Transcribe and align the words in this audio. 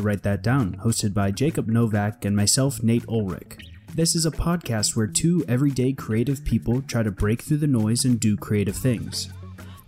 Write 0.00 0.22
That 0.22 0.42
Down, 0.42 0.76
hosted 0.84 1.14
by 1.14 1.30
Jacob 1.30 1.68
Novak 1.68 2.24
and 2.24 2.34
myself, 2.34 2.82
Nate 2.82 3.08
Ulrich. 3.08 3.58
This 3.94 4.14
is 4.14 4.24
a 4.24 4.30
podcast 4.30 4.96
where 4.96 5.06
two 5.06 5.44
everyday 5.48 5.92
creative 5.92 6.44
people 6.44 6.82
try 6.82 7.02
to 7.02 7.10
break 7.10 7.42
through 7.42 7.58
the 7.58 7.66
noise 7.66 8.04
and 8.04 8.18
do 8.18 8.36
creative 8.36 8.76
things. 8.76 9.28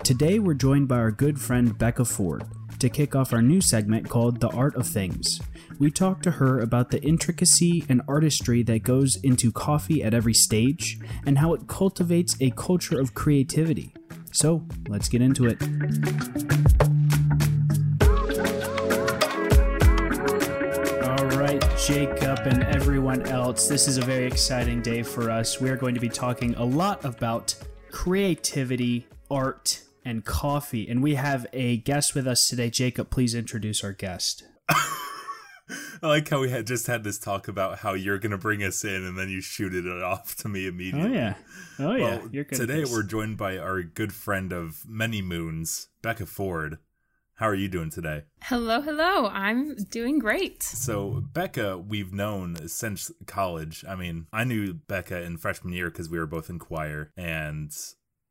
Today, 0.02 0.38
we're 0.38 0.54
joined 0.54 0.88
by 0.88 0.96
our 0.96 1.12
good 1.12 1.40
friend 1.40 1.78
Becca 1.78 2.04
Ford 2.04 2.44
to 2.80 2.88
kick 2.88 3.14
off 3.14 3.32
our 3.32 3.40
new 3.40 3.60
segment 3.60 4.08
called 4.08 4.40
The 4.40 4.50
Art 4.50 4.74
of 4.74 4.88
Things. 4.88 5.40
We 5.78 5.90
talk 5.90 6.20
to 6.22 6.32
her 6.32 6.60
about 6.60 6.90
the 6.90 7.00
intricacy 7.02 7.84
and 7.88 8.02
artistry 8.08 8.64
that 8.64 8.82
goes 8.82 9.16
into 9.22 9.52
coffee 9.52 10.02
at 10.02 10.14
every 10.14 10.34
stage 10.34 10.98
and 11.24 11.38
how 11.38 11.54
it 11.54 11.68
cultivates 11.68 12.36
a 12.40 12.50
culture 12.50 13.00
of 13.00 13.14
creativity. 13.14 13.94
So, 14.32 14.66
let's 14.88 15.08
get 15.08 15.22
into 15.22 15.46
it. 15.46 16.91
Jacob 21.86 22.38
and 22.46 22.62
everyone 22.62 23.22
else, 23.22 23.66
this 23.66 23.88
is 23.88 23.98
a 23.98 24.02
very 24.02 24.24
exciting 24.24 24.80
day 24.82 25.02
for 25.02 25.28
us. 25.28 25.60
We 25.60 25.68
are 25.68 25.76
going 25.76 25.94
to 25.94 26.00
be 26.00 26.08
talking 26.08 26.54
a 26.54 26.64
lot 26.64 27.04
about 27.04 27.56
creativity, 27.90 29.08
art, 29.28 29.82
and 30.04 30.24
coffee. 30.24 30.88
And 30.88 31.02
we 31.02 31.16
have 31.16 31.44
a 31.52 31.78
guest 31.78 32.14
with 32.14 32.28
us 32.28 32.48
today. 32.48 32.70
Jacob, 32.70 33.10
please 33.10 33.34
introduce 33.34 33.82
our 33.82 33.90
guest. 33.92 34.44
I 34.68 36.06
like 36.06 36.28
how 36.28 36.40
we 36.40 36.50
had 36.50 36.68
just 36.68 36.86
had 36.86 37.02
this 37.02 37.18
talk 37.18 37.48
about 37.48 37.80
how 37.80 37.94
you're 37.94 38.18
going 38.18 38.30
to 38.30 38.38
bring 38.38 38.62
us 38.62 38.84
in, 38.84 39.04
and 39.04 39.18
then 39.18 39.28
you 39.28 39.40
shooted 39.40 39.84
it 39.84 40.02
off 40.02 40.36
to 40.36 40.48
me 40.48 40.68
immediately. 40.68 41.10
Oh 41.10 41.12
yeah, 41.12 41.34
oh 41.80 41.94
yeah. 41.96 42.18
Well, 42.18 42.44
today 42.44 42.84
we're 42.84 43.02
joined 43.02 43.38
by 43.38 43.58
our 43.58 43.82
good 43.82 44.12
friend 44.12 44.52
of 44.52 44.84
many 44.86 45.20
moons, 45.20 45.88
Becca 46.00 46.26
Ford. 46.26 46.78
How 47.34 47.48
are 47.48 47.54
you 47.54 47.68
doing 47.68 47.90
today? 47.90 48.24
Hello, 48.42 48.80
hello. 48.80 49.26
I'm 49.26 49.74
doing 49.90 50.18
great. 50.18 50.62
So, 50.62 51.22
Becca, 51.32 51.78
we've 51.78 52.12
known 52.12 52.68
since 52.68 53.10
college. 53.26 53.84
I 53.88 53.96
mean, 53.96 54.26
I 54.32 54.44
knew 54.44 54.74
Becca 54.74 55.22
in 55.22 55.38
freshman 55.38 55.72
year 55.72 55.90
because 55.90 56.08
we 56.08 56.18
were 56.18 56.26
both 56.26 56.50
in 56.50 56.58
choir, 56.58 57.10
and 57.16 57.74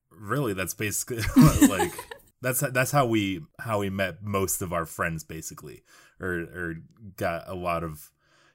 really, 0.09 0.53
that's 0.53 0.73
basically 0.73 1.23
like 1.67 1.93
that's 2.41 2.61
that's 2.61 2.91
how 2.91 3.05
we 3.05 3.41
how 3.59 3.80
we 3.80 3.89
met 3.89 4.23
most 4.23 4.61
of 4.61 4.71
our 4.71 4.85
friends, 4.85 5.23
basically 5.23 5.83
or 6.21 6.39
or 6.39 6.75
got 7.17 7.47
a 7.47 7.55
lot 7.55 7.83
of. 7.83 8.11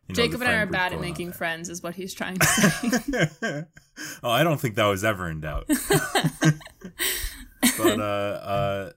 You 0.08 0.14
know, 0.14 0.22
Jacob 0.22 0.40
and 0.42 0.50
I 0.50 0.54
are 0.54 0.66
bad 0.66 0.92
at 0.92 1.00
making 1.00 1.32
friends, 1.32 1.68
is 1.68 1.82
what 1.82 1.96
he's 1.96 2.14
trying 2.14 2.38
to 2.38 2.46
say. 2.46 3.64
oh, 4.22 4.30
I 4.30 4.44
don't 4.44 4.60
think 4.60 4.76
that 4.76 4.86
was 4.86 5.02
ever 5.02 5.28
in 5.28 5.40
doubt. 5.40 5.66
but 7.76 8.00
uh, 8.00 8.02
uh, 8.02 8.92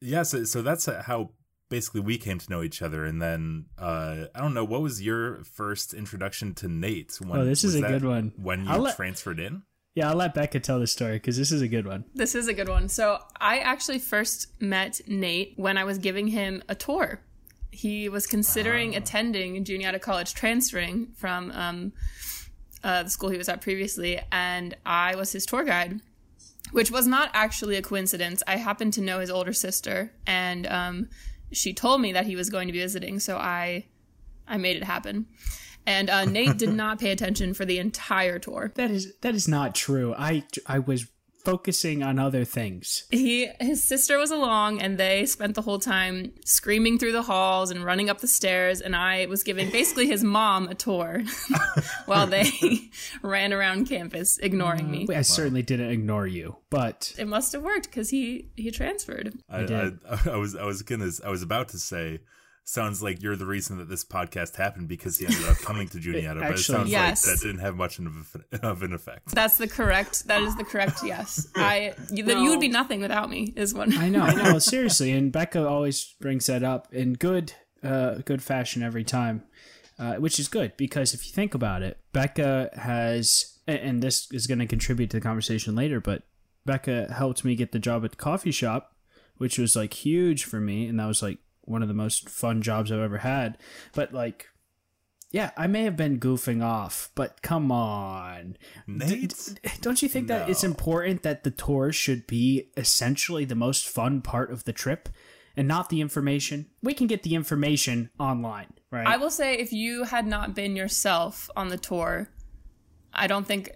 yeah, 0.00 0.22
so 0.22 0.44
so 0.44 0.62
that's 0.62 0.86
how 0.86 1.30
basically 1.68 2.00
we 2.00 2.18
came 2.18 2.38
to 2.38 2.50
know 2.50 2.62
each 2.62 2.82
other, 2.82 3.04
and 3.04 3.20
then 3.20 3.66
uh, 3.78 4.26
I 4.34 4.40
don't 4.40 4.54
know 4.54 4.64
what 4.64 4.82
was 4.82 5.02
your 5.02 5.44
first 5.44 5.94
introduction 5.94 6.54
to 6.54 6.68
Nate. 6.68 7.18
When, 7.20 7.40
oh, 7.40 7.44
this 7.44 7.64
is 7.64 7.74
a 7.74 7.82
good 7.82 8.04
one. 8.04 8.32
When 8.36 8.64
you 8.64 8.76
let, 8.76 8.96
transferred 8.96 9.40
in. 9.40 9.62
Yeah, 9.94 10.10
I'll 10.10 10.16
let 10.16 10.34
Becca 10.34 10.60
tell 10.60 10.78
the 10.78 10.86
story 10.86 11.14
because 11.14 11.36
this 11.36 11.50
is 11.50 11.60
a 11.60 11.68
good 11.68 11.86
one. 11.86 12.04
This 12.14 12.34
is 12.34 12.46
a 12.46 12.54
good 12.54 12.68
one. 12.68 12.88
So 12.88 13.18
I 13.40 13.58
actually 13.58 13.98
first 13.98 14.60
met 14.60 15.00
Nate 15.08 15.54
when 15.56 15.76
I 15.76 15.84
was 15.84 15.98
giving 15.98 16.28
him 16.28 16.62
a 16.68 16.74
tour 16.74 17.20
he 17.70 18.08
was 18.08 18.26
considering 18.26 18.94
oh. 18.94 18.98
attending 18.98 19.62
Juniata 19.64 19.98
College, 19.98 20.34
transferring 20.34 21.12
from 21.16 21.50
um, 21.52 21.92
uh, 22.82 23.04
the 23.04 23.10
school 23.10 23.28
he 23.30 23.38
was 23.38 23.48
at 23.48 23.60
previously, 23.60 24.20
and 24.32 24.76
I 24.84 25.14
was 25.16 25.32
his 25.32 25.46
tour 25.46 25.64
guide, 25.64 26.00
which 26.72 26.90
was 26.90 27.06
not 27.06 27.30
actually 27.32 27.76
a 27.76 27.82
coincidence. 27.82 28.42
I 28.46 28.56
happened 28.56 28.92
to 28.94 29.00
know 29.00 29.20
his 29.20 29.30
older 29.30 29.52
sister, 29.52 30.12
and 30.26 30.66
um, 30.66 31.08
she 31.52 31.72
told 31.72 32.00
me 32.00 32.12
that 32.12 32.26
he 32.26 32.36
was 32.36 32.50
going 32.50 32.66
to 32.68 32.72
be 32.72 32.80
visiting, 32.80 33.20
so 33.20 33.36
I 33.36 33.86
I 34.46 34.56
made 34.56 34.76
it 34.76 34.84
happen. 34.84 35.26
And 35.86 36.10
uh, 36.10 36.24
Nate 36.24 36.58
did 36.58 36.72
not 36.74 36.98
pay 36.98 37.10
attention 37.10 37.54
for 37.54 37.64
the 37.64 37.78
entire 37.78 38.38
tour. 38.38 38.72
That 38.74 38.90
is 38.90 39.14
that 39.22 39.34
is 39.34 39.48
not 39.48 39.74
true. 39.74 40.14
I 40.16 40.44
I 40.66 40.78
was 40.78 41.06
focusing 41.48 42.02
on 42.02 42.18
other 42.18 42.44
things. 42.44 43.04
He 43.10 43.48
his 43.58 43.82
sister 43.82 44.18
was 44.18 44.30
along 44.30 44.82
and 44.82 44.98
they 44.98 45.24
spent 45.24 45.54
the 45.54 45.62
whole 45.62 45.78
time 45.78 46.32
screaming 46.44 46.98
through 46.98 47.12
the 47.12 47.22
halls 47.22 47.70
and 47.70 47.82
running 47.82 48.10
up 48.10 48.20
the 48.20 48.26
stairs 48.26 48.82
and 48.82 48.94
I 48.94 49.24
was 49.26 49.42
giving 49.42 49.70
basically 49.70 50.06
his 50.06 50.22
mom 50.22 50.68
a 50.68 50.74
tour 50.74 51.22
while 52.06 52.26
they 52.26 52.50
ran 53.22 53.54
around 53.54 53.86
campus 53.86 54.36
ignoring 54.38 54.90
me. 54.90 55.06
Mm, 55.06 55.10
I 55.10 55.14
wow. 55.14 55.22
certainly 55.22 55.62
didn't 55.62 55.90
ignore 55.90 56.26
you, 56.26 56.56
but 56.68 57.14
it 57.18 57.26
must 57.26 57.54
have 57.54 57.62
worked 57.62 57.90
cuz 57.90 58.10
he 58.10 58.50
he 58.54 58.70
transferred. 58.70 59.32
I, 59.48 59.60
I, 59.60 59.92
I, 60.10 60.18
I 60.32 60.36
was 60.36 60.54
I 60.54 60.64
was 60.64 60.82
gonna 60.82 61.10
I 61.24 61.30
was 61.30 61.42
about 61.42 61.68
to 61.70 61.78
say 61.78 62.20
sounds 62.68 63.02
like 63.02 63.22
you're 63.22 63.36
the 63.36 63.46
reason 63.46 63.78
that 63.78 63.88
this 63.88 64.04
podcast 64.04 64.56
happened 64.56 64.88
because 64.88 65.18
he 65.18 65.24
ended 65.24 65.48
up 65.48 65.56
coming 65.58 65.88
to 65.88 65.98
Juniata. 66.00 66.40
but 66.40 66.52
it 66.52 66.58
sounds 66.58 66.90
yes. 66.90 67.26
like 67.26 67.36
that 67.36 67.42
didn't 67.42 67.60
have 67.60 67.76
much 67.76 67.98
of 67.98 68.82
an 68.82 68.92
effect. 68.92 69.34
That's 69.34 69.56
the 69.56 69.66
correct. 69.66 70.26
That 70.26 70.42
is 70.42 70.54
the 70.56 70.64
correct. 70.64 71.00
Yes, 71.02 71.48
I. 71.56 71.94
You, 72.12 72.24
no. 72.24 72.42
you 72.42 72.50
would 72.50 72.60
be 72.60 72.68
nothing 72.68 73.00
without 73.00 73.30
me. 73.30 73.52
Is 73.56 73.72
what 73.72 73.96
I 73.96 74.08
know. 74.08 74.20
I 74.20 74.34
know. 74.34 74.58
Seriously, 74.58 75.12
and 75.12 75.32
Becca 75.32 75.66
always 75.66 76.14
brings 76.20 76.46
that 76.46 76.62
up 76.62 76.92
in 76.92 77.14
good, 77.14 77.54
uh, 77.82 78.16
good 78.24 78.42
fashion 78.42 78.82
every 78.82 79.04
time, 79.04 79.44
uh, 79.98 80.16
which 80.16 80.38
is 80.38 80.48
good 80.48 80.76
because 80.76 81.14
if 81.14 81.26
you 81.26 81.32
think 81.32 81.54
about 81.54 81.82
it, 81.82 81.98
Becca 82.12 82.70
has, 82.74 83.58
and 83.66 84.02
this 84.02 84.30
is 84.30 84.46
going 84.46 84.58
to 84.58 84.66
contribute 84.66 85.10
to 85.10 85.16
the 85.16 85.22
conversation 85.22 85.74
later, 85.74 86.00
but 86.00 86.24
Becca 86.66 87.14
helped 87.14 87.44
me 87.44 87.54
get 87.54 87.72
the 87.72 87.78
job 87.78 88.04
at 88.04 88.10
the 88.10 88.16
coffee 88.16 88.50
shop, 88.50 88.94
which 89.38 89.58
was 89.58 89.74
like 89.74 89.94
huge 89.94 90.44
for 90.44 90.60
me, 90.60 90.86
and 90.86 91.00
that 91.00 91.06
was 91.06 91.22
like 91.22 91.38
one 91.68 91.82
of 91.82 91.88
the 91.88 91.94
most 91.94 92.28
fun 92.28 92.62
jobs 92.62 92.90
I've 92.90 93.00
ever 93.00 93.18
had. 93.18 93.58
But 93.94 94.12
like, 94.12 94.48
yeah, 95.30 95.50
I 95.56 95.66
may 95.66 95.84
have 95.84 95.96
been 95.96 96.18
goofing 96.18 96.64
off, 96.64 97.10
but 97.14 97.42
come 97.42 97.70
on, 97.70 98.56
Nate. 98.86 99.34
D- 99.62 99.70
don't 99.80 100.00
you 100.00 100.08
think 100.08 100.28
no. 100.28 100.38
that 100.38 100.48
it's 100.48 100.64
important 100.64 101.22
that 101.22 101.44
the 101.44 101.50
tour 101.50 101.92
should 101.92 102.26
be 102.26 102.70
essentially 102.76 103.44
the 103.44 103.54
most 103.54 103.86
fun 103.86 104.22
part 104.22 104.50
of 104.50 104.64
the 104.64 104.72
trip? 104.72 105.08
And 105.56 105.66
not 105.66 105.88
the 105.88 106.00
information. 106.00 106.66
We 106.84 106.94
can 106.94 107.08
get 107.08 107.24
the 107.24 107.34
information 107.34 108.10
online, 108.20 108.72
right? 108.92 109.08
I 109.08 109.16
will 109.16 109.30
say, 109.30 109.54
if 109.54 109.72
you 109.72 110.04
had 110.04 110.24
not 110.24 110.54
been 110.54 110.76
yourself 110.76 111.50
on 111.56 111.66
the 111.66 111.76
tour, 111.76 112.30
I 113.12 113.26
don't 113.26 113.44
think 113.44 113.72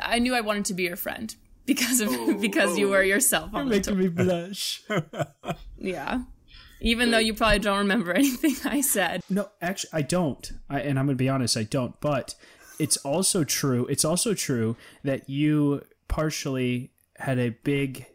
I 0.00 0.20
knew 0.20 0.32
I 0.32 0.42
wanted 0.42 0.66
to 0.66 0.74
be 0.74 0.84
your 0.84 0.94
friend 0.94 1.34
because 1.66 2.00
of 2.00 2.08
oh, 2.12 2.34
because 2.40 2.74
oh. 2.74 2.76
you 2.76 2.88
were 2.88 3.02
yourself 3.02 3.52
on 3.52 3.66
You're 3.66 3.76
making 3.76 3.98
me 3.98 4.08
blush. 4.08 4.82
yeah 5.78 6.20
even 6.80 7.10
though 7.10 7.18
you 7.18 7.34
probably 7.34 7.58
don't 7.58 7.78
remember 7.78 8.12
anything 8.14 8.56
I 8.64 8.80
said. 8.80 9.22
No, 9.28 9.48
actually, 9.60 9.90
I 9.92 10.02
don't. 10.02 10.52
I, 10.68 10.80
and 10.80 10.98
I'm 10.98 11.06
going 11.06 11.16
to 11.16 11.22
be 11.22 11.28
honest, 11.28 11.56
I 11.56 11.64
don't. 11.64 11.98
But 12.00 12.34
it's 12.78 12.96
also 12.98 13.44
true. 13.44 13.86
It's 13.86 14.04
also 14.04 14.34
true 14.34 14.76
that 15.04 15.28
you 15.28 15.84
partially 16.08 16.90
had 17.16 17.38
a 17.38 17.50
big. 17.50 18.06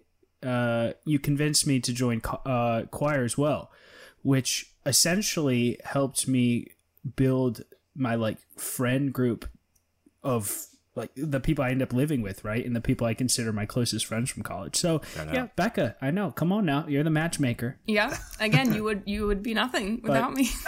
Uh, 0.44 0.94
you 1.06 1.18
convinced 1.18 1.66
me 1.66 1.80
to 1.80 1.94
join 1.94 2.22
uh, 2.46 2.84
choir 2.92 3.24
as 3.24 3.38
well, 3.38 3.72
which 4.22 4.72
essentially 4.86 5.80
helped 5.84 6.28
me 6.28 6.68
build 7.16 7.64
my 7.96 8.16
like 8.16 8.38
friend 8.58 9.12
group 9.12 9.48
of 10.24 10.68
like 10.96 11.12
the 11.16 11.40
people 11.40 11.64
I 11.64 11.70
end 11.70 11.82
up 11.82 11.94
living 11.94 12.22
with, 12.22 12.44
right? 12.44 12.66
And 12.66 12.76
the 12.76 12.82
people 12.82 13.06
I 13.06 13.14
consider 13.14 13.52
my 13.52 13.66
closest 13.66 14.06
friends 14.06 14.30
from 14.30 14.44
college. 14.44 14.76
So 14.76 15.02
yeah, 15.16 15.48
Becca, 15.56 15.96
I 16.02 16.12
know. 16.12 16.32
Come 16.32 16.52
on 16.52 16.66
now, 16.66 16.86
you're 16.88 17.04
the 17.04 17.10
matchmaker. 17.10 17.78
Yeah. 17.86 18.18
Again, 18.40 18.74
you 18.74 18.84
would 18.86 19.04
you 19.06 19.28
would 19.28 19.44
be 19.44 19.54
nothing 19.54 20.02
without 20.02 20.30
but, 20.34 20.38
me. 20.38 20.50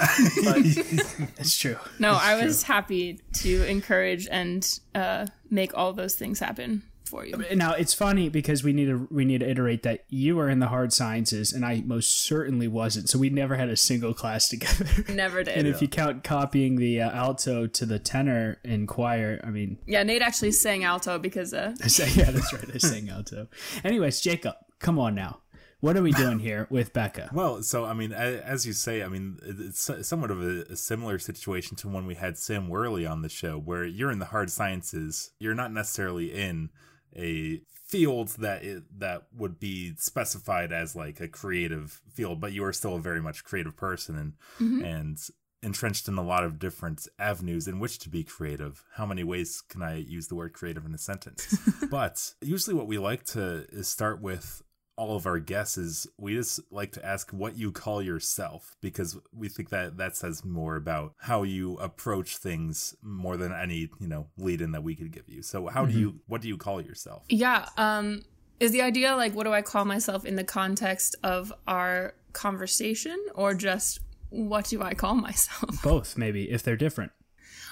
it's 1.37 1.57
true. 1.57 1.77
No, 1.99 2.13
it's 2.13 2.23
I 2.23 2.43
was 2.43 2.63
happy 2.63 3.19
to 3.35 3.63
encourage 3.65 4.27
and 4.29 4.79
uh, 4.93 5.27
make 5.49 5.77
all 5.77 5.93
those 5.93 6.15
things 6.15 6.39
happen 6.39 6.83
for 7.07 7.25
you. 7.25 7.43
Now 7.55 7.73
it's 7.73 7.93
funny 7.93 8.29
because 8.29 8.63
we 8.63 8.73
need 8.73 8.85
to 8.85 9.07
we 9.09 9.25
need 9.25 9.39
to 9.39 9.49
iterate 9.49 9.83
that 9.83 10.03
you 10.09 10.35
were 10.35 10.49
in 10.49 10.59
the 10.59 10.67
hard 10.67 10.93
sciences 10.93 11.53
and 11.53 11.65
I 11.65 11.81
most 11.85 12.23
certainly 12.23 12.67
wasn't. 12.67 13.09
So 13.09 13.17
we 13.17 13.29
never 13.29 13.55
had 13.55 13.69
a 13.69 13.77
single 13.77 14.13
class 14.13 14.49
together. 14.49 14.85
Never 15.09 15.43
did. 15.43 15.57
and 15.57 15.67
if 15.67 15.81
you 15.81 15.87
count 15.87 16.23
copying 16.23 16.75
the 16.75 17.01
uh, 17.01 17.11
alto 17.11 17.67
to 17.67 17.85
the 17.85 17.99
tenor 17.99 18.59
in 18.63 18.87
choir, 18.87 19.39
I 19.43 19.49
mean, 19.49 19.77
yeah, 19.85 20.03
Nate 20.03 20.21
actually 20.21 20.51
sang 20.51 20.83
alto 20.83 21.17
because 21.17 21.53
uh, 21.53 21.75
yeah, 21.81 22.31
that's 22.31 22.53
right, 22.53 22.75
I 22.75 22.77
sang 22.77 23.09
alto. 23.09 23.47
Anyways, 23.83 24.21
Jacob, 24.21 24.55
come 24.79 24.99
on 24.99 25.15
now. 25.15 25.41
What 25.79 25.95
are 25.95 26.01
we 26.01 26.11
doing 26.11 26.39
here 26.39 26.65
with 26.71 26.91
Becca? 26.91 27.29
Well, 27.31 27.61
so 27.61 27.85
I 27.85 27.93
mean, 27.93 28.11
as 28.11 28.65
you 28.65 28.73
say, 28.73 29.03
I 29.03 29.07
mean, 29.07 29.37
it's 29.43 29.91
somewhat 30.07 30.31
of 30.31 30.41
a, 30.41 30.75
similar 30.75 31.19
situation 31.19 31.77
to 31.77 31.87
when 31.87 32.07
we 32.07 32.15
had 32.15 32.35
Sam 32.35 32.67
Worley 32.67 33.05
on 33.05 33.21
the 33.21 33.29
show, 33.29 33.59
where 33.59 33.85
you're 33.85 34.09
in 34.09 34.17
the 34.17 34.25
hard 34.25 34.49
sciences, 34.49 35.31
you're 35.39 35.53
not 35.53 35.71
necessarily 35.71 36.33
in 36.33 36.71
a 37.15 37.61
field 37.87 38.29
that 38.39 38.63
it, 38.63 38.83
that 38.99 39.23
would 39.35 39.59
be 39.59 39.93
specified 39.97 40.71
as 40.71 40.95
like 40.95 41.19
a 41.19 41.27
creative 41.27 42.01
field, 42.13 42.41
but 42.41 42.51
you 42.51 42.63
are 42.63 42.73
still 42.73 42.95
a 42.95 42.99
very 42.99 43.21
much 43.21 43.43
creative 43.43 43.75
person 43.75 44.17
and 44.17 44.33
mm-hmm. 44.59 44.83
and 44.83 45.17
entrenched 45.63 46.07
in 46.07 46.17
a 46.17 46.23
lot 46.23 46.43
of 46.43 46.59
different 46.59 47.07
avenues 47.17 47.67
in 47.67 47.79
which 47.79 47.99
to 47.99 48.09
be 48.09 48.23
creative. 48.23 48.83
How 48.95 49.05
many 49.05 49.23
ways 49.23 49.61
can 49.67 49.81
I 49.81 49.95
use 49.97 50.27
the 50.27 50.35
word 50.35 50.53
creative 50.53 50.85
in 50.85 50.93
a 50.93 50.97
sentence? 50.97 51.57
but 51.91 52.33
usually, 52.41 52.75
what 52.75 52.87
we 52.87 52.97
like 52.97 53.23
to 53.25 53.65
is 53.71 53.87
start 53.87 54.21
with 54.21 54.61
all 54.97 55.15
of 55.15 55.27
our 55.27 55.39
guests 55.39 55.77
is 55.77 56.07
we 56.17 56.33
just 56.33 56.59
like 56.71 56.91
to 56.91 57.05
ask 57.05 57.29
what 57.31 57.55
you 57.55 57.71
call 57.71 58.01
yourself 58.01 58.75
because 58.81 59.17
we 59.31 59.47
think 59.47 59.69
that 59.69 59.97
that 59.97 60.17
says 60.17 60.43
more 60.43 60.75
about 60.75 61.13
how 61.19 61.43
you 61.43 61.77
approach 61.77 62.37
things 62.37 62.95
more 63.01 63.37
than 63.37 63.53
any 63.53 63.89
you 63.99 64.07
know 64.07 64.27
lead 64.37 64.59
in 64.59 64.71
that 64.71 64.83
we 64.83 64.95
could 64.95 65.11
give 65.11 65.29
you. 65.29 65.41
So 65.41 65.67
how 65.67 65.83
mm-hmm. 65.83 65.91
do 65.93 65.99
you 65.99 66.19
what 66.25 66.41
do 66.41 66.47
you 66.47 66.57
call 66.57 66.81
yourself? 66.81 67.23
Yeah 67.29 67.69
um 67.77 68.23
is 68.59 68.71
the 68.71 68.81
idea 68.81 69.15
like 69.15 69.33
what 69.33 69.43
do 69.43 69.53
i 69.53 69.61
call 69.61 69.85
myself 69.85 70.25
in 70.25 70.35
the 70.35 70.43
context 70.43 71.15
of 71.23 71.53
our 71.67 72.15
conversation 72.33 73.17
or 73.35 73.53
just 73.53 73.99
what 74.29 74.65
do 74.65 74.81
i 74.81 74.93
call 74.93 75.13
myself? 75.13 75.81
Both 75.83 76.17
maybe 76.17 76.49
if 76.49 76.63
they're 76.63 76.75
different. 76.75 77.11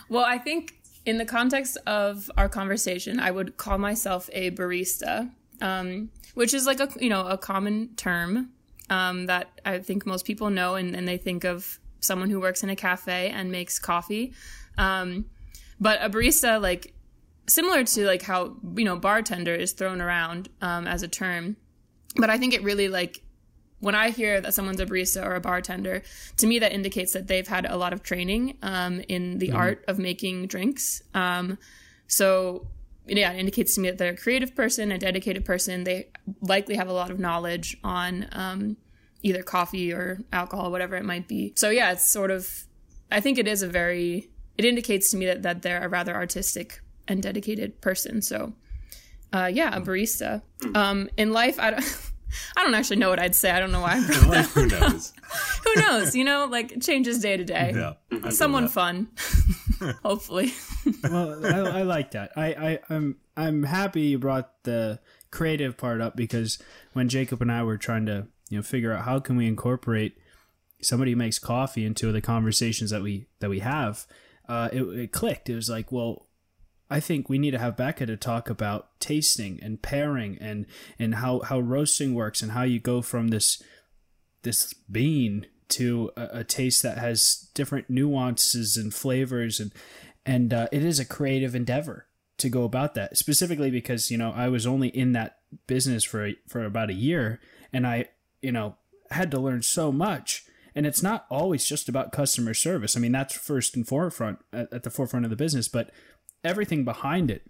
Well 0.10 0.26
i 0.26 0.38
think 0.38 0.76
in 1.08 1.18
the 1.18 1.26
context 1.26 1.78
of 1.88 2.30
our 2.38 2.50
conversation 2.50 3.20
i 3.20 3.32
would 3.32 3.58
call 3.58 3.80
myself 3.80 4.30
a 4.32 4.52
barista 4.52 5.32
um, 5.62 6.10
which 6.34 6.54
is 6.54 6.66
like 6.66 6.80
a 6.80 6.90
you 7.00 7.10
know 7.10 7.28
a 7.28 7.38
common 7.38 7.96
term 7.96 8.50
um, 8.90 9.26
that 9.28 9.50
I 9.66 9.80
think 9.80 10.06
most 10.06 10.26
people 10.26 10.50
know, 10.50 10.76
and, 10.76 10.96
and, 10.96 11.08
they 11.08 11.18
think 11.18 11.44
of 11.44 11.80
someone 12.02 12.30
who 12.30 12.40
works 12.40 12.62
in 12.62 12.70
a 12.70 12.76
cafe 12.76 13.30
and 13.30 13.52
makes 13.52 13.80
coffee. 13.80 14.34
Um, 14.78 15.26
but 15.80 16.00
a 16.04 16.10
barista, 16.10 16.62
like 16.62 16.94
similar 17.48 17.84
to 17.84 18.06
like 18.06 18.22
how 18.22 18.56
you 18.76 18.86
know 18.86 18.98
bartender 18.98 19.56
is 19.56 19.72
thrown 19.72 20.02
around 20.02 20.50
um, 20.62 20.88
as 20.88 21.04
a 21.04 21.08
term, 21.08 21.58
but 22.18 22.30
I 22.30 22.38
think 22.38 22.54
it 22.54 22.64
really 22.64 22.88
like 22.88 23.22
when 23.80 23.96
I 23.96 24.10
hear 24.10 24.42
that 24.42 24.54
someone's 24.54 24.80
a 24.80 24.86
barista 24.86 25.24
or 25.24 25.36
a 25.36 25.42
bartender, 25.42 26.02
to 26.38 26.48
me 26.48 26.60
that 26.60 26.72
indicates 26.72 27.14
that 27.14 27.28
they've 27.28 27.48
had 27.48 27.66
a 27.66 27.78
lot 27.78 27.94
of 27.94 28.04
training 28.04 28.58
um, 28.62 29.02
in 29.08 29.38
the 29.38 29.50
mm-hmm. 29.50 29.58
art 29.58 29.86
of 29.88 30.00
making 30.00 30.48
drinks. 30.48 31.04
Um, 31.14 31.58
so 32.08 32.68
yeah, 33.08 33.32
it 33.32 33.40
indicates 33.40 33.76
to 33.76 33.82
me 33.82 33.90
that 33.90 33.98
they're 33.98 34.14
a 34.14 34.18
creative 34.18 34.56
person, 34.56 34.92
a 34.92 34.98
dedicated 34.98 35.46
person. 35.46 35.84
They 35.84 36.08
likely 36.42 36.76
have 36.76 36.88
a 36.88 36.94
lot 36.94 37.12
of 37.12 37.20
knowledge 37.20 37.78
on 37.84 38.28
um, 38.32 38.78
either 39.24 39.44
coffee 39.44 39.92
or 39.94 40.24
alcohol, 40.32 40.72
whatever 40.72 40.96
it 40.96 41.06
might 41.06 41.28
be. 41.28 41.54
So 41.56 41.70
yeah, 41.70 41.92
it's 41.92 42.12
sort 42.12 42.32
of. 42.32 42.50
I 43.12 43.20
think 43.20 43.38
it 43.38 43.48
is 43.48 43.62
a 43.62 43.68
very. 43.68 44.30
It 44.58 44.66
indicates 44.66 45.12
to 45.12 45.18
me 45.18 45.26
that 45.26 45.44
that 45.44 45.62
they're 45.62 45.84
a 45.84 45.90
rather 45.90 46.16
artistic 46.16 46.82
and 47.08 47.22
dedicated 47.22 47.82
person. 47.82 48.22
So, 48.22 48.54
uh, 49.34 49.50
yeah, 49.54 49.76
a 49.76 49.82
barista. 49.82 50.42
Um, 50.74 51.10
in 51.18 51.32
life, 51.32 51.60
I 51.60 51.72
don't. 51.72 52.02
I 52.58 52.64
don't 52.64 52.74
actually 52.74 52.98
know 52.98 53.10
what 53.10 53.20
I'd 53.20 53.36
say. 53.36 53.52
I 53.52 53.60
don't 53.60 53.72
know 53.72 53.82
why. 53.82 53.98
Who 54.02 54.66
knows? 54.68 55.14
Who 55.64 55.82
knows? 55.82 56.16
You 56.16 56.24
know, 56.24 56.48
like 56.50 56.74
it 56.74 56.82
changes 56.82 57.20
day 57.20 57.38
to 57.38 57.46
day. 57.46 57.72
Yeah, 57.74 58.30
someone 58.30 58.68
fun, 58.68 59.08
hopefully. 60.04 60.54
well, 61.04 61.46
I, 61.46 61.80
I, 61.80 61.82
like 61.84 62.12
that. 62.12 62.32
I, 62.36 62.46
I 62.48 62.80
I'm 62.90 63.18
I'm 63.36 63.64
happy 63.64 64.02
you 64.02 64.20
brought 64.20 64.64
the 64.64 65.00
creative 65.32 65.78
part 65.78 66.02
up 66.02 66.16
because 66.16 66.60
when 66.94 67.10
Jacob 67.10 67.42
and 67.42 67.52
I 67.52 67.64
were 67.64 67.78
trying 67.78 68.06
to 68.06 68.28
you 68.50 68.58
know 68.58 68.64
figure 68.64 68.94
out 68.94 69.06
how 69.06 69.20
can 69.20 69.36
we 69.36 69.48
incorporate 69.48 70.16
somebody 70.82 71.12
who 71.12 71.18
makes 71.18 71.40
coffee 71.40 71.86
into 71.86 72.12
the 72.12 72.22
conversations 72.22 72.92
that 72.92 73.02
we 73.02 73.28
that 73.40 73.50
we 73.50 73.60
have, 73.60 74.06
uh, 74.48 74.70
it, 74.72 74.84
it 74.84 75.12
clicked. 75.12 75.50
It 75.50 75.56
was 75.56 75.70
like, 75.70 75.92
well, 75.92 76.28
I 76.90 77.00
think 77.00 77.30
we 77.30 77.40
need 77.40 77.52
to 77.52 77.60
have 77.60 77.78
Becca 77.78 78.06
to 78.06 78.18
talk 78.18 78.50
about 78.50 79.00
tasting 79.00 79.60
and 79.62 79.82
pairing 79.82 80.38
and 80.40 80.66
and 81.00 81.16
how 81.16 81.42
how 81.42 81.60
roasting 81.60 82.14
works 82.14 82.42
and 82.42 82.52
how 82.52 82.64
you 82.64 82.80
go 82.80 83.02
from 83.02 83.30
this 83.30 83.62
this 84.44 84.74
bean 84.74 85.48
to 85.70 86.12
a, 86.16 86.40
a 86.40 86.44
taste 86.44 86.84
that 86.84 86.98
has 86.98 87.50
different 87.54 87.90
nuances 87.90 88.78
and 88.78 88.94
flavors 88.94 89.60
and 89.60 89.72
and 90.26 90.54
uh, 90.54 90.68
it 90.72 90.84
is 90.84 91.00
a 91.00 91.06
creative 91.06 91.54
endeavor 91.54 92.08
to 92.38 92.50
go 92.50 92.64
about 92.64 92.96
that 92.96 93.18
specifically 93.18 93.72
because 93.72 94.12
you 94.12 94.18
know 94.18 94.32
I 94.32 94.50
was 94.50 94.66
only 94.66 94.90
in 94.90 95.14
that 95.14 95.40
business 95.68 96.04
for 96.04 96.28
a, 96.28 96.36
for 96.48 96.64
about 96.66 96.90
a 96.90 96.94
year 96.94 97.40
and 97.72 97.86
I 97.88 98.10
you 98.42 98.52
know 98.52 98.76
had 99.12 99.32
to 99.32 99.40
learn 99.40 99.62
so 99.62 99.92
much 99.92 100.46
and 100.74 100.86
it's 100.86 101.04
not 101.04 101.26
always 101.30 101.66
just 101.66 101.88
about 101.88 102.12
customer 102.12 102.54
service. 102.54 102.98
I 102.98 103.00
mean 103.00 103.12
that's 103.12 103.36
first 103.36 103.76
and 103.76 103.88
forefront 103.88 104.40
at, 104.52 104.72
at 104.74 104.84
the 104.84 104.90
forefront 104.90 105.26
of 105.26 105.30
the 105.30 105.38
business, 105.38 105.68
but 105.68 105.92
everything 106.44 106.84
behind 106.84 107.32
it 107.32 107.44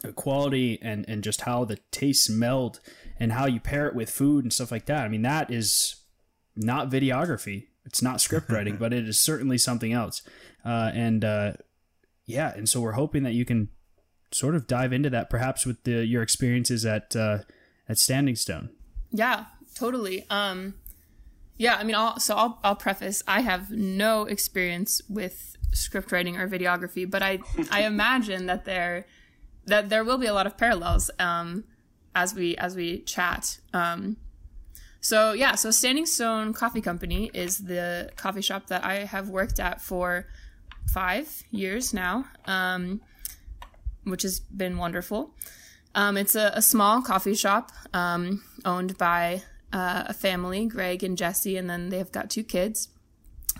the 0.00 0.12
quality 0.12 0.78
and 0.80 1.04
and 1.08 1.22
just 1.22 1.42
how 1.42 1.64
the 1.64 1.78
tastes 1.90 2.28
meld 2.28 2.80
and 3.18 3.32
how 3.32 3.46
you 3.46 3.60
pair 3.60 3.86
it 3.86 3.94
with 3.94 4.10
food 4.10 4.44
and 4.44 4.52
stuff 4.52 4.72
like 4.72 4.86
that 4.86 5.04
i 5.04 5.08
mean 5.08 5.22
that 5.22 5.50
is 5.50 5.96
not 6.56 6.90
videography. 6.90 7.66
It's 7.84 8.02
not 8.02 8.20
script 8.20 8.50
writing 8.50 8.76
but 8.80 8.92
it 8.92 9.08
is 9.08 9.18
certainly 9.18 9.58
something 9.58 9.92
else. 9.92 10.22
Uh, 10.64 10.90
and 10.94 11.24
uh, 11.24 11.52
yeah 12.26 12.52
and 12.54 12.68
so 12.68 12.80
we're 12.80 12.92
hoping 12.92 13.22
that 13.24 13.32
you 13.32 13.44
can 13.44 13.68
sort 14.30 14.54
of 14.54 14.66
dive 14.66 14.92
into 14.92 15.10
that 15.10 15.28
perhaps 15.28 15.66
with 15.66 15.82
the, 15.84 16.04
your 16.06 16.22
experiences 16.22 16.86
at 16.86 17.14
uh, 17.16 17.38
at 17.88 17.98
standing 17.98 18.36
stone. 18.36 18.70
Yeah 19.10 19.46
totally. 19.74 20.24
Um 20.30 20.74
yeah 21.58 21.76
i 21.76 21.84
mean 21.84 21.94
I'll, 21.94 22.18
so 22.18 22.34
I'll, 22.34 22.58
I'll 22.64 22.74
preface 22.74 23.22
i 23.28 23.42
have 23.42 23.70
no 23.70 24.24
experience 24.24 25.02
with 25.06 25.52
script 25.72 26.12
writing 26.12 26.36
or 26.36 26.48
videography, 26.48 27.10
but 27.10 27.22
I 27.22 27.40
I 27.70 27.82
imagine 27.86 28.46
that 28.46 28.64
there 28.64 29.06
that 29.66 29.88
there 29.88 30.04
will 30.04 30.18
be 30.18 30.26
a 30.26 30.34
lot 30.34 30.46
of 30.46 30.56
parallels 30.56 31.10
um, 31.18 31.64
as 32.14 32.34
we 32.34 32.56
as 32.56 32.76
we 32.76 33.00
chat. 33.00 33.58
Um, 33.72 34.16
so 35.02 35.34
yeah, 35.34 35.54
so 35.54 35.70
Standing 35.70 36.06
Stone 36.06 36.54
Coffee 36.54 36.80
Company 36.80 37.30
is 37.34 37.58
the 37.58 38.10
coffee 38.16 38.40
shop 38.40 38.68
that 38.68 38.82
I 38.84 39.04
have 39.04 39.28
worked 39.28 39.60
at 39.60 39.82
for 39.82 40.26
five 40.90 41.42
years 41.50 41.92
now, 41.92 42.24
um, 42.46 43.02
which 44.04 44.22
has 44.22 44.40
been 44.40 44.78
wonderful. 44.78 45.34
Um, 45.94 46.16
it's 46.16 46.34
a, 46.34 46.52
a, 46.54 46.62
small 46.62 47.02
coffee 47.02 47.34
shop 47.34 47.70
um, 47.92 48.42
owned 48.64 48.96
by 48.96 49.42
uh, 49.74 50.04
a 50.06 50.14
family, 50.14 50.64
Greg 50.64 51.04
and 51.04 51.18
Jesse, 51.18 51.58
and 51.58 51.68
then 51.68 51.90
they've 51.90 52.10
got 52.10 52.30
two 52.30 52.42
kids. 52.42 52.88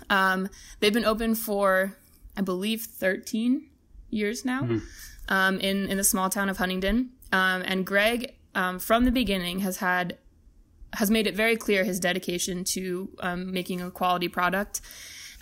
Um, 0.09 0.49
they've 0.79 0.91
been 0.91 1.05
open 1.05 1.35
for 1.35 1.95
I 2.35 2.41
believe, 2.41 2.81
13 2.83 3.69
years 4.09 4.45
now 4.45 4.67
um, 5.29 5.59
in, 5.59 5.87
in 5.87 5.97
the 5.97 6.03
small 6.03 6.29
town 6.29 6.49
of 6.49 6.57
Huntingdon. 6.57 7.09
Um, 7.31 7.63
and 7.65 7.85
Greg, 7.85 8.33
um, 8.55 8.79
from 8.79 9.05
the 9.05 9.11
beginning, 9.11 9.59
has 9.59 9.77
had 9.77 10.17
has 10.93 11.11
made 11.11 11.27
it 11.27 11.35
very 11.35 11.55
clear 11.55 11.83
his 11.83 11.99
dedication 11.99 12.63
to 12.63 13.09
um, 13.19 13.51
making 13.51 13.81
a 13.81 13.91
quality 13.91 14.27
product 14.27 14.81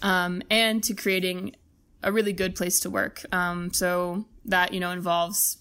um, 0.01 0.42
and 0.50 0.83
to 0.83 0.94
creating 0.94 1.56
a 2.03 2.12
really 2.12 2.33
good 2.33 2.56
place 2.56 2.80
to 2.80 2.89
work. 2.89 3.24
Um, 3.31 3.74
so 3.74 4.25
that 4.45 4.74
you 4.74 4.80
know 4.80 4.92
involves 4.92 5.57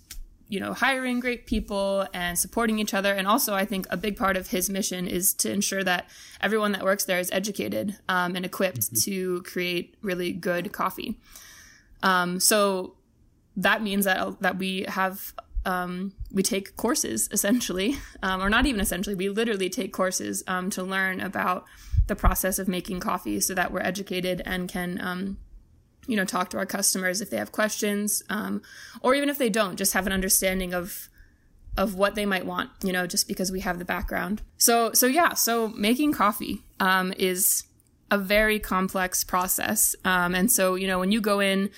you 0.50 0.58
know, 0.58 0.75
hiring 0.75 1.20
great 1.20 1.47
people 1.47 2.09
and 2.12 2.37
supporting 2.37 2.80
each 2.80 2.92
other. 2.92 3.14
And 3.14 3.28
also, 3.28 3.54
I 3.54 3.64
think 3.64 3.87
a 3.88 3.97
big 3.97 4.16
part 4.16 4.37
of 4.37 4.49
his 4.49 4.68
mission 4.68 5.06
is 5.06 5.32
to 5.35 5.50
ensure 5.50 5.85
that 5.85 6.11
everyone 6.40 6.73
that 6.73 6.82
works 6.82 7.04
there 7.04 7.20
is 7.20 7.30
educated 7.30 7.97
um, 8.09 8.35
and 8.35 8.44
equipped 8.44 8.80
mm-hmm. 8.80 9.11
to 9.11 9.42
create 9.42 9.94
really 10.02 10.32
good 10.32 10.73
coffee. 10.73 11.20
Um, 12.02 12.40
so 12.40 12.97
that 13.56 13.80
means 13.80 14.04
that 14.06 14.40
that 14.40 14.59
we 14.59 14.87
have 14.88 15.35
um, 15.64 16.12
we 16.33 16.43
take 16.43 16.76
courses 16.76 17.29
essentially, 17.33 17.97
um, 18.23 18.43
or 18.43 18.49
not 18.49 18.67
even 18.67 18.81
essentially. 18.81 19.14
We 19.14 19.29
literally 19.29 19.69
take 19.69 19.93
courses 19.93 20.43
um, 20.47 20.71
to 20.71 20.83
learn 20.83 21.21
about 21.21 21.64
the 22.07 22.17
process 22.17 22.59
of 22.59 22.69
making 22.69 23.00
coffee, 23.00 23.40
so 23.40 23.55
that 23.55 23.73
we're 23.73 23.81
educated 23.81 24.43
and 24.45 24.69
can 24.69 25.00
um, 25.00 25.37
you 26.07 26.17
know 26.17 26.25
talk 26.25 26.50
to 26.50 26.59
our 26.59 26.67
customers 26.67 27.21
if 27.21 27.31
they 27.31 27.37
have 27.37 27.52
questions 27.52 28.23
um, 28.31 28.62
or 29.02 29.14
even 29.14 29.29
if 29.29 29.38
they 29.38 29.49
don't 29.49 29.76
just 29.76 29.93
have 29.93 30.07
an 30.07 30.12
understanding 30.12 30.75
of 30.75 31.09
of 31.76 31.95
what 31.95 32.17
they 32.17 32.26
might 32.26 32.45
want 32.45 32.71
you 32.83 32.93
know 32.93 33.07
just 33.07 33.29
because 33.29 33.52
we 33.52 33.61
have 33.61 33.79
the 33.79 33.85
background 33.85 34.43
so 34.57 34.93
so 34.93 35.07
yeah 35.07 35.35
so 35.35 35.69
making 35.69 36.12
coffee 36.12 36.62
um, 36.81 37.12
is 37.17 37.64
a 38.11 38.19
very 38.19 38.59
complex 38.59 39.25
process 39.25 39.95
um, 40.05 40.35
and 40.35 40.50
so 40.50 40.75
you 40.75 40.87
know 40.87 40.99
when 40.99 41.12
you 41.12 41.21
go 41.21 41.40
in 41.40 41.71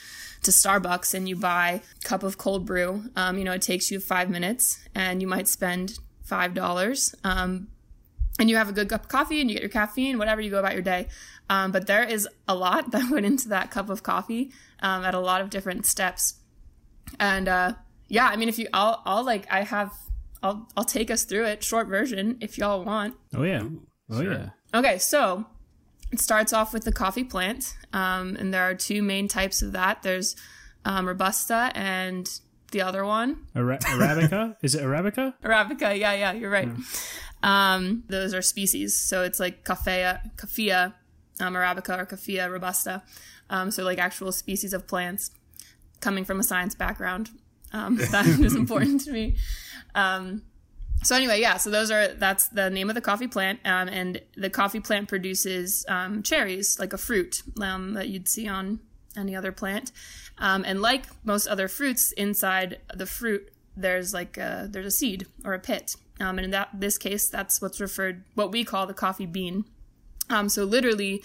to 0.42 0.50
starbucks 0.50 1.14
and 1.14 1.28
you 1.28 1.36
buy 1.36 1.80
a 2.00 2.04
cup 2.04 2.22
of 2.22 2.38
cold 2.38 2.66
brew 2.66 3.04
um, 3.16 3.38
you 3.38 3.44
know 3.44 3.52
it 3.52 3.62
takes 3.62 3.90
you 3.90 4.00
five 4.00 4.28
minutes 4.30 4.80
and 4.94 5.20
you 5.20 5.28
might 5.28 5.46
spend 5.46 5.98
five 6.22 6.54
dollars 6.54 7.14
um, 7.24 7.68
and 8.38 8.48
you 8.48 8.56
have 8.56 8.68
a 8.68 8.72
good 8.72 8.88
cup 8.88 9.02
of 9.02 9.08
coffee 9.08 9.40
and 9.40 9.50
you 9.50 9.54
get 9.54 9.62
your 9.62 9.70
caffeine, 9.70 10.18
whatever 10.18 10.40
you 10.40 10.50
go 10.50 10.58
about 10.58 10.72
your 10.72 10.82
day. 10.82 11.08
Um, 11.50 11.70
but 11.72 11.86
there 11.86 12.04
is 12.04 12.28
a 12.48 12.54
lot 12.54 12.90
that 12.92 13.10
went 13.10 13.26
into 13.26 13.48
that 13.48 13.70
cup 13.70 13.88
of 13.88 14.02
coffee 14.02 14.52
um, 14.80 15.04
at 15.04 15.14
a 15.14 15.20
lot 15.20 15.40
of 15.40 15.50
different 15.50 15.86
steps. 15.86 16.34
And 17.20 17.48
uh, 17.48 17.74
yeah, 18.08 18.26
I 18.26 18.36
mean, 18.36 18.48
if 18.48 18.58
you, 18.58 18.68
I'll, 18.72 19.02
I'll 19.04 19.24
like, 19.24 19.46
I 19.50 19.62
have, 19.62 19.92
I'll, 20.42 20.68
I'll 20.76 20.84
take 20.84 21.10
us 21.10 21.24
through 21.24 21.46
it, 21.46 21.62
short 21.62 21.88
version, 21.88 22.38
if 22.40 22.58
y'all 22.58 22.84
want. 22.84 23.14
Oh 23.34 23.42
yeah, 23.42 23.64
oh 24.10 24.22
sure. 24.22 24.32
yeah. 24.32 24.48
Okay, 24.74 24.98
so 24.98 25.46
it 26.12 26.20
starts 26.20 26.52
off 26.52 26.72
with 26.72 26.84
the 26.84 26.92
coffee 26.92 27.24
plant, 27.24 27.74
um, 27.92 28.36
and 28.36 28.52
there 28.52 28.68
are 28.68 28.74
two 28.74 29.02
main 29.02 29.28
types 29.28 29.62
of 29.62 29.72
that. 29.72 30.02
There's 30.02 30.36
um, 30.84 31.06
robusta 31.06 31.72
and 31.74 32.28
the 32.70 32.82
other 32.82 33.04
one. 33.04 33.46
Ara- 33.54 33.78
Arabica? 33.82 34.56
Is 34.62 34.74
it 34.74 34.82
Arabica? 34.82 35.34
Arabica, 35.42 35.98
yeah, 35.98 36.12
yeah, 36.12 36.32
you're 36.32 36.50
right. 36.50 36.68
Yeah. 36.68 37.74
Um, 37.74 38.04
those 38.08 38.34
are 38.34 38.42
species. 38.42 38.96
So 38.96 39.24
it's 39.24 39.40
like 39.40 39.64
Coffea, 39.64 40.20
Coffea 40.36 40.94
um, 41.40 41.54
Arabica 41.54 41.98
or 41.98 42.06
Coffea 42.06 42.50
robusta. 42.50 43.02
Um, 43.50 43.70
so 43.70 43.84
like 43.84 43.98
actual 43.98 44.32
species 44.32 44.72
of 44.72 44.86
plants 44.86 45.30
coming 46.00 46.24
from 46.24 46.40
a 46.40 46.42
science 46.42 46.74
background. 46.74 47.30
Um, 47.72 47.96
that 48.10 48.26
is 48.26 48.54
important 48.54 49.02
to 49.02 49.12
me. 49.12 49.36
So 51.02 51.16
anyway, 51.16 51.40
yeah. 51.40 51.56
So 51.56 51.70
those 51.70 51.90
are 51.90 52.08
that's 52.08 52.48
the 52.48 52.70
name 52.70 52.88
of 52.88 52.94
the 52.94 53.00
coffee 53.00 53.28
plant, 53.28 53.60
um, 53.64 53.88
and 53.88 54.20
the 54.36 54.50
coffee 54.50 54.80
plant 54.80 55.08
produces 55.08 55.84
um, 55.88 56.22
cherries, 56.22 56.78
like 56.78 56.92
a 56.92 56.98
fruit 56.98 57.42
um, 57.60 57.94
that 57.94 58.08
you'd 58.08 58.28
see 58.28 58.48
on 58.48 58.80
any 59.16 59.34
other 59.34 59.52
plant. 59.52 59.92
Um, 60.38 60.64
and 60.66 60.80
like 60.80 61.06
most 61.24 61.46
other 61.46 61.68
fruits, 61.68 62.12
inside 62.12 62.80
the 62.94 63.06
fruit 63.06 63.52
there's 63.76 64.12
like 64.12 64.36
a, 64.36 64.68
there's 64.70 64.86
a 64.86 64.90
seed 64.90 65.26
or 65.44 65.54
a 65.54 65.58
pit, 65.58 65.96
um, 66.20 66.38
and 66.38 66.44
in 66.46 66.50
that 66.50 66.68
this 66.74 66.98
case, 66.98 67.28
that's 67.28 67.60
what's 67.60 67.80
referred 67.80 68.24
what 68.34 68.52
we 68.52 68.64
call 68.64 68.86
the 68.86 68.94
coffee 68.94 69.26
bean. 69.26 69.64
Um, 70.30 70.48
so 70.48 70.64
literally, 70.64 71.22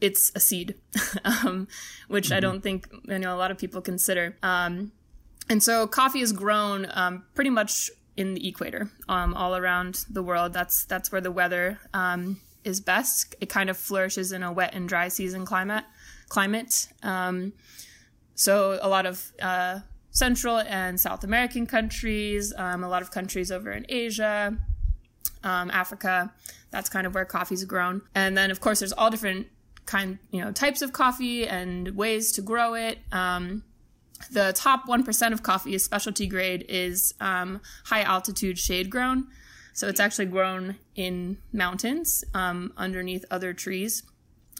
it's 0.00 0.32
a 0.34 0.40
seed, 0.40 0.74
um, 1.24 1.68
which 2.08 2.26
mm-hmm. 2.26 2.34
I 2.34 2.40
don't 2.40 2.62
think 2.62 2.88
you 3.04 3.18
know 3.18 3.34
a 3.34 3.38
lot 3.38 3.50
of 3.50 3.58
people 3.58 3.80
consider. 3.80 4.36
Um, 4.42 4.92
and 5.48 5.62
so 5.62 5.86
coffee 5.86 6.20
is 6.20 6.32
grown 6.32 6.86
um, 6.94 7.24
pretty 7.34 7.50
much 7.50 7.90
in 8.16 8.34
the 8.34 8.48
equator, 8.48 8.90
um, 9.08 9.34
all 9.34 9.56
around 9.56 10.04
the 10.10 10.22
world. 10.22 10.52
That's 10.52 10.84
that's 10.84 11.10
where 11.10 11.20
the 11.20 11.30
weather 11.30 11.78
um, 11.92 12.40
is 12.62 12.80
best. 12.80 13.34
It 13.40 13.48
kind 13.48 13.70
of 13.70 13.76
flourishes 13.76 14.32
in 14.32 14.42
a 14.42 14.52
wet 14.52 14.74
and 14.74 14.88
dry 14.88 15.08
season 15.08 15.44
climate. 15.44 15.84
Climate. 16.28 16.88
Um, 17.02 17.52
so 18.34 18.78
a 18.82 18.88
lot 18.88 19.06
of 19.06 19.32
uh, 19.40 19.80
Central 20.10 20.58
and 20.58 21.00
South 21.00 21.24
American 21.24 21.66
countries, 21.66 22.52
um, 22.56 22.82
a 22.84 22.88
lot 22.88 23.02
of 23.02 23.10
countries 23.10 23.52
over 23.52 23.70
in 23.72 23.84
Asia, 23.88 24.56
um, 25.42 25.70
Africa. 25.70 26.32
That's 26.70 26.88
kind 26.88 27.06
of 27.06 27.14
where 27.14 27.24
coffee's 27.24 27.64
grown. 27.64 28.02
And 28.14 28.36
then, 28.36 28.50
of 28.50 28.60
course, 28.60 28.80
there's 28.80 28.92
all 28.92 29.10
different 29.10 29.48
kind, 29.86 30.18
you 30.30 30.40
know, 30.40 30.50
types 30.50 30.82
of 30.82 30.92
coffee 30.92 31.46
and 31.46 31.96
ways 31.96 32.32
to 32.32 32.42
grow 32.42 32.74
it. 32.74 32.98
Um, 33.12 33.62
the 34.30 34.52
top 34.54 34.86
1% 34.86 35.32
of 35.32 35.42
coffee 35.42 35.74
is 35.74 35.84
specialty 35.84 36.26
grade 36.26 36.64
is 36.68 37.14
um, 37.20 37.60
high 37.86 38.02
altitude 38.02 38.58
shade 38.58 38.90
grown. 38.90 39.26
So 39.72 39.88
it's 39.88 40.00
actually 40.00 40.26
grown 40.26 40.76
in 40.94 41.38
mountains 41.52 42.24
um, 42.32 42.72
underneath 42.76 43.24
other 43.30 43.52
trees. 43.52 44.04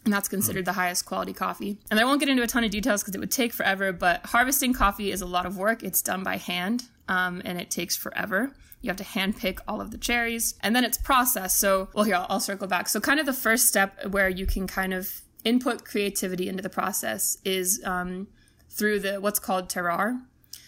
And 0.05 0.13
that's 0.13 0.29
considered 0.29 0.67
the 0.67 0.73
highest 0.75 1.07
quality 1.07 1.33
coffee. 1.33 1.79
And 1.91 1.99
I 1.99 2.05
won't 2.05 2.21
get 2.21 2.29
into 2.29 2.43
a 2.43 2.47
ton 2.47 2.65
of 2.65 2.71
details 2.71 3.03
because 3.03 3.15
it 3.15 3.21
would 3.21 3.31
take 3.31 3.55
forever, 3.55 3.91
but 3.91 4.27
harvesting 4.27 4.75
coffee 4.75 5.11
is 5.11 5.23
a 5.23 5.27
lot 5.27 5.47
of 5.47 5.57
work. 5.57 5.83
It's 5.83 6.03
done 6.03 6.23
by 6.23 6.37
hand 6.37 6.85
um, 7.09 7.41
and 7.45 7.59
it 7.59 7.71
takes 7.71 7.97
forever. 7.97 8.55
You 8.83 8.91
have 8.91 8.99
to 8.99 9.05
hand 9.05 9.39
pick 9.39 9.61
all 9.67 9.81
of 9.81 9.93
the 9.93 9.99
cherries 9.99 10.55
and 10.61 10.77
then 10.77 10.85
it's 10.85 10.99
processed. 10.99 11.59
So, 11.59 11.89
well, 11.95 12.05
here, 12.05 12.17
I'll, 12.17 12.27
I'll 12.29 12.41
circle 12.41 12.67
back. 12.67 12.89
So, 12.89 13.01
kind 13.01 13.19
of 13.19 13.25
the 13.25 13.33
first 13.33 13.67
step 13.67 14.05
where 14.11 14.29
you 14.29 14.45
can 14.45 14.67
kind 14.67 14.93
of 14.93 15.23
input 15.43 15.85
creativity 15.85 16.49
into 16.49 16.63
the 16.63 16.69
process 16.69 17.39
is 17.45 17.81
um, 17.85 18.27
through 18.75 19.01
the 19.01 19.21
what's 19.21 19.39
called 19.39 19.69
terroir, 19.69 20.21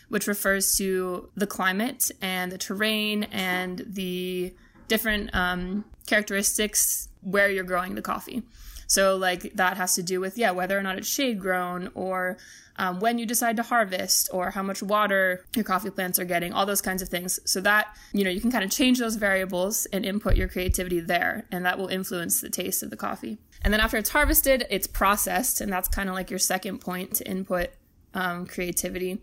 which 0.09 0.27
refers 0.27 0.77
to 0.77 1.29
the 1.37 1.47
climate 1.47 2.11
and 2.23 2.51
the 2.53 2.59
terrain 2.59 3.25
and 3.25 3.85
the 3.87 4.55
different 4.89 5.35
um, 5.35 5.85
characteristics 6.07 7.09
where 7.23 7.51
you're 7.51 7.65
growing 7.65 7.97
the 7.97 8.03
coffee. 8.03 8.43
So, 8.87 9.17
like, 9.17 9.55
that 9.55 9.77
has 9.77 9.97
to 9.97 10.03
do 10.03 10.21
with, 10.21 10.39
yeah, 10.39 10.53
whether 10.53 10.79
or 10.79 10.83
not 10.83 10.97
it's 10.97 11.09
shade 11.09 11.41
grown 11.41 11.91
or 11.95 12.39
um, 12.79 13.01
when 13.01 13.19
you 13.19 13.27
decide 13.27 13.57
to 13.57 13.65
harvest 13.65 14.29
or 14.33 14.51
how 14.51 14.63
much 14.63 14.81
water 14.81 15.45
your 15.57 15.65
coffee 15.65 15.91
plants 15.91 16.21
are 16.21 16.25
getting, 16.25 16.53
all 16.53 16.67
those 16.67 16.83
kinds 16.83 17.03
of 17.03 17.09
things. 17.09 17.41
So, 17.45 17.61
that, 17.63 17.97
you 18.13 18.23
know, 18.23 18.31
you 18.31 18.41
can 18.41 18.53
kind 18.53 18.63
of 18.63 18.71
change 18.71 19.01
those 19.01 19.17
variables 19.17 19.87
and 19.87 20.07
input 20.07 20.37
your 20.37 20.47
creativity 20.47 21.01
there, 21.01 21.47
and 21.51 21.65
that 21.67 21.79
will 21.79 21.89
influence 21.89 22.41
the 22.41 22.51
taste 22.51 22.85
of 22.85 22.91
the 22.91 22.97
coffee. 22.97 23.39
And 23.63 23.73
then 23.73 23.81
after 23.81 23.97
it's 23.97 24.11
harvested, 24.11 24.67
it's 24.71 24.87
processed, 24.87 25.61
and 25.61 25.73
that's 25.73 25.89
kind 25.89 26.09
of 26.09 26.15
like 26.15 26.31
your 26.31 26.39
second 26.39 26.79
point 26.79 27.15
to 27.17 27.29
input 27.29 27.71
um, 28.15 28.47
creativity. 28.47 29.21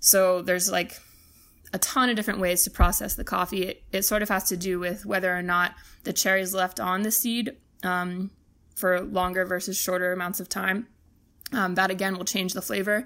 So 0.00 0.42
there's 0.42 0.70
like 0.70 0.98
a 1.72 1.78
ton 1.78 2.08
of 2.08 2.16
different 2.16 2.40
ways 2.40 2.62
to 2.64 2.70
process 2.70 3.14
the 3.14 3.24
coffee. 3.24 3.64
It, 3.64 3.82
it, 3.92 4.02
sort 4.02 4.22
of 4.22 4.28
has 4.28 4.44
to 4.44 4.56
do 4.56 4.78
with 4.78 5.04
whether 5.04 5.36
or 5.36 5.42
not 5.42 5.74
the 6.04 6.12
cherry 6.12 6.40
is 6.40 6.54
left 6.54 6.80
on 6.80 7.02
the 7.02 7.10
seed 7.10 7.56
um, 7.82 8.30
for 8.74 9.00
longer 9.00 9.44
versus 9.44 9.76
shorter 9.76 10.12
amounts 10.12 10.40
of 10.40 10.48
time. 10.48 10.86
Um, 11.52 11.74
that 11.74 11.90
again 11.90 12.16
will 12.16 12.24
change 12.24 12.54
the 12.54 12.62
flavor, 12.62 13.04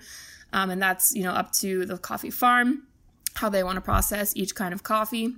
um, 0.53 0.71
and 0.71 0.81
that's 0.81 1.15
you 1.15 1.23
know 1.23 1.33
up 1.33 1.53
to 1.53 1.85
the 1.85 1.99
coffee 1.99 2.31
farm 2.31 2.87
how 3.35 3.49
they 3.49 3.63
want 3.63 3.77
to 3.77 3.81
process 3.81 4.35
each 4.35 4.55
kind 4.55 4.73
of 4.73 4.83
coffee, 4.83 5.35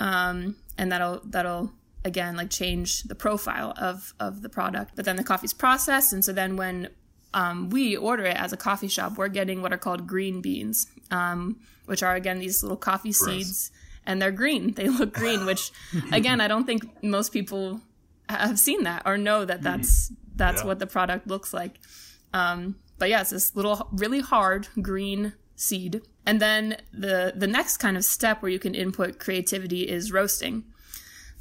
um, 0.00 0.56
and 0.76 0.90
that'll 0.90 1.20
that'll 1.24 1.72
again 2.04 2.36
like 2.36 2.50
change 2.50 3.04
the 3.04 3.14
profile 3.14 3.72
of 3.76 4.14
of 4.18 4.42
the 4.42 4.48
product. 4.48 4.92
But 4.96 5.04
then 5.04 5.16
the 5.16 5.22
coffee's 5.22 5.52
processed, 5.52 6.12
and 6.12 6.24
so 6.24 6.32
then 6.32 6.56
when 6.56 6.88
um, 7.34 7.68
we 7.68 7.96
order 7.96 8.24
it 8.24 8.36
as 8.36 8.52
a 8.52 8.56
coffee 8.56 8.88
shop, 8.88 9.18
we're 9.18 9.28
getting 9.28 9.60
what 9.60 9.72
are 9.72 9.78
called 9.78 10.06
green 10.06 10.40
beans, 10.40 10.86
um, 11.10 11.60
which 11.86 12.02
are 12.02 12.14
again 12.14 12.38
these 12.38 12.62
little 12.62 12.76
coffee 12.76 13.12
Gross. 13.12 13.24
seeds, 13.24 13.70
and 14.06 14.22
they're 14.22 14.32
green. 14.32 14.72
They 14.72 14.88
look 14.88 15.12
green, 15.12 15.44
which 15.50 15.72
again 16.12 16.40
I 16.40 16.48
don't 16.48 16.64
think 16.64 17.02
most 17.02 17.32
people 17.32 17.80
have 18.28 18.58
seen 18.58 18.84
that 18.84 19.02
or 19.04 19.18
know 19.18 19.44
that 19.44 19.62
that's 19.62 20.12
that's 20.36 20.62
yeah. 20.62 20.66
what 20.68 20.78
the 20.78 20.86
product 20.86 21.26
looks 21.26 21.52
like. 21.52 21.80
Um, 22.32 22.76
but 22.98 23.10
yeah, 23.10 23.20
it's 23.20 23.30
this 23.30 23.54
little 23.56 23.88
really 23.92 24.20
hard 24.20 24.68
green 24.80 25.34
seed. 25.56 26.02
And 26.24 26.40
then 26.40 26.78
the 26.92 27.32
the 27.34 27.48
next 27.48 27.78
kind 27.78 27.96
of 27.96 28.04
step 28.04 28.42
where 28.42 28.50
you 28.50 28.60
can 28.60 28.74
input 28.74 29.18
creativity 29.18 29.88
is 29.88 30.12
roasting. 30.12 30.64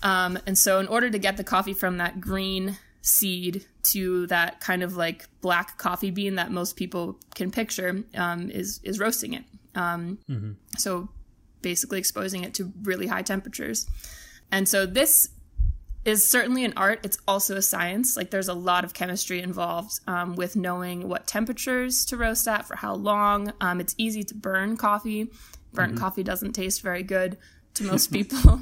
Um, 0.01 0.39
and 0.45 0.57
so 0.57 0.79
in 0.79 0.87
order 0.87 1.09
to 1.09 1.19
get 1.19 1.37
the 1.37 1.43
coffee 1.43 1.73
from 1.73 1.97
that 1.97 2.19
green 2.19 2.77
seed 3.01 3.65
to 3.83 4.27
that 4.27 4.59
kind 4.61 4.81
of 4.83 4.95
like 4.95 5.27
black 5.41 5.77
coffee 5.77 6.11
bean 6.11 6.35
that 6.35 6.51
most 6.51 6.75
people 6.75 7.19
can 7.35 7.51
picture 7.51 8.03
um, 8.15 8.49
is 8.49 8.79
is 8.83 8.99
roasting 8.99 9.33
it. 9.33 9.43
Um, 9.75 10.19
mm-hmm. 10.29 10.51
So 10.77 11.09
basically 11.61 11.99
exposing 11.99 12.43
it 12.43 12.53
to 12.55 12.71
really 12.83 13.07
high 13.07 13.21
temperatures. 13.21 13.87
And 14.51 14.67
so 14.67 14.85
this 14.85 15.29
is 16.05 16.29
certainly 16.29 16.65
an 16.65 16.73
art. 16.75 16.99
It's 17.03 17.17
also 17.27 17.55
a 17.55 17.61
science. 17.61 18.17
Like 18.17 18.29
there's 18.29 18.49
a 18.49 18.53
lot 18.53 18.83
of 18.83 18.93
chemistry 18.93 19.41
involved 19.41 19.99
um, 20.05 20.35
with 20.35 20.55
knowing 20.55 21.07
what 21.07 21.27
temperatures 21.27 22.05
to 22.05 22.17
roast 22.17 22.47
at 22.47 22.67
for 22.67 22.75
how 22.75 22.93
long. 22.93 23.53
Um, 23.61 23.79
it's 23.79 23.95
easy 23.97 24.23
to 24.23 24.35
burn 24.35 24.77
coffee. 24.77 25.31
Burnt 25.73 25.93
mm-hmm. 25.93 26.03
coffee 26.03 26.23
doesn't 26.23 26.53
taste 26.53 26.81
very 26.81 27.03
good 27.03 27.37
to 27.75 27.85
most 27.85 28.07
people. 28.11 28.61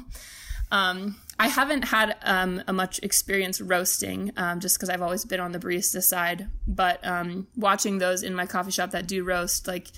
Um, 0.70 1.16
I 1.42 1.48
haven't 1.48 1.82
had 1.82 2.16
um, 2.22 2.62
a 2.68 2.72
much 2.72 3.00
experience 3.00 3.60
roasting, 3.60 4.30
um, 4.36 4.60
just 4.60 4.76
because 4.76 4.88
I've 4.88 5.02
always 5.02 5.24
been 5.24 5.40
on 5.40 5.50
the 5.50 5.58
barista 5.58 6.00
side. 6.00 6.46
But 6.68 7.04
um, 7.04 7.48
watching 7.56 7.98
those 7.98 8.22
in 8.22 8.32
my 8.32 8.46
coffee 8.46 8.70
shop 8.70 8.92
that 8.92 9.08
do 9.08 9.24
roast, 9.24 9.66
like 9.66 9.88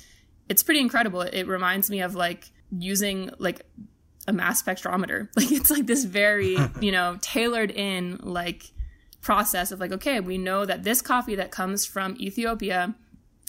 it's 0.49 0.63
pretty 0.63 0.81
incredible. 0.81 1.21
It 1.21 1.47
reminds 1.47 1.91
me 1.91 2.01
of 2.01 2.15
like 2.15 2.51
using 2.71 3.29
like 3.37 3.61
a 4.27 4.33
mass 4.33 4.63
spectrometer. 4.63 5.29
Like 5.37 5.53
it's 5.53 5.71
like 5.71 5.87
this 5.87 6.05
very 6.05 6.57
you 6.81 6.91
know 6.91 7.19
tailored 7.21 7.71
in 7.71 8.21
like 8.23 8.73
process 9.21 9.71
of 9.71 9.81
like 9.81 9.93
okay, 9.93 10.21
we 10.21 10.39
know 10.39 10.65
that 10.65 10.83
this 10.83 11.03
coffee 11.03 11.35
that 11.35 11.51
comes 11.51 11.85
from 11.85 12.17
Ethiopia 12.19 12.95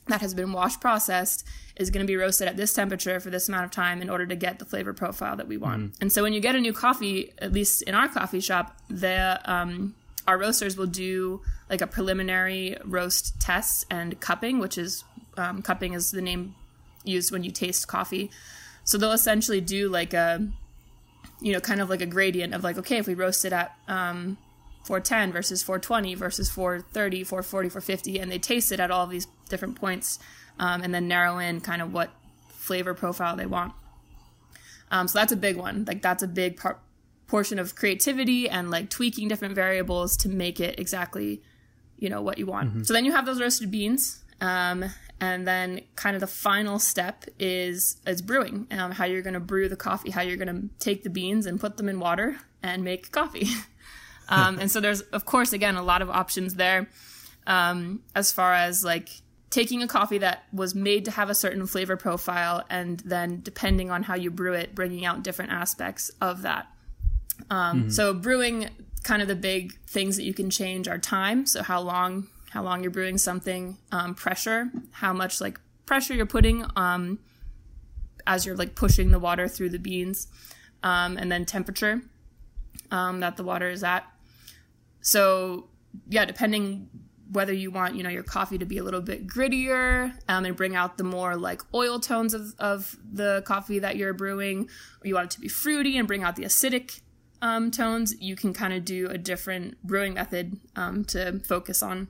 that 0.07 0.21
has 0.21 0.33
been 0.33 0.53
wash 0.53 0.79
processed 0.79 1.47
is 1.75 1.89
going 1.89 2.05
to 2.05 2.07
be 2.07 2.15
roasted 2.15 2.47
at 2.47 2.57
this 2.57 2.73
temperature 2.73 3.19
for 3.19 3.29
this 3.29 3.49
amount 3.49 3.65
of 3.65 3.71
time 3.71 4.01
in 4.01 4.09
order 4.09 4.25
to 4.25 4.35
get 4.35 4.59
the 4.59 4.65
flavor 4.65 4.93
profile 4.93 5.35
that 5.35 5.47
we 5.47 5.57
want. 5.57 5.81
Mm. 5.81 6.01
And 6.01 6.11
so 6.11 6.23
when 6.23 6.33
you 6.33 6.39
get 6.39 6.55
a 6.55 6.59
new 6.59 6.73
coffee, 6.73 7.33
at 7.39 7.51
least 7.51 7.81
in 7.83 7.95
our 7.95 8.07
coffee 8.07 8.39
shop, 8.39 8.77
the 8.89 9.39
um, 9.45 9.95
our 10.27 10.37
roasters 10.37 10.77
will 10.77 10.87
do 10.87 11.41
like 11.69 11.81
a 11.81 11.87
preliminary 11.87 12.77
roast 12.85 13.39
test 13.39 13.85
and 13.89 14.19
cupping, 14.19 14.59
which 14.59 14.77
is 14.77 15.03
um, 15.37 15.61
cupping 15.61 15.93
is 15.93 16.11
the 16.11 16.21
name 16.21 16.55
used 17.03 17.31
when 17.31 17.43
you 17.43 17.51
taste 17.51 17.87
coffee. 17.87 18.31
So 18.83 18.97
they'll 18.97 19.11
essentially 19.11 19.61
do 19.61 19.89
like 19.89 20.13
a 20.13 20.47
you 21.41 21.51
know 21.51 21.59
kind 21.59 21.81
of 21.81 21.89
like 21.89 22.01
a 22.01 22.05
gradient 22.05 22.53
of 22.53 22.63
like 22.63 22.77
okay 22.77 22.97
if 22.97 23.07
we 23.07 23.13
roast 23.13 23.43
it 23.43 23.51
at 23.51 23.75
um, 23.87 24.37
410 24.83 25.33
versus 25.33 25.63
420 25.63 26.15
versus 26.15 26.49
430 26.49 27.23
440 27.23 27.69
450 27.69 28.19
and 28.19 28.31
they 28.31 28.39
taste 28.39 28.71
it 28.71 28.79
at 28.79 28.91
all 28.91 29.07
these 29.07 29.27
different 29.49 29.75
points 29.75 30.19
um, 30.59 30.81
and 30.81 30.93
then 30.93 31.07
narrow 31.07 31.37
in 31.37 31.61
kind 31.61 31.81
of 31.81 31.93
what 31.93 32.11
flavor 32.49 32.93
profile 32.93 33.35
they 33.35 33.45
want. 33.45 33.73
Um, 34.91 35.07
so 35.07 35.19
that's 35.19 35.31
a 35.31 35.37
big 35.37 35.57
one. 35.57 35.85
Like 35.87 36.01
that's 36.01 36.23
a 36.23 36.27
big 36.27 36.57
part 36.57 36.79
portion 37.27 37.57
of 37.57 37.75
creativity 37.75 38.47
and 38.47 38.69
like 38.69 38.89
tweaking 38.89 39.27
different 39.27 39.55
variables 39.55 40.15
to 40.15 40.29
make 40.29 40.59
it 40.59 40.79
exactly 40.79 41.41
you 41.97 42.09
know 42.09 42.21
what 42.21 42.37
you 42.37 42.45
want. 42.45 42.69
Mm-hmm. 42.69 42.83
so 42.83 42.93
then 42.93 43.03
you 43.03 43.11
have 43.13 43.25
those 43.25 43.41
roasted 43.41 43.71
beans 43.71 44.23
um, 44.41 44.85
and 45.19 45.47
then 45.47 45.81
kind 45.95 46.15
of 46.15 46.19
the 46.19 46.27
final 46.27 46.77
step 46.77 47.25
is 47.39 47.97
is 48.05 48.21
brewing 48.21 48.67
um, 48.69 48.91
how 48.91 49.05
you're 49.05 49.23
going 49.23 49.33
to 49.33 49.39
brew 49.39 49.67
the 49.67 49.75
coffee 49.75 50.11
how 50.11 50.21
you're 50.21 50.37
going 50.37 50.53
to 50.53 50.69
take 50.77 51.03
the 51.03 51.09
beans 51.09 51.47
and 51.47 51.59
put 51.59 51.77
them 51.77 51.89
in 51.89 51.99
water 51.99 52.37
and 52.61 52.83
make 52.83 53.11
coffee. 53.11 53.47
Um, 54.27 54.59
and 54.59 54.71
so 54.71 54.79
there's, 54.79 55.01
of 55.01 55.25
course, 55.25 55.53
again, 55.53 55.75
a 55.75 55.83
lot 55.83 56.01
of 56.01 56.09
options 56.09 56.55
there 56.55 56.89
um, 57.45 58.01
as 58.15 58.31
far 58.31 58.53
as 58.53 58.83
like 58.83 59.09
taking 59.55 59.81
a 59.81 59.87
coffee 59.87 60.17
that 60.17 60.43
was 60.51 60.75
made 60.75 61.05
to 61.05 61.11
have 61.11 61.29
a 61.29 61.33
certain 61.33 61.65
flavor 61.65 61.95
profile 61.95 62.65
and 62.69 62.99
then 63.05 63.39
depending 63.41 63.89
on 63.89 64.03
how 64.03 64.13
you 64.13 64.29
brew 64.29 64.51
it, 64.51 64.75
bringing 64.75 65.05
out 65.05 65.23
different 65.23 65.49
aspects 65.49 66.11
of 66.19 66.41
that. 66.41 66.67
Um, 67.49 67.79
mm-hmm. 67.79 67.89
So 67.89 68.13
brewing, 68.13 68.69
kind 69.03 69.21
of 69.21 69.29
the 69.29 69.35
big 69.35 69.79
things 69.87 70.17
that 70.17 70.23
you 70.23 70.33
can 70.33 70.49
change 70.49 70.89
are 70.89 70.97
time. 70.97 71.45
So 71.45 71.63
how 71.63 71.79
long, 71.79 72.27
how 72.49 72.63
long 72.63 72.81
you're 72.81 72.91
brewing 72.91 73.17
something, 73.17 73.77
um, 73.93 74.13
pressure, 74.13 74.69
how 74.91 75.13
much 75.13 75.39
like 75.39 75.57
pressure 75.85 76.13
you're 76.13 76.25
putting 76.25 76.65
um, 76.75 77.19
as 78.27 78.45
you're 78.45 78.57
like 78.57 78.75
pushing 78.75 79.11
the 79.11 79.19
water 79.19 79.47
through 79.47 79.69
the 79.69 79.79
beans. 79.79 80.27
um, 80.85 81.17
and 81.17 81.31
then 81.31 81.45
temperature 81.45 82.01
um, 82.91 83.19
that 83.19 83.35
the 83.37 83.43
water 83.43 83.69
is 83.69 83.83
at. 83.83 84.05
So 85.01 85.67
yeah, 86.07 86.25
depending 86.25 86.89
whether 87.31 87.53
you 87.53 87.71
want 87.71 87.95
you 87.95 88.03
know 88.03 88.09
your 88.09 88.23
coffee 88.23 88.57
to 88.57 88.65
be 88.65 88.77
a 88.77 88.83
little 88.83 89.01
bit 89.01 89.27
grittier 89.27 90.13
um, 90.27 90.45
and 90.45 90.55
bring 90.55 90.75
out 90.75 90.97
the 90.97 91.03
more 91.03 91.35
like 91.35 91.61
oil 91.73 91.99
tones 91.99 92.33
of, 92.33 92.53
of 92.59 92.97
the 93.11 93.41
coffee 93.45 93.79
that 93.79 93.95
you're 93.95 94.13
brewing 94.13 94.63
or 95.01 95.07
you 95.07 95.15
want 95.15 95.25
it 95.25 95.31
to 95.31 95.39
be 95.39 95.47
fruity 95.47 95.97
and 95.97 96.07
bring 96.07 96.23
out 96.23 96.35
the 96.35 96.43
acidic 96.43 97.01
um, 97.41 97.71
tones 97.71 98.15
you 98.19 98.35
can 98.35 98.53
kind 98.53 98.73
of 98.73 98.85
do 98.85 99.07
a 99.07 99.17
different 99.17 99.81
brewing 99.83 100.13
method 100.13 100.59
um, 100.75 101.03
to 101.05 101.39
focus 101.39 101.81
on 101.81 102.07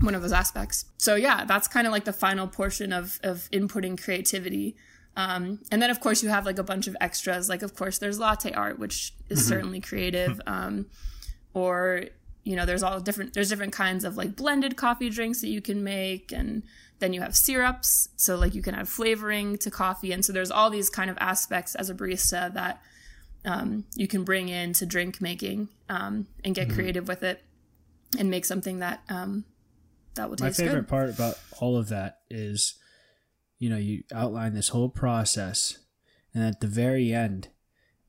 one 0.00 0.14
of 0.14 0.22
those 0.22 0.32
aspects. 0.32 0.86
So 0.98 1.14
yeah 1.14 1.44
that's 1.44 1.68
kind 1.68 1.86
of 1.86 1.92
like 1.92 2.04
the 2.04 2.12
final 2.12 2.46
portion 2.46 2.92
of, 2.92 3.20
of 3.22 3.48
inputting 3.52 4.02
creativity. 4.02 4.76
Um, 5.16 5.60
and 5.70 5.82
then 5.82 5.90
of 5.90 6.00
course 6.00 6.22
you 6.22 6.28
have 6.28 6.46
like 6.46 6.58
a 6.58 6.62
bunch 6.62 6.88
of 6.88 6.96
extras. 7.00 7.48
Like 7.48 7.62
of 7.62 7.74
course 7.76 7.98
there's 7.98 8.18
latte 8.18 8.52
art 8.52 8.78
which 8.78 9.14
is 9.28 9.46
certainly 9.46 9.80
creative 9.80 10.40
um, 10.46 10.86
or 11.54 12.04
you 12.44 12.56
know 12.56 12.64
there's 12.64 12.82
all 12.82 13.00
different 13.00 13.34
there's 13.34 13.48
different 13.48 13.72
kinds 13.72 14.04
of 14.04 14.16
like 14.16 14.36
blended 14.36 14.76
coffee 14.76 15.10
drinks 15.10 15.40
that 15.40 15.48
you 15.48 15.60
can 15.60 15.84
make 15.84 16.32
and 16.32 16.62
then 16.98 17.12
you 17.12 17.20
have 17.20 17.36
syrups 17.36 18.08
so 18.16 18.36
like 18.36 18.54
you 18.54 18.62
can 18.62 18.74
add 18.74 18.88
flavoring 18.88 19.56
to 19.58 19.70
coffee 19.70 20.12
and 20.12 20.24
so 20.24 20.32
there's 20.32 20.50
all 20.50 20.70
these 20.70 20.90
kind 20.90 21.10
of 21.10 21.16
aspects 21.20 21.74
as 21.74 21.90
a 21.90 21.94
barista 21.94 22.52
that 22.52 22.80
um, 23.44 23.84
you 23.94 24.06
can 24.06 24.22
bring 24.22 24.48
in 24.48 24.72
to 24.74 24.84
drink 24.84 25.20
making 25.20 25.68
um, 25.88 26.26
and 26.44 26.54
get 26.54 26.68
creative 26.70 27.08
with 27.08 27.22
it 27.22 27.42
and 28.18 28.30
make 28.30 28.44
something 28.44 28.80
that 28.80 29.02
um, 29.08 29.44
that 30.14 30.28
will 30.28 30.36
My 30.40 30.48
taste 30.48 30.60
favorite 30.60 30.80
good 30.80 30.88
part 30.88 31.10
about 31.10 31.38
all 31.60 31.76
of 31.76 31.88
that 31.88 32.20
is, 32.30 32.74
you 33.58 33.70
know, 33.70 33.76
you 33.76 34.02
outline 34.12 34.54
this 34.54 34.68
whole 34.68 34.88
process, 34.88 35.78
and 36.34 36.44
at 36.44 36.60
the 36.60 36.66
very 36.66 37.12
end, 37.12 37.48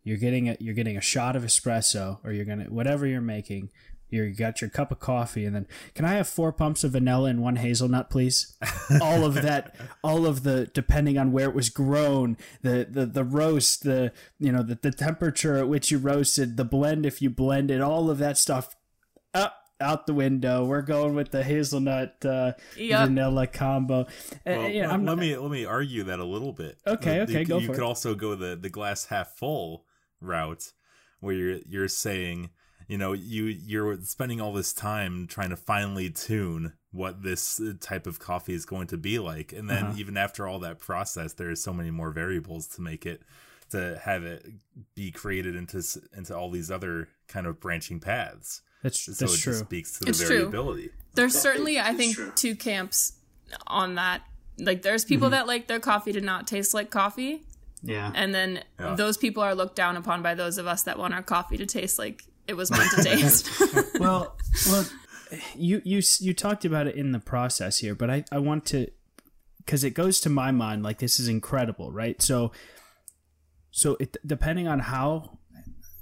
you're 0.04 0.18
getting 0.18 0.50
a 0.50 0.58
you're 0.60 0.74
getting 0.74 0.98
a 0.98 1.02
shot 1.02 1.36
of 1.36 1.44
espresso, 1.44 2.20
or 2.24 2.32
you're 2.32 2.46
gonna 2.46 2.66
whatever 2.66 3.06
you're 3.06 3.22
making. 3.22 3.70
You 4.12 4.30
got 4.34 4.62
your 4.62 4.70
cup 4.70 4.91
of 4.91 5.00
coffee, 5.00 5.46
and 5.46 5.56
then 5.56 5.68
can 5.96 6.06
I 6.06 6.13
have 6.15 6.27
four 6.27 6.51
pumps 6.51 6.84
of 6.84 6.91
vanilla 6.91 7.30
and 7.30 7.41
one 7.41 7.56
hazelnut, 7.56 8.10
please? 8.10 8.56
all 9.01 9.24
of 9.25 9.36
that, 9.36 9.74
all 10.03 10.25
of 10.25 10.44
the 10.44 10.70
depending 10.74 11.18
on 11.18 11.32
where 11.32 11.48
it 11.50 11.56
was 11.56 11.70
grown, 11.70 12.38
the 12.62 12.86
the 12.89 13.06
the 13.06 13.24
roast, 13.24 13.84
the 13.84 14.12
you 14.39 14.51
know 14.51 14.63
the, 14.63 14.77
the 14.82 14.91
temperature 14.91 15.56
at 15.58 15.68
which 15.70 15.91
you 15.91 15.98
roasted, 15.98 16.58
the 16.58 16.65
blend 16.65 17.06
if 17.06 17.22
you 17.22 17.30
blended, 17.30 17.80
all 17.82 18.10
of 18.10 18.18
that 18.18 18.38
stuff 18.38 18.75
up 19.34 19.56
out 19.80 20.06
the 20.08 20.13
window. 20.13 20.63
We're 20.65 20.82
going 20.84 21.15
with 21.15 21.32
the 21.32 21.44
hazelnut 21.44 22.24
uh, 22.25 22.53
Yep. 22.77 23.08
vanilla 23.08 23.48
combo. 23.48 24.06
Uh, 24.46 24.51
you 24.68 24.82
know, 24.84 24.89
let, 24.89 24.91
let 24.91 25.00
not- 25.01 25.18
me 25.18 25.38
let 25.38 25.50
me 25.51 25.65
argue 25.65 26.03
that 26.03 26.20
a 26.20 26.25
little 26.25 26.51
bit. 26.53 26.77
Okay, 26.86 27.15
You- 27.15 27.22
okay, 27.24 27.39
you, 27.39 27.46
go 27.46 27.58
you 27.60 27.68
for 27.68 27.74
could 27.75 27.82
it. 27.84 27.86
also 27.88 28.13
go 28.13 28.36
the 28.36 28.56
the 28.56 28.70
glass 28.70 29.06
half 29.06 29.38
full 29.38 29.86
route, 30.20 30.74
where 31.22 31.34
you're 31.34 31.60
you're 31.68 31.88
saying, 31.88 32.50
you 32.92 32.98
know, 32.98 33.14
you 33.14 33.46
you're 33.46 33.98
spending 34.04 34.42
all 34.42 34.52
this 34.54 34.74
time 34.74 35.26
trying 35.28 35.50
to 35.52 35.56
finely 35.56 36.10
tune 36.10 36.74
what 36.92 37.24
this 37.24 37.60
uh, 37.60 37.72
type 37.80 38.06
of 38.06 38.20
coffee 38.20 38.54
is 38.54 38.66
going 38.66 38.88
to 38.88 38.98
be 38.98 39.18
like, 39.18 39.54
and 39.54 39.70
then 39.70 39.84
Uh-huh. 39.86 39.98
even 39.98 40.18
after 40.18 40.46
all 40.48 40.60
that 40.60 40.78
process, 40.80 41.32
there's 41.34 41.64
so 41.64 41.72
many 41.74 41.90
more 41.92 42.12
variables 42.12 42.68
to 42.76 42.82
make 42.82 43.06
it 43.06 43.22
to 43.70 43.98
have 44.04 44.24
it 44.26 44.46
be 44.96 45.10
created 45.12 45.56
into 45.56 45.82
into 46.18 46.36
all 46.38 46.50
these 46.52 46.70
other 46.70 47.08
kind 47.30 47.48
of 47.48 47.62
branching 47.62 48.00
paths. 48.02 48.62
that's 48.84 49.00
So 49.00 49.12
that's 49.14 49.36
it 49.36 49.42
true. 49.42 49.54
just 49.54 49.66
speaks 49.66 49.90
to 49.94 50.00
the 50.04 50.10
It's 50.10 50.20
true. 50.20 50.28
variability. 50.50 50.90
there's 51.16 51.38
certainly 51.48 51.80
i 51.80 51.94
think 51.94 52.18
two 52.36 52.56
camps 52.58 53.14
on 53.68 53.96
that 53.96 54.22
like 54.60 54.82
there's 54.82 55.06
people 55.06 55.28
Mm-hmm. 55.28 55.32
that 55.32 55.48
like 55.48 55.68
their 55.68 55.80
coffee 55.80 56.12
to 56.12 56.20
not 56.22 56.46
taste 56.48 56.74
like 56.74 56.90
coffee 56.90 57.44
Yeah. 57.84 58.12
and 58.14 58.34
then 58.36 58.64
Yeah. 58.80 58.96
those 58.96 59.16
people 59.18 59.42
are 59.44 59.56
looked 59.56 59.78
down 59.78 59.96
upon 59.96 60.22
by 60.22 60.34
those 60.36 60.58
of 60.58 60.68
us 60.68 60.84
that 60.84 60.98
want 61.00 61.14
our 61.14 61.24
coffee 61.24 61.58
to 61.58 61.66
taste 61.66 61.98
like 61.98 62.25
it 62.51 62.57
was 62.57 62.70
meant 62.70 62.92
to 62.92 63.03
taste 63.03 63.50
well, 64.00 64.37
well, 64.70 64.85
you 65.55 65.81
you 65.85 66.01
you 66.20 66.33
talked 66.33 66.66
about 66.66 66.85
it 66.85 66.96
in 66.96 67.14
the 67.14 67.20
process 67.20 67.79
here, 67.79 67.96
but 67.96 68.09
I 68.09 68.25
I 68.31 68.40
want 68.40 68.66
to 68.68 68.87
because 69.57 69.83
it 69.83 69.92
goes 69.92 70.20
to 70.22 70.29
my 70.29 70.51
mind 70.51 70.83
like 70.83 71.00
this 71.00 71.20
is 71.20 71.27
incredible, 71.27 71.92
right? 71.92 72.22
So 72.22 72.51
so 73.72 73.96
it 74.00 74.18
depending 74.25 74.68
on 74.68 74.79
how 74.79 75.40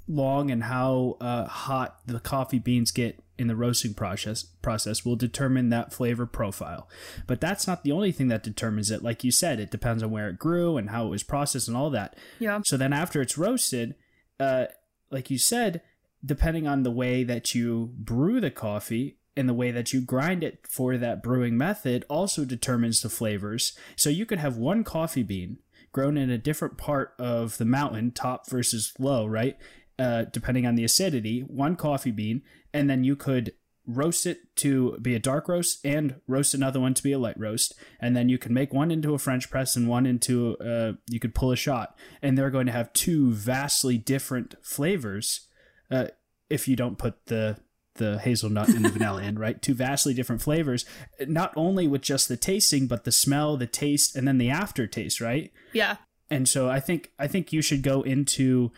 long 0.08 0.50
and 0.50 0.64
how 0.64 1.16
uh, 1.20 1.46
hot 1.46 2.00
the 2.04 2.18
coffee 2.18 2.58
beans 2.58 2.90
get 2.90 3.22
in 3.38 3.46
the 3.46 3.54
roasting 3.54 3.94
process 3.94 4.42
process 4.42 5.04
will 5.04 5.14
determine 5.16 5.70
that 5.70 5.94
flavor 5.94 6.26
profile. 6.26 6.88
But 7.28 7.40
that's 7.40 7.66
not 7.68 7.84
the 7.84 7.92
only 7.92 8.10
thing 8.10 8.26
that 8.28 8.42
determines 8.42 8.90
it. 8.90 9.04
Like 9.04 9.22
you 9.22 9.30
said, 9.30 9.60
it 9.60 9.70
depends 9.70 10.02
on 10.02 10.10
where 10.10 10.28
it 10.28 10.38
grew 10.38 10.76
and 10.76 10.90
how 10.90 11.06
it 11.06 11.10
was 11.10 11.22
processed 11.22 11.68
and 11.68 11.76
all 11.76 11.90
that. 11.90 12.16
yeah 12.40 12.60
So 12.64 12.76
then 12.76 12.92
after 12.92 13.22
it's 13.22 13.38
roasted, 13.38 13.94
uh, 14.40 14.66
like 15.10 15.30
you 15.30 15.38
said, 15.38 15.80
depending 16.24 16.66
on 16.66 16.82
the 16.82 16.90
way 16.90 17.24
that 17.24 17.54
you 17.54 17.92
brew 17.96 18.40
the 18.40 18.50
coffee 18.50 19.18
and 19.36 19.48
the 19.48 19.54
way 19.54 19.70
that 19.70 19.92
you 19.92 20.00
grind 20.00 20.42
it 20.44 20.66
for 20.68 20.96
that 20.96 21.22
brewing 21.22 21.56
method 21.56 22.04
also 22.08 22.44
determines 22.44 23.00
the 23.00 23.08
flavors. 23.08 23.76
So 23.96 24.10
you 24.10 24.26
could 24.26 24.38
have 24.38 24.56
one 24.56 24.84
coffee 24.84 25.22
bean 25.22 25.58
grown 25.92 26.16
in 26.16 26.30
a 26.30 26.38
different 26.38 26.78
part 26.78 27.14
of 27.18 27.58
the 27.58 27.64
mountain, 27.64 28.12
top 28.12 28.48
versus 28.48 28.92
low, 28.98 29.26
right? 29.26 29.56
Uh, 29.98 30.24
depending 30.30 30.66
on 30.66 30.74
the 30.74 30.84
acidity, 30.84 31.40
one 31.40 31.76
coffee 31.76 32.10
bean, 32.10 32.42
and 32.72 32.88
then 32.88 33.04
you 33.04 33.16
could 33.16 33.52
roast 33.86 34.26
it 34.26 34.54
to 34.56 34.96
be 34.98 35.14
a 35.14 35.18
dark 35.18 35.48
roast 35.48 35.84
and 35.84 36.20
roast 36.26 36.54
another 36.54 36.78
one 36.78 36.94
to 36.94 37.02
be 37.02 37.12
a 37.12 37.18
light 37.18 37.38
roast 37.38 37.74
and 37.98 38.14
then 38.14 38.28
you 38.28 38.38
can 38.38 38.54
make 38.54 38.72
one 38.72 38.90
into 38.90 39.14
a 39.14 39.18
french 39.18 39.50
press 39.50 39.74
and 39.74 39.88
one 39.88 40.06
into 40.06 40.56
uh, 40.58 40.92
you 41.08 41.18
could 41.18 41.34
pull 41.34 41.50
a 41.50 41.56
shot 41.56 41.96
and 42.22 42.36
they're 42.36 42.50
going 42.50 42.66
to 42.66 42.72
have 42.72 42.92
two 42.92 43.32
vastly 43.32 43.98
different 43.98 44.54
flavors 44.62 45.48
uh, 45.90 46.06
if 46.48 46.68
you 46.68 46.76
don't 46.76 46.98
put 46.98 47.26
the 47.26 47.56
the 47.94 48.18
hazelnut 48.20 48.68
and 48.68 48.84
the 48.84 48.88
vanilla 48.88 49.22
in 49.22 49.38
right 49.38 49.60
two 49.60 49.74
vastly 49.74 50.14
different 50.14 50.40
flavors 50.40 50.86
not 51.26 51.52
only 51.56 51.86
with 51.88 52.00
just 52.00 52.28
the 52.28 52.36
tasting 52.36 52.86
but 52.86 53.04
the 53.04 53.12
smell 53.12 53.56
the 53.56 53.66
taste 53.66 54.14
and 54.16 54.26
then 54.28 54.38
the 54.38 54.48
aftertaste 54.48 55.20
right 55.20 55.52
yeah 55.72 55.96
and 56.30 56.48
so 56.48 56.70
I 56.70 56.80
think 56.80 57.10
I 57.18 57.26
think 57.26 57.52
you 57.52 57.60
should 57.60 57.82
go 57.82 58.02
into 58.02 58.70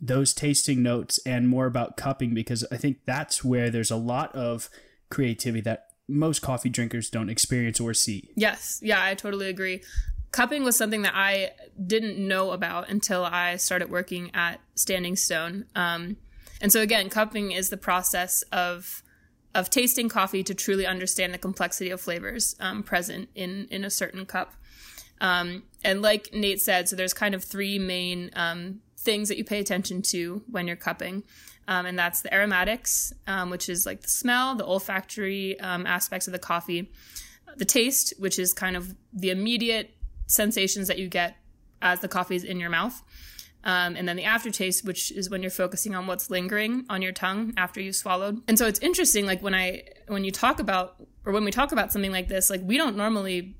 those 0.00 0.34
tasting 0.34 0.82
notes 0.82 1.20
and 1.24 1.48
more 1.48 1.66
about 1.66 1.96
cupping 1.96 2.34
because 2.34 2.66
I 2.72 2.76
think 2.76 2.98
that's 3.06 3.44
where 3.44 3.70
there's 3.70 3.92
a 3.92 3.96
lot 3.96 4.34
of 4.34 4.68
creativity 5.08 5.60
that 5.62 5.86
most 6.08 6.42
coffee 6.42 6.68
drinkers 6.68 7.08
don't 7.08 7.30
experience 7.30 7.78
or 7.78 7.94
see. 7.94 8.30
Yes, 8.34 8.80
yeah, 8.82 9.02
I 9.02 9.14
totally 9.14 9.48
agree. 9.48 9.82
Cupping 10.32 10.64
was 10.64 10.76
something 10.76 11.02
that 11.02 11.14
I 11.14 11.52
didn't 11.86 12.18
know 12.18 12.50
about 12.50 12.88
until 12.88 13.24
I 13.24 13.56
started 13.56 13.90
working 13.90 14.32
at 14.34 14.60
Standing 14.74 15.14
Stone. 15.14 15.66
Um, 15.76 16.16
and 16.62 16.72
so 16.72 16.80
again, 16.80 17.10
cupping 17.10 17.50
is 17.52 17.68
the 17.68 17.76
process 17.76 18.42
of 18.52 19.02
of 19.54 19.68
tasting 19.68 20.08
coffee 20.08 20.42
to 20.42 20.54
truly 20.54 20.86
understand 20.86 21.34
the 21.34 21.38
complexity 21.38 21.90
of 21.90 22.00
flavors 22.00 22.56
um, 22.60 22.82
present 22.82 23.28
in 23.34 23.66
in 23.70 23.84
a 23.84 23.90
certain 23.90 24.24
cup. 24.24 24.54
Um, 25.20 25.64
and 25.84 26.00
like 26.00 26.30
Nate 26.32 26.60
said, 26.60 26.88
so 26.88 26.96
there's 26.96 27.12
kind 27.12 27.34
of 27.34 27.44
three 27.44 27.78
main 27.78 28.30
um, 28.34 28.80
things 28.96 29.28
that 29.28 29.36
you 29.36 29.44
pay 29.44 29.58
attention 29.58 30.02
to 30.02 30.42
when 30.50 30.66
you're 30.66 30.76
cupping. 30.76 31.24
Um, 31.68 31.86
and 31.86 31.98
that's 31.98 32.22
the 32.22 32.34
aromatics, 32.34 33.12
um, 33.26 33.50
which 33.50 33.68
is 33.68 33.84
like 33.86 34.02
the 34.02 34.08
smell, 34.08 34.54
the 34.54 34.64
olfactory 34.64 35.58
um, 35.60 35.86
aspects 35.86 36.26
of 36.26 36.32
the 36.32 36.38
coffee, 36.38 36.90
the 37.56 37.64
taste, 37.64 38.14
which 38.18 38.38
is 38.38 38.52
kind 38.52 38.76
of 38.76 38.94
the 39.12 39.30
immediate 39.30 39.94
sensations 40.26 40.88
that 40.88 40.98
you 40.98 41.08
get 41.08 41.36
as 41.80 42.00
the 42.00 42.08
coffee 42.08 42.36
is 42.36 42.44
in 42.44 42.58
your 42.58 42.70
mouth. 42.70 43.02
Um, 43.64 43.94
and 43.94 44.08
then 44.08 44.16
the 44.16 44.24
aftertaste, 44.24 44.84
which 44.84 45.12
is 45.12 45.30
when 45.30 45.42
you're 45.42 45.50
focusing 45.50 45.94
on 45.94 46.06
what's 46.06 46.30
lingering 46.30 46.84
on 46.88 47.00
your 47.00 47.12
tongue 47.12 47.54
after 47.56 47.80
you've 47.80 47.94
swallowed. 47.94 48.42
And 48.48 48.58
so 48.58 48.66
it's 48.66 48.80
interesting, 48.80 49.24
like 49.24 49.42
when 49.42 49.54
I 49.54 49.84
when 50.08 50.24
you 50.24 50.32
talk 50.32 50.58
about 50.58 50.96
or 51.24 51.32
when 51.32 51.44
we 51.44 51.52
talk 51.52 51.70
about 51.72 51.92
something 51.92 52.12
like 52.12 52.28
this, 52.28 52.50
like 52.50 52.60
we 52.64 52.76
don't 52.76 52.96
normally 52.96 53.56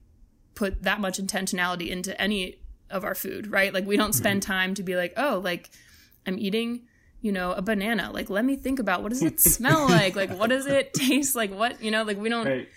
put 0.54 0.82
that 0.82 1.00
much 1.00 1.18
intentionality 1.18 1.88
into 1.88 2.20
any 2.20 2.58
of 2.90 3.04
our 3.04 3.14
food, 3.14 3.50
right? 3.50 3.72
Like 3.72 3.86
we 3.86 3.96
don't 3.96 4.12
spend 4.12 4.42
time 4.42 4.74
to 4.74 4.82
be 4.82 4.96
like, 4.96 5.14
oh, 5.16 5.40
like 5.42 5.70
I'm 6.26 6.38
eating, 6.38 6.82
you 7.20 7.30
know, 7.30 7.52
a 7.52 7.62
banana. 7.62 8.10
Like 8.12 8.28
let 8.28 8.44
me 8.44 8.56
think 8.56 8.80
about 8.80 9.02
what 9.02 9.10
does 9.10 9.22
it 9.22 9.40
smell 9.40 9.84
like? 9.88 10.16
Like 10.16 10.36
what 10.36 10.50
does 10.50 10.66
it 10.66 10.92
taste 10.94 11.36
like? 11.36 11.52
What 11.52 11.80
you 11.80 11.90
know, 11.92 12.02
like 12.02 12.18
we 12.18 12.28
don't 12.28 12.46
Right. 12.46 12.68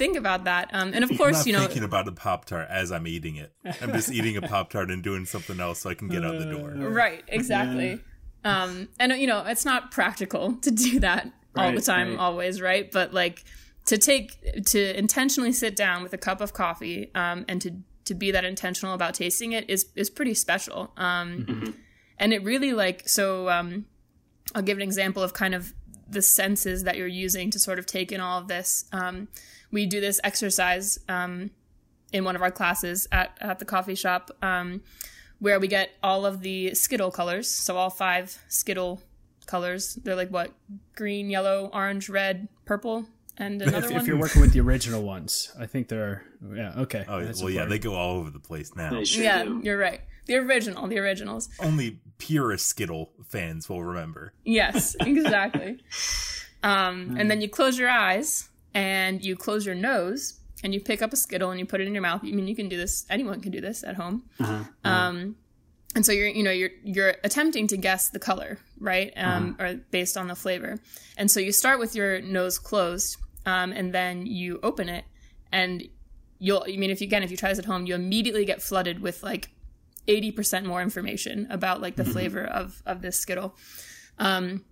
Think 0.00 0.16
about 0.16 0.44
that. 0.44 0.70
Um, 0.72 0.92
and 0.94 1.04
of 1.04 1.10
I'm 1.10 1.18
course, 1.18 1.46
you 1.46 1.52
know, 1.52 1.60
thinking 1.60 1.84
about 1.84 2.08
a 2.08 2.12
pop 2.12 2.46
tart 2.46 2.68
as 2.70 2.90
I'm 2.90 3.06
eating 3.06 3.36
it. 3.36 3.52
I'm 3.82 3.92
just 3.92 4.10
eating 4.10 4.36
a 4.36 4.40
pop 4.42 4.70
tart 4.70 4.90
and 4.90 5.02
doing 5.02 5.26
something 5.26 5.60
else 5.60 5.80
so 5.80 5.90
I 5.90 5.94
can 5.94 6.08
get 6.08 6.24
out 6.24 6.38
the 6.38 6.46
door. 6.46 6.70
right, 6.70 7.22
exactly. 7.28 8.00
Um, 8.42 8.88
and 8.98 9.12
you 9.12 9.26
know, 9.26 9.44
it's 9.44 9.66
not 9.66 9.90
practical 9.90 10.54
to 10.62 10.70
do 10.70 11.00
that 11.00 11.30
all 11.54 11.72
the 11.72 11.82
time, 11.82 12.10
right. 12.10 12.18
always, 12.18 12.62
right? 12.62 12.90
But 12.90 13.12
like 13.12 13.44
to 13.84 13.98
take 13.98 14.64
to 14.66 14.98
intentionally 14.98 15.52
sit 15.52 15.76
down 15.76 16.02
with 16.02 16.14
a 16.14 16.18
cup 16.18 16.40
of 16.40 16.54
coffee 16.54 17.10
um, 17.14 17.44
and 17.46 17.60
to 17.62 17.76
to 18.06 18.14
be 18.14 18.30
that 18.30 18.44
intentional 18.44 18.94
about 18.94 19.14
tasting 19.14 19.52
it 19.52 19.68
is 19.68 19.86
is 19.94 20.08
pretty 20.08 20.34
special. 20.34 20.92
Um, 20.96 21.74
And 22.18 22.32
it 22.34 22.42
really 22.44 22.72
like 22.72 23.08
so. 23.08 23.48
Um, 23.48 23.86
I'll 24.54 24.62
give 24.62 24.78
an 24.78 24.82
example 24.82 25.22
of 25.22 25.32
kind 25.32 25.54
of 25.54 25.72
the 26.08 26.22
senses 26.22 26.82
that 26.84 26.96
you're 26.96 27.06
using 27.06 27.50
to 27.50 27.58
sort 27.58 27.78
of 27.78 27.86
take 27.86 28.12
in 28.12 28.20
all 28.20 28.38
of 28.38 28.48
this. 28.48 28.84
Um, 28.92 29.28
we 29.70 29.86
do 29.86 30.00
this 30.00 30.20
exercise 30.24 30.98
um, 31.08 31.50
in 32.12 32.24
one 32.24 32.36
of 32.36 32.42
our 32.42 32.50
classes 32.50 33.06
at, 33.12 33.36
at 33.40 33.58
the 33.58 33.64
coffee 33.64 33.94
shop 33.94 34.30
um, 34.42 34.82
where 35.38 35.58
we 35.58 35.68
get 35.68 35.90
all 36.02 36.26
of 36.26 36.42
the 36.42 36.74
Skittle 36.74 37.10
colors. 37.10 37.50
So 37.50 37.76
all 37.76 37.90
five 37.90 38.38
Skittle 38.48 39.02
colors. 39.46 39.94
They're 39.96 40.16
like 40.16 40.30
what? 40.30 40.52
Green, 40.94 41.30
yellow, 41.30 41.70
orange, 41.72 42.08
red, 42.08 42.48
purple, 42.64 43.06
and 43.36 43.60
another 43.62 43.86
if, 43.86 43.92
one. 43.92 44.00
if 44.00 44.06
you're 44.06 44.18
working 44.18 44.42
with 44.42 44.52
the 44.52 44.60
original 44.60 45.02
ones, 45.02 45.52
I 45.58 45.66
think 45.66 45.88
they're 45.88 46.24
yeah 46.54 46.74
okay. 46.78 47.04
Oh, 47.08 47.24
That's 47.24 47.42
well, 47.42 47.50
yeah, 47.50 47.64
they 47.64 47.78
go 47.78 47.94
all 47.94 48.18
over 48.18 48.30
the 48.30 48.38
place 48.38 48.74
now. 48.76 49.02
Sure 49.04 49.22
yeah, 49.22 49.44
do. 49.44 49.60
you're 49.64 49.78
right. 49.78 50.00
The 50.26 50.36
original, 50.36 50.86
the 50.86 50.98
originals. 50.98 51.48
Only 51.58 51.98
purist 52.18 52.66
Skittle 52.66 53.10
fans 53.26 53.68
will 53.68 53.82
remember. 53.82 54.32
Yes, 54.44 54.94
exactly. 55.00 55.82
um, 56.62 57.16
and 57.18 57.30
then 57.30 57.40
you 57.40 57.48
close 57.48 57.78
your 57.78 57.88
eyes 57.88 58.49
and 58.74 59.24
you 59.24 59.36
close 59.36 59.66
your 59.66 59.74
nose 59.74 60.40
and 60.62 60.74
you 60.74 60.80
pick 60.80 61.02
up 61.02 61.12
a 61.12 61.16
Skittle 61.16 61.50
and 61.50 61.58
you 61.58 61.66
put 61.66 61.80
it 61.80 61.86
in 61.86 61.94
your 61.94 62.02
mouth. 62.02 62.20
I 62.22 62.30
mean, 62.30 62.46
you 62.46 62.56
can 62.56 62.68
do 62.68 62.76
this. 62.76 63.06
Anyone 63.08 63.40
can 63.40 63.52
do 63.52 63.60
this 63.60 63.82
at 63.82 63.96
home. 63.96 64.24
Um, 64.84 65.36
and 65.94 66.06
so 66.06 66.12
you're, 66.12 66.28
you 66.28 66.44
know, 66.44 66.52
you're 66.52 66.70
you're 66.84 67.14
attempting 67.24 67.66
to 67.68 67.76
guess 67.76 68.10
the 68.10 68.20
color, 68.20 68.58
right? 68.78 69.12
Um, 69.16 69.56
or 69.58 69.74
based 69.90 70.16
on 70.16 70.28
the 70.28 70.36
flavor. 70.36 70.78
And 71.16 71.30
so 71.30 71.40
you 71.40 71.50
start 71.50 71.80
with 71.80 71.96
your 71.96 72.20
nose 72.20 72.58
closed, 72.58 73.16
um, 73.44 73.72
and 73.72 73.92
then 73.92 74.26
you 74.26 74.60
open 74.62 74.88
it, 74.88 75.04
and 75.50 75.88
you'll. 76.38 76.64
I 76.68 76.76
mean, 76.76 76.90
if 76.90 77.00
you 77.00 77.06
again, 77.08 77.24
if 77.24 77.30
you 77.32 77.36
try 77.36 77.48
this 77.48 77.58
at 77.58 77.64
home, 77.64 77.86
you 77.86 77.96
immediately 77.96 78.44
get 78.44 78.62
flooded 78.62 79.00
with 79.00 79.24
like 79.24 79.50
eighty 80.06 80.30
percent 80.30 80.64
more 80.64 80.80
information 80.80 81.48
about 81.50 81.80
like 81.80 81.96
the 81.96 82.04
flavor 82.04 82.44
of 82.44 82.82
of 82.86 83.02
this 83.02 83.18
Skittle. 83.18 83.56
Um, 84.18 84.64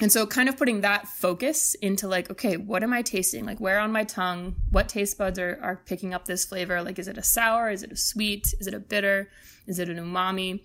and 0.00 0.12
so 0.12 0.26
kind 0.26 0.48
of 0.48 0.56
putting 0.56 0.82
that 0.82 1.08
focus 1.08 1.74
into 1.74 2.06
like, 2.06 2.30
okay, 2.30 2.56
what 2.56 2.84
am 2.84 2.92
I 2.92 3.02
tasting? 3.02 3.44
Like 3.44 3.58
where 3.58 3.80
on 3.80 3.90
my 3.90 4.04
tongue, 4.04 4.54
what 4.70 4.88
taste 4.88 5.18
buds 5.18 5.38
are, 5.38 5.58
are 5.60 5.82
picking 5.86 6.14
up 6.14 6.24
this 6.24 6.44
flavor? 6.44 6.82
Like, 6.82 6.98
is 7.00 7.08
it 7.08 7.18
a 7.18 7.22
sour? 7.22 7.70
Is 7.70 7.82
it 7.82 7.90
a 7.90 7.96
sweet? 7.96 8.54
Is 8.60 8.68
it 8.68 8.74
a 8.74 8.78
bitter? 8.78 9.28
Is 9.66 9.80
it 9.80 9.88
an 9.88 9.96
umami? 9.96 10.60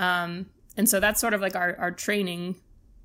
Um, 0.00 0.46
and 0.76 0.88
so 0.88 0.98
that's 0.98 1.20
sort 1.20 1.32
of 1.32 1.40
like 1.40 1.54
our, 1.54 1.76
our 1.78 1.92
training, 1.92 2.56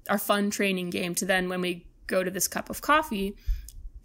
our 0.10 0.18
fun 0.18 0.50
training 0.50 0.90
game 0.90 1.14
to 1.16 1.26
then 1.26 1.48
when 1.48 1.62
we 1.62 1.86
go 2.08 2.24
to 2.24 2.32
this 2.32 2.48
cup 2.48 2.70
of 2.72 2.82
coffee 2.82 3.36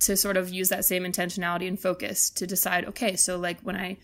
to 0.01 0.17
sort 0.17 0.37
of 0.37 0.51
use 0.51 0.69
that 0.69 0.85
same 0.85 1.05
intentionality 1.05 1.69
and 1.69 1.81
focus 1.81 2.29
to 2.31 2.47
decide, 2.47 2.85
okay, 2.87 3.17
so 3.17 3.39
like 3.39 3.61
when 3.61 3.77
I, 3.77 3.97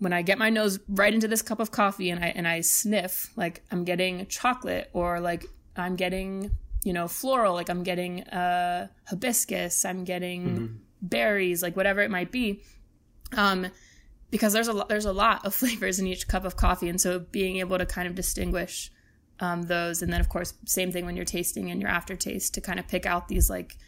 when 0.00 0.12
I 0.12 0.20
get 0.20 0.38
my 0.38 0.50
nose 0.50 0.80
right 0.88 1.14
into 1.14 1.28
this 1.28 1.40
cup 1.40 1.60
of 1.60 1.70
coffee 1.70 2.10
and 2.10 2.22
I 2.22 2.28
and 2.28 2.46
I 2.48 2.60
sniff, 2.60 3.32
like 3.36 3.62
I'm 3.70 3.84
getting 3.84 4.26
chocolate 4.26 4.90
or 4.92 5.20
like 5.20 5.46
I'm 5.76 5.94
getting, 5.96 6.50
you 6.84 6.92
know, 6.92 7.08
floral, 7.08 7.54
like 7.54 7.68
I'm 7.68 7.82
getting 7.82 8.22
uh 8.24 8.86
hibiscus, 9.06 9.84
I'm 9.84 10.04
getting 10.04 10.80
berries, 11.02 11.62
like 11.62 11.76
whatever 11.76 12.00
it 12.02 12.10
might 12.10 12.30
be. 12.30 12.62
Um 13.36 13.66
because 14.34 14.52
there's 14.52 14.66
a 14.66 14.72
lot 14.72 14.88
there's 14.88 15.04
a 15.04 15.12
lot 15.12 15.44
of 15.44 15.54
flavors 15.60 16.00
in 16.00 16.08
each 16.08 16.26
cup 16.26 16.44
of 16.44 16.56
coffee 16.56 16.88
and 16.88 17.00
so 17.00 17.20
being 17.20 17.58
able 17.58 17.78
to 17.78 17.86
kind 17.86 18.08
of 18.08 18.16
distinguish 18.16 18.90
um, 19.38 19.62
those 19.62 20.02
and 20.02 20.12
then 20.12 20.20
of 20.20 20.28
course 20.28 20.54
same 20.64 20.90
thing 20.90 21.06
when 21.06 21.14
you're 21.14 21.24
tasting 21.24 21.70
and 21.70 21.80
your 21.80 21.88
aftertaste 21.88 22.52
to 22.54 22.60
kind 22.60 22.80
of 22.80 22.88
pick 22.88 23.06
out 23.06 23.28
these 23.28 23.48
like 23.48 23.78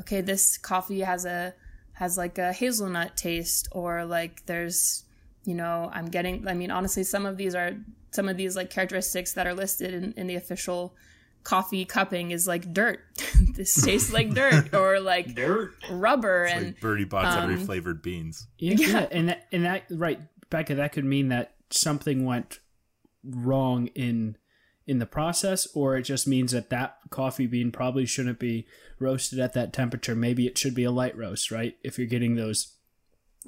okay 0.00 0.20
this 0.20 0.58
coffee 0.58 1.00
has 1.00 1.24
a 1.24 1.54
has 1.92 2.18
like 2.18 2.38
a 2.38 2.52
hazelnut 2.52 3.16
taste 3.16 3.68
or 3.70 4.04
like 4.04 4.44
there's 4.46 5.04
you 5.44 5.54
know 5.54 5.88
i'm 5.92 6.06
getting 6.06 6.48
i 6.48 6.54
mean 6.54 6.72
honestly 6.72 7.04
some 7.04 7.24
of 7.24 7.36
these 7.36 7.54
are 7.54 7.72
some 8.10 8.28
of 8.28 8.36
these 8.36 8.56
like 8.56 8.70
characteristics 8.70 9.32
that 9.34 9.46
are 9.46 9.54
listed 9.54 9.94
in, 9.94 10.12
in 10.16 10.26
the 10.26 10.34
official 10.34 10.96
coffee 11.44 11.84
cupping 11.84 12.30
is 12.30 12.46
like 12.46 12.72
dirt 12.72 13.00
this 13.54 13.82
tastes 13.82 14.12
like 14.12 14.32
dirt 14.34 14.74
or 14.74 15.00
like 15.00 15.34
Dirt. 15.34 15.74
rubber 15.90 16.44
It's 16.44 16.54
and 16.54 16.66
like 16.66 16.80
Bertie 16.80 17.04
Bott's 17.04 17.36
every 17.36 17.54
um, 17.54 17.60
flavored 17.60 18.02
beans. 18.02 18.46
Yeah, 18.58 18.74
yeah, 18.78 19.06
and 19.10 19.28
that, 19.28 19.46
and 19.52 19.64
that 19.64 19.84
right, 19.90 20.20
Becca, 20.50 20.76
that 20.76 20.92
could 20.92 21.04
mean 21.04 21.28
that 21.28 21.54
something 21.70 22.24
went 22.24 22.60
wrong 23.24 23.88
in 23.88 24.36
in 24.86 24.98
the 24.98 25.06
process, 25.06 25.66
or 25.74 25.96
it 25.96 26.02
just 26.02 26.26
means 26.26 26.52
that 26.52 26.70
that 26.70 26.98
coffee 27.10 27.46
bean 27.46 27.70
probably 27.70 28.06
shouldn't 28.06 28.38
be 28.38 28.66
roasted 28.98 29.38
at 29.38 29.52
that 29.52 29.72
temperature. 29.72 30.14
Maybe 30.14 30.46
it 30.46 30.58
should 30.58 30.74
be 30.74 30.84
a 30.84 30.90
light 30.90 31.16
roast, 31.16 31.50
right? 31.50 31.76
If 31.82 31.98
you're 31.98 32.06
getting 32.06 32.34
those 32.34 32.74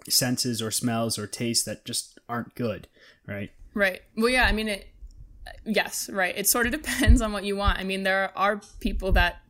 senses 0.08 0.62
or 0.62 0.70
smells 0.70 1.18
or 1.18 1.26
tastes 1.26 1.64
that 1.64 1.84
just 1.84 2.18
aren't 2.28 2.54
good, 2.54 2.88
right? 3.26 3.50
Right. 3.74 4.02
Well, 4.16 4.28
yeah, 4.28 4.44
I 4.44 4.52
mean, 4.52 4.68
it, 4.68 4.88
yes, 5.64 6.08
right. 6.10 6.36
It 6.36 6.48
sort 6.48 6.66
of 6.66 6.72
depends 6.82 7.20
on 7.20 7.32
what 7.32 7.44
you 7.44 7.56
want. 7.56 7.78
I 7.78 7.84
mean, 7.84 8.02
there 8.02 8.32
are 8.36 8.60
people 8.80 9.12
that 9.12 9.42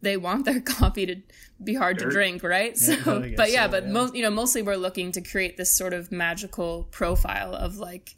they 0.00 0.16
want 0.16 0.44
their 0.44 0.60
coffee 0.76 1.06
to 1.06 1.16
be 1.62 1.74
hard 1.74 1.98
to 1.98 2.08
drink, 2.08 2.42
right? 2.42 2.76
So, 2.76 2.94
I 2.94 3.34
but 3.36 3.50
yeah, 3.50 3.66
so, 3.66 3.72
but 3.72 3.84
yeah. 3.84 3.92
most, 3.92 4.14
you 4.14 4.22
know, 4.22 4.30
mostly 4.30 4.62
we're 4.62 4.76
looking 4.76 5.12
to 5.12 5.20
create 5.20 5.56
this 5.56 5.74
sort 5.74 5.92
of 5.92 6.12
magical 6.12 6.88
profile 6.90 7.54
of 7.54 7.78
like 7.78 8.14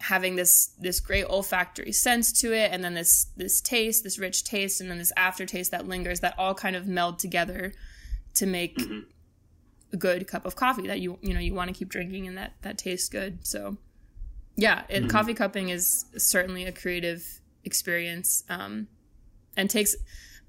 having 0.00 0.34
this 0.34 0.70
this 0.78 0.98
great 0.98 1.26
olfactory 1.26 1.92
sense 1.92 2.32
to 2.40 2.54
it 2.54 2.72
and 2.72 2.82
then 2.82 2.94
this 2.94 3.26
this 3.36 3.60
taste 3.60 4.02
this 4.02 4.18
rich 4.18 4.44
taste 4.44 4.80
and 4.80 4.90
then 4.90 4.96
this 4.96 5.12
aftertaste 5.14 5.70
that 5.70 5.86
lingers 5.86 6.20
that 6.20 6.34
all 6.38 6.54
kind 6.54 6.74
of 6.74 6.86
meld 6.86 7.18
together 7.18 7.74
to 8.34 8.46
make 8.46 8.78
mm-hmm. 8.78 9.00
a 9.92 9.96
good 9.98 10.26
cup 10.26 10.46
of 10.46 10.56
coffee 10.56 10.86
that 10.86 11.00
you 11.00 11.18
you 11.20 11.34
know 11.34 11.40
you 11.40 11.52
want 11.52 11.68
to 11.68 11.74
keep 11.74 11.90
drinking 11.90 12.26
and 12.26 12.38
that 12.38 12.54
that 12.62 12.78
tastes 12.78 13.10
good 13.10 13.46
so 13.46 13.76
yeah 14.56 14.82
it, 14.88 15.08
coffee 15.08 15.34
cupping 15.34 15.68
is 15.68 16.04
certainly 16.16 16.64
a 16.64 16.72
creative 16.72 17.40
experience 17.64 18.42
um, 18.48 18.88
and 19.56 19.70
takes 19.70 19.94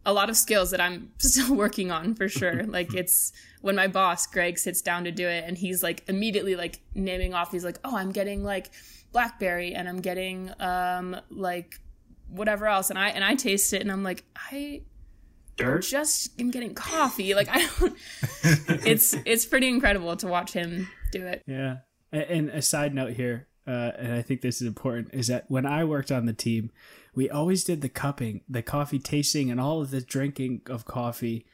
a 0.06 0.12
lot 0.14 0.30
of 0.30 0.36
skills 0.38 0.72
that 0.72 0.82
i'm 0.82 1.12
still 1.18 1.56
working 1.56 1.92
on 1.92 2.16
for 2.16 2.28
sure 2.28 2.64
like 2.68 2.94
it's 2.94 3.32
when 3.62 3.76
my 3.76 3.88
boss 3.88 4.26
greg 4.28 4.58
sits 4.58 4.82
down 4.82 5.04
to 5.04 5.12
do 5.12 5.28
it 5.28 5.44
and 5.46 5.58
he's 5.58 5.84
like 5.84 6.04
immediately 6.08 6.56
like 6.56 6.80
naming 6.96 7.34
off 7.34 7.52
he's 7.52 7.64
like 7.66 7.78
oh 7.84 7.96
i'm 7.96 8.12
getting 8.12 8.44
like 8.44 8.72
blackberry 9.12 9.74
and 9.76 9.88
i'm 9.88 10.00
getting 10.02 10.52
um 10.60 11.16
like 11.30 11.80
whatever 12.30 12.66
else 12.66 12.90
and 12.90 12.98
i 12.98 13.10
and 13.10 13.24
i 13.24 13.36
taste 13.36 13.74
it 13.74 13.82
and 13.82 13.92
i'm 13.92 14.04
like 14.04 14.24
i 14.36 14.82
Dirt. 15.58 15.84
just 15.84 16.40
am 16.40 16.50
getting 16.50 16.74
coffee 16.74 17.36
like 17.36 17.50
i 17.52 17.68
don't 17.80 17.94
it's 18.86 19.14
it's 19.26 19.46
pretty 19.46 19.68
incredible 19.68 20.16
to 20.16 20.28
watch 20.28 20.54
him 20.54 20.88
do 21.12 21.26
it 21.28 21.44
Yeah. 21.46 21.78
And 22.14 22.50
a 22.50 22.62
side 22.62 22.94
note 22.94 23.14
here, 23.14 23.48
uh, 23.68 23.92
and 23.98 24.14
I 24.14 24.22
think 24.22 24.42
this 24.42 24.62
is 24.62 24.68
important, 24.68 25.14
is 25.14 25.28
that 25.28 25.46
when 25.50 25.66
I 25.66 25.84
worked 25.84 26.12
on 26.12 26.26
the 26.26 26.34
team, 26.34 26.72
we 27.14 27.30
always 27.30 27.64
did 27.64 27.82
the 27.82 27.90
cupping, 27.90 28.42
the 28.50 28.62
coffee 28.62 29.00
tasting, 29.00 29.52
and 29.52 29.60
all 29.60 29.82
of 29.82 29.92
the 29.92 30.02
drinking 30.02 30.62
of 30.68 30.86
coffee 30.86 31.46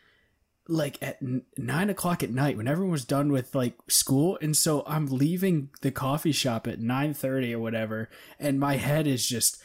like 0.70 1.02
at 1.02 1.18
nine 1.58 1.90
o'clock 1.90 2.22
at 2.22 2.30
night 2.30 2.58
when 2.58 2.68
everyone 2.68 2.92
was 2.92 3.06
done 3.06 3.32
with 3.32 3.56
like 3.56 3.76
school. 3.88 4.38
And 4.42 4.56
so 4.56 4.84
i'm 4.86 5.08
leaving 5.08 5.70
the 5.82 5.92
coffee 5.92 6.32
shop 6.32 6.68
at 6.68 6.80
9.30 6.80 7.54
or 7.54 7.60
whatever 7.60 8.10
and 8.40 8.60
my 8.60 8.76
head 8.76 9.08
is 9.08 9.28
just 9.28 9.62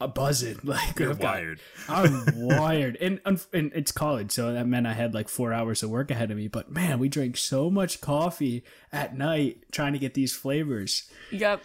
a 0.00 0.08
buzzing 0.08 0.58
like 0.64 0.98
You're 0.98 1.10
I've 1.10 1.18
got- 1.20 1.34
wired. 1.34 1.60
I'm 1.88 2.22
wired, 2.34 2.96
and, 3.00 3.20
and 3.24 3.44
and 3.52 3.72
it's 3.74 3.92
college, 3.92 4.30
so 4.32 4.52
that 4.52 4.66
meant 4.66 4.86
I 4.86 4.92
had 4.92 5.14
like 5.14 5.28
four 5.28 5.52
hours 5.52 5.82
of 5.82 5.90
work 5.90 6.10
ahead 6.10 6.30
of 6.30 6.36
me. 6.36 6.48
But 6.48 6.70
man, 6.70 6.98
we 6.98 7.08
drank 7.08 7.36
so 7.36 7.70
much 7.70 8.00
coffee 8.00 8.62
at 8.92 9.16
night 9.16 9.58
trying 9.72 9.92
to 9.94 9.98
get 9.98 10.14
these 10.14 10.34
flavors. 10.34 11.08
yep 11.30 11.62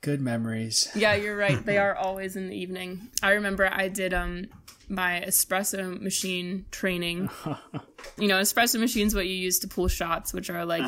Good 0.00 0.20
memories. 0.20 0.90
Yeah, 0.96 1.14
you're 1.14 1.36
right. 1.36 1.64
They 1.64 1.78
are 1.86 1.94
always 1.94 2.34
in 2.34 2.48
the 2.48 2.56
evening. 2.56 3.08
I 3.22 3.34
remember 3.34 3.68
I 3.72 3.86
did 3.86 4.12
um 4.12 4.46
my 4.88 5.22
espresso 5.26 5.98
machine 6.00 6.66
training. 6.72 7.30
You 8.18 8.26
know, 8.28 8.40
espresso 8.40 8.80
machine's 8.80 9.14
what 9.14 9.28
you 9.28 9.34
use 9.34 9.60
to 9.60 9.68
pull 9.68 9.86
shots, 9.86 10.32
which 10.34 10.50
are 10.50 10.64
like 10.64 10.82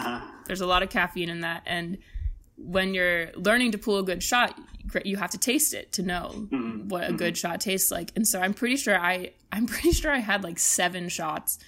there's 0.47 0.61
a 0.61 0.67
lot 0.67 0.83
of 0.83 0.91
caffeine 0.91 1.31
in 1.31 1.43
that 1.43 1.63
and 1.65 1.99
when 2.57 2.95
you're 2.95 3.33
learning 3.33 3.73
to 3.73 3.79
pull 3.79 3.99
a 3.99 4.03
good 4.03 4.23
shot, 4.23 4.59
you 5.05 5.17
have 5.17 5.31
to 5.31 5.39
taste 5.39 5.75
it 5.75 5.93
to 5.93 6.03
know 6.03 6.31
mm-hmm. 6.35 6.89
what 6.89 7.05
a 7.05 7.07
mm-hmm. 7.09 7.17
good 7.17 7.37
shot 7.37 7.61
tastes 7.61 7.91
like. 7.91 8.13
And 8.15 8.27
so 8.27 8.41
I'm 8.41 8.55
pretty 8.55 8.77
sure 8.77 8.99
I 8.99 9.33
I'm 9.51 9.67
pretty 9.75 9.93
sure 9.93 10.11
I 10.11 10.19
had 10.19 10.45
like 10.45 10.59
7 10.59 11.09
shots. 11.09 11.59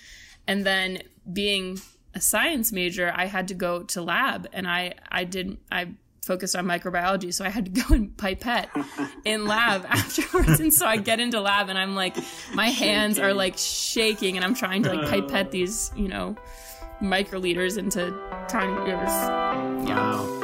And 0.47 0.65
then 0.65 1.03
being 1.33 1.81
a 2.15 2.21
science 2.21 2.73
major, 2.73 3.13
I 3.15 3.27
had 3.27 3.49
to 3.49 3.55
go 3.55 3.83
to 3.85 4.03
lab 4.03 4.49
and 4.53 4.69
I 4.69 4.95
I 5.11 5.25
did 5.25 5.59
I 5.71 5.89
focused 6.27 6.57
on 6.57 6.67
microbiology, 6.67 7.33
so 7.33 7.45
I 7.45 7.49
had 7.49 7.67
to 7.67 7.71
go 7.83 7.95
and 7.95 8.15
pipette 8.17 8.69
in 9.25 9.47
lab 9.47 9.87
afterwards. 9.89 10.61
And 10.61 10.75
so 10.75 10.87
I 10.87 10.97
get 10.97 11.21
into 11.21 11.41
lab 11.41 11.69
and 11.69 11.79
I'm 11.79 11.95
like, 11.95 12.17
my 12.53 12.69
hands 12.69 13.19
are 13.19 13.33
like 13.33 13.57
shaking, 13.57 14.37
and 14.37 14.45
I'm 14.45 14.55
trying 14.55 14.83
to 14.83 14.93
like 14.93 15.09
pipette 15.09 15.47
uh. 15.47 15.51
these, 15.51 15.93
you 15.97 16.09
know, 16.09 16.37
microliters 17.01 17.79
into 17.79 18.13
tiny. 18.49 18.73
Was, 18.73 19.89
yeah. 19.89 19.97
Wow. 19.97 20.36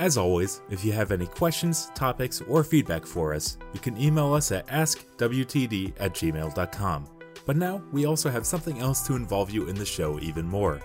As 0.00 0.16
always, 0.16 0.62
if 0.70 0.82
you 0.82 0.92
have 0.92 1.12
any 1.12 1.26
questions, 1.26 1.90
topics, 1.94 2.40
or 2.48 2.64
feedback 2.64 3.04
for 3.04 3.34
us, 3.34 3.58
you 3.74 3.80
can 3.80 4.00
email 4.00 4.32
us 4.32 4.50
at 4.50 4.66
askwtd 4.68 5.92
at 6.00 6.14
gmail.com. 6.14 7.06
But 7.44 7.56
now, 7.58 7.82
we 7.92 8.06
also 8.06 8.30
have 8.30 8.46
something 8.46 8.78
else 8.78 9.06
to 9.06 9.14
involve 9.14 9.50
you 9.50 9.68
in 9.68 9.74
the 9.74 9.84
show 9.84 10.18
even 10.20 10.46
more. 10.46 10.80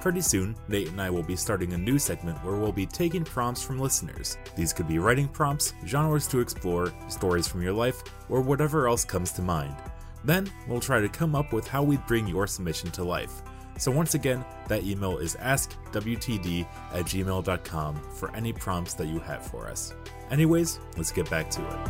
Pretty 0.00 0.20
soon, 0.20 0.54
Nate 0.68 0.86
and 0.86 1.02
I 1.02 1.10
will 1.10 1.24
be 1.24 1.34
starting 1.34 1.72
a 1.72 1.78
new 1.78 1.98
segment 1.98 2.38
where 2.44 2.54
we'll 2.54 2.70
be 2.70 2.86
taking 2.86 3.24
prompts 3.24 3.60
from 3.60 3.80
listeners. 3.80 4.38
These 4.54 4.72
could 4.72 4.86
be 4.86 5.00
writing 5.00 5.26
prompts, 5.26 5.74
genres 5.84 6.28
to 6.28 6.38
explore, 6.38 6.94
stories 7.08 7.48
from 7.48 7.62
your 7.62 7.72
life, 7.72 8.00
or 8.28 8.40
whatever 8.40 8.86
else 8.86 9.04
comes 9.04 9.32
to 9.32 9.42
mind. 9.42 9.74
Then 10.22 10.48
we'll 10.68 10.78
try 10.78 11.00
to 11.00 11.08
come 11.08 11.34
up 11.34 11.52
with 11.52 11.66
how 11.66 11.82
we'd 11.82 12.06
bring 12.06 12.28
your 12.28 12.46
submission 12.46 12.92
to 12.92 13.02
life. 13.02 13.42
So 13.80 13.90
once 13.90 14.14
again, 14.14 14.44
that 14.68 14.84
email 14.84 15.16
is 15.16 15.36
askwtd 15.36 16.66
at 16.92 17.06
gmail.com 17.06 18.00
for 18.14 18.36
any 18.36 18.52
prompts 18.52 18.92
that 18.92 19.06
you 19.06 19.18
have 19.20 19.42
for 19.44 19.68
us. 19.68 19.94
Anyways, 20.30 20.78
let's 20.98 21.10
get 21.10 21.30
back 21.30 21.48
to 21.52 21.62
it. 21.62 21.88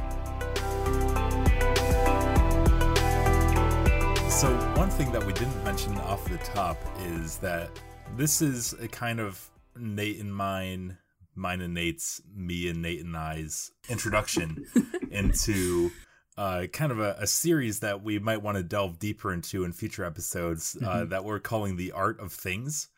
So, 4.30 4.54
one 4.76 4.88
thing 4.88 5.10
that 5.10 5.26
we 5.26 5.32
didn't 5.32 5.64
mention 5.64 5.98
off 5.98 6.24
the 6.26 6.38
top 6.38 6.78
is 7.06 7.38
that 7.38 7.70
this 8.16 8.40
is 8.40 8.72
a 8.74 8.86
kind 8.86 9.18
of 9.18 9.50
Nate 9.76 10.20
and 10.20 10.32
mine, 10.32 10.96
mine 11.34 11.60
and 11.60 11.74
Nate's, 11.74 12.22
me 12.32 12.68
and 12.68 12.80
Nate 12.82 13.00
and 13.00 13.16
I's 13.16 13.72
introduction 13.88 14.64
into 15.10 15.90
uh, 16.38 16.66
kind 16.72 16.92
of 16.92 17.00
a, 17.00 17.16
a, 17.18 17.26
series 17.26 17.80
that 17.80 18.02
we 18.02 18.18
might 18.18 18.40
want 18.40 18.56
to 18.56 18.62
delve 18.62 18.98
deeper 18.98 19.32
into 19.32 19.64
in 19.64 19.72
future 19.72 20.04
episodes 20.04 20.76
uh, 20.80 20.86
mm-hmm. 20.86 21.08
that 21.10 21.24
we're 21.24 21.40
calling 21.40 21.76
the 21.76 21.92
art 21.92 22.18
of 22.20 22.32
things 22.32 22.88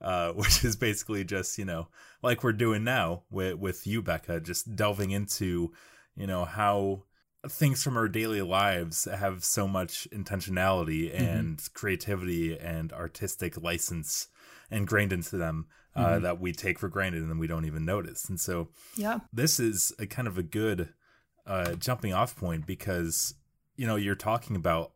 uh, 0.00 0.32
which 0.32 0.64
is 0.64 0.76
basically 0.76 1.24
just 1.24 1.58
you 1.58 1.64
know 1.64 1.88
like 2.22 2.42
we're 2.42 2.52
doing 2.52 2.84
now 2.84 3.22
with 3.30 3.56
with 3.56 3.86
you 3.86 4.02
becca 4.02 4.40
just 4.40 4.74
delving 4.76 5.10
into 5.10 5.72
you 6.16 6.26
know 6.26 6.44
how 6.44 7.02
things 7.48 7.82
from 7.82 7.96
our 7.96 8.08
daily 8.08 8.42
lives 8.42 9.06
have 9.06 9.44
so 9.44 9.66
much 9.66 10.06
intentionality 10.12 11.10
mm-hmm. 11.10 11.24
and 11.24 11.68
creativity 11.72 12.58
and 12.58 12.92
artistic 12.92 13.60
license 13.62 14.28
ingrained 14.70 15.12
into 15.12 15.36
them 15.36 15.66
uh, 15.96 16.06
mm-hmm. 16.06 16.22
that 16.22 16.40
we 16.40 16.52
take 16.52 16.78
for 16.78 16.88
granted 16.88 17.22
and 17.22 17.30
then 17.30 17.38
we 17.38 17.46
don't 17.46 17.64
even 17.64 17.84
notice 17.84 18.28
and 18.28 18.38
so 18.38 18.68
yeah 18.96 19.20
this 19.32 19.58
is 19.58 19.92
a 19.98 20.06
kind 20.06 20.28
of 20.28 20.38
a 20.38 20.42
good 20.42 20.90
uh, 21.50 21.74
jumping 21.74 22.14
off 22.14 22.36
point 22.36 22.64
because 22.64 23.34
you 23.74 23.84
know 23.84 23.96
you're 23.96 24.14
talking 24.14 24.54
about 24.54 24.92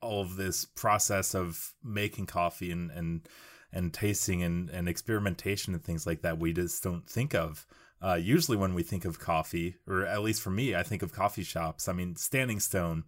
all 0.00 0.22
of 0.22 0.36
this 0.36 0.64
process 0.64 1.34
of 1.34 1.74
making 1.84 2.24
coffee 2.24 2.72
and 2.72 2.90
and 2.90 3.28
and 3.70 3.92
tasting 3.92 4.42
and, 4.42 4.70
and 4.70 4.88
experimentation 4.88 5.74
and 5.74 5.84
things 5.84 6.06
like 6.06 6.22
that 6.22 6.38
we 6.38 6.54
just 6.54 6.82
don't 6.82 7.06
think 7.06 7.34
of 7.34 7.66
uh, 8.00 8.14
usually 8.14 8.56
when 8.56 8.72
we 8.72 8.82
think 8.82 9.04
of 9.04 9.18
coffee 9.18 9.76
or 9.86 10.06
at 10.06 10.22
least 10.22 10.40
for 10.40 10.50
me 10.50 10.74
i 10.74 10.82
think 10.82 11.02
of 11.02 11.12
coffee 11.12 11.44
shops 11.44 11.86
i 11.86 11.92
mean 11.92 12.16
standing 12.16 12.60
stone 12.60 13.04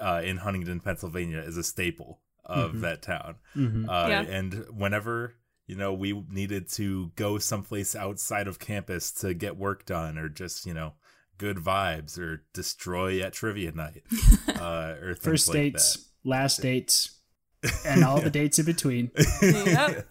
uh, 0.00 0.20
in 0.24 0.38
huntingdon 0.38 0.80
pennsylvania 0.80 1.38
is 1.38 1.56
a 1.56 1.62
staple 1.62 2.18
of 2.44 2.70
mm-hmm. 2.70 2.80
that 2.80 3.00
town 3.00 3.36
mm-hmm. 3.54 3.88
uh, 3.88 4.08
yeah. 4.08 4.22
and 4.22 4.64
whenever 4.76 5.34
you 5.68 5.76
know 5.76 5.92
we 5.92 6.20
needed 6.30 6.68
to 6.68 7.12
go 7.14 7.38
someplace 7.38 7.94
outside 7.94 8.48
of 8.48 8.58
campus 8.58 9.12
to 9.12 9.34
get 9.34 9.56
work 9.56 9.86
done 9.86 10.18
or 10.18 10.28
just 10.28 10.66
you 10.66 10.74
know 10.74 10.94
good 11.38 11.56
vibes 11.56 12.18
or 12.18 12.44
destroy 12.52 13.20
at 13.20 13.32
trivia 13.32 13.72
night 13.72 14.02
uh, 14.48 14.94
or 15.00 15.14
first 15.14 15.48
like 15.48 15.54
dates, 15.54 15.94
that. 15.94 16.28
last 16.28 16.60
dates, 16.60 17.18
and 17.86 18.04
all 18.04 18.20
the 18.20 18.30
dates 18.30 18.58
in 18.58 18.66
between. 18.66 19.10
Yep. 19.42 20.08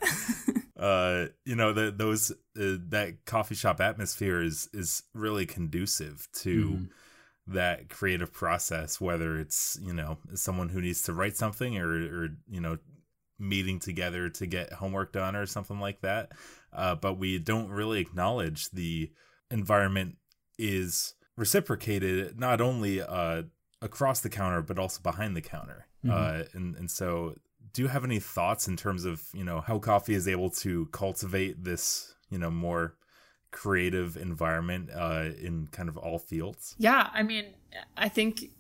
uh, 0.78 1.26
you 1.46 1.56
know 1.56 1.74
that 1.74 1.98
those 1.98 2.32
uh, 2.32 2.78
that 2.90 3.26
coffee 3.26 3.56
shop 3.56 3.82
atmosphere 3.82 4.42
is 4.42 4.70
is 4.74 5.04
really 5.14 5.46
conducive 5.46 6.28
to. 6.40 6.64
Mm-hmm. 6.64 6.84
That 7.50 7.88
creative 7.88 8.34
process, 8.34 9.00
whether 9.00 9.40
it's 9.40 9.80
you 9.82 9.94
know 9.94 10.18
someone 10.34 10.68
who 10.68 10.82
needs 10.82 11.04
to 11.04 11.14
write 11.14 11.38
something 11.38 11.78
or, 11.78 11.94
or 11.94 12.30
you 12.50 12.60
know 12.60 12.78
meeting 13.40 13.80
together 13.80 14.30
to 14.30 14.46
get 14.46 14.74
homework 14.74 15.14
done 15.14 15.34
or 15.34 15.46
something 15.46 15.80
like 15.80 16.02
that. 16.02 16.34
Uh, 16.74 16.96
but 16.96 17.18
we 17.18 17.40
don't 17.40 17.70
really 17.70 18.00
acknowledge 18.00 18.70
the 18.72 19.10
environment 19.50 20.18
is 20.58 21.14
reciprocated 21.36 22.40
not 22.40 22.62
only 22.62 23.02
uh, 23.02 23.44
across 23.82 24.22
the 24.22 24.30
counter 24.30 24.62
but 24.62 24.80
also 24.80 25.00
behind 25.02 25.36
the 25.36 25.42
counter. 25.42 25.88
Mm-hmm. 26.06 26.12
Uh, 26.12 26.44
and 26.54 26.76
and 26.76 26.92
so, 26.92 27.36
do 27.74 27.82
you 27.82 27.88
have 27.88 28.04
any 28.04 28.20
thoughts 28.20 28.68
in 28.68 28.78
terms 28.78 29.06
of 29.06 29.24
you 29.34 29.44
know 29.44 29.62
how 29.62 29.80
coffee 29.80 30.14
is 30.14 30.28
able 30.28 30.50
to 30.52 30.88
cultivate 30.88 31.64
this 31.64 32.16
you 32.30 32.38
know 32.38 32.52
more 32.52 32.96
creative 33.52 34.18
environment 34.18 34.90
uh, 34.94 35.30
in 35.42 35.68
kind 35.72 35.90
of 35.90 35.98
all 35.98 36.20
fields? 36.20 36.76
Yeah, 36.78 37.10
I 37.14 37.24
mean, 37.24 37.46
I 37.96 38.10
think 38.10 38.52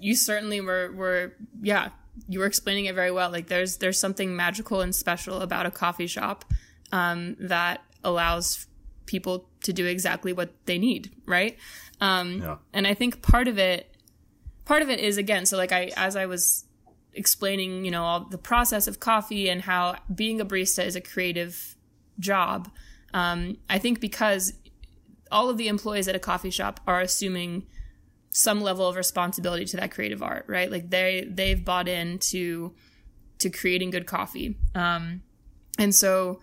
you 0.00 0.14
certainly 0.14 0.60
were 0.60 0.92
were 0.92 1.34
yeah 1.60 1.90
you 2.28 2.38
were 2.38 2.46
explaining 2.46 2.86
it 2.86 2.94
very 2.94 3.10
well. 3.10 3.30
Like 3.30 3.48
there's 3.48 3.78
there's 3.78 3.98
something 3.98 4.36
magical 4.36 4.80
and 4.80 4.94
special 4.94 5.40
about 5.40 5.66
a 5.66 5.70
coffee 5.70 6.06
shop 6.06 6.44
um, 6.92 7.36
that 7.40 7.84
allows 8.02 8.66
people 9.06 9.48
to 9.62 9.72
do 9.72 9.86
exactly 9.86 10.32
what 10.32 10.50
they 10.66 10.78
need, 10.78 11.10
right? 11.26 11.56
Um, 12.00 12.42
yeah. 12.42 12.56
And 12.72 12.86
I 12.86 12.94
think 12.94 13.22
part 13.22 13.48
of 13.48 13.58
it, 13.58 13.94
part 14.64 14.82
of 14.82 14.90
it 14.90 15.00
is 15.00 15.16
again, 15.16 15.46
so 15.46 15.56
like 15.56 15.72
I, 15.72 15.90
as 15.96 16.16
I 16.16 16.26
was 16.26 16.64
explaining, 17.12 17.84
you 17.84 17.90
know, 17.90 18.04
all 18.04 18.20
the 18.20 18.38
process 18.38 18.86
of 18.86 19.00
coffee 19.00 19.48
and 19.48 19.62
how 19.62 19.96
being 20.14 20.40
a 20.40 20.44
barista 20.44 20.84
is 20.84 20.96
a 20.96 21.00
creative 21.00 21.76
job. 22.18 22.70
Um, 23.12 23.58
I 23.70 23.78
think 23.78 24.00
because 24.00 24.54
all 25.30 25.48
of 25.48 25.58
the 25.58 25.68
employees 25.68 26.08
at 26.08 26.14
a 26.14 26.18
coffee 26.18 26.50
shop 26.50 26.80
are 26.86 27.00
assuming 27.00 27.66
some 28.30 28.60
level 28.60 28.88
of 28.88 28.96
responsibility 28.96 29.64
to 29.64 29.76
that 29.76 29.92
creative 29.92 30.22
art, 30.22 30.44
right? 30.48 30.70
Like 30.70 30.90
they 30.90 31.26
they've 31.30 31.64
bought 31.64 31.88
into 31.88 32.74
to 33.38 33.50
creating 33.50 33.90
good 33.90 34.06
coffee, 34.06 34.56
um, 34.74 35.22
and 35.78 35.94
so 35.94 36.40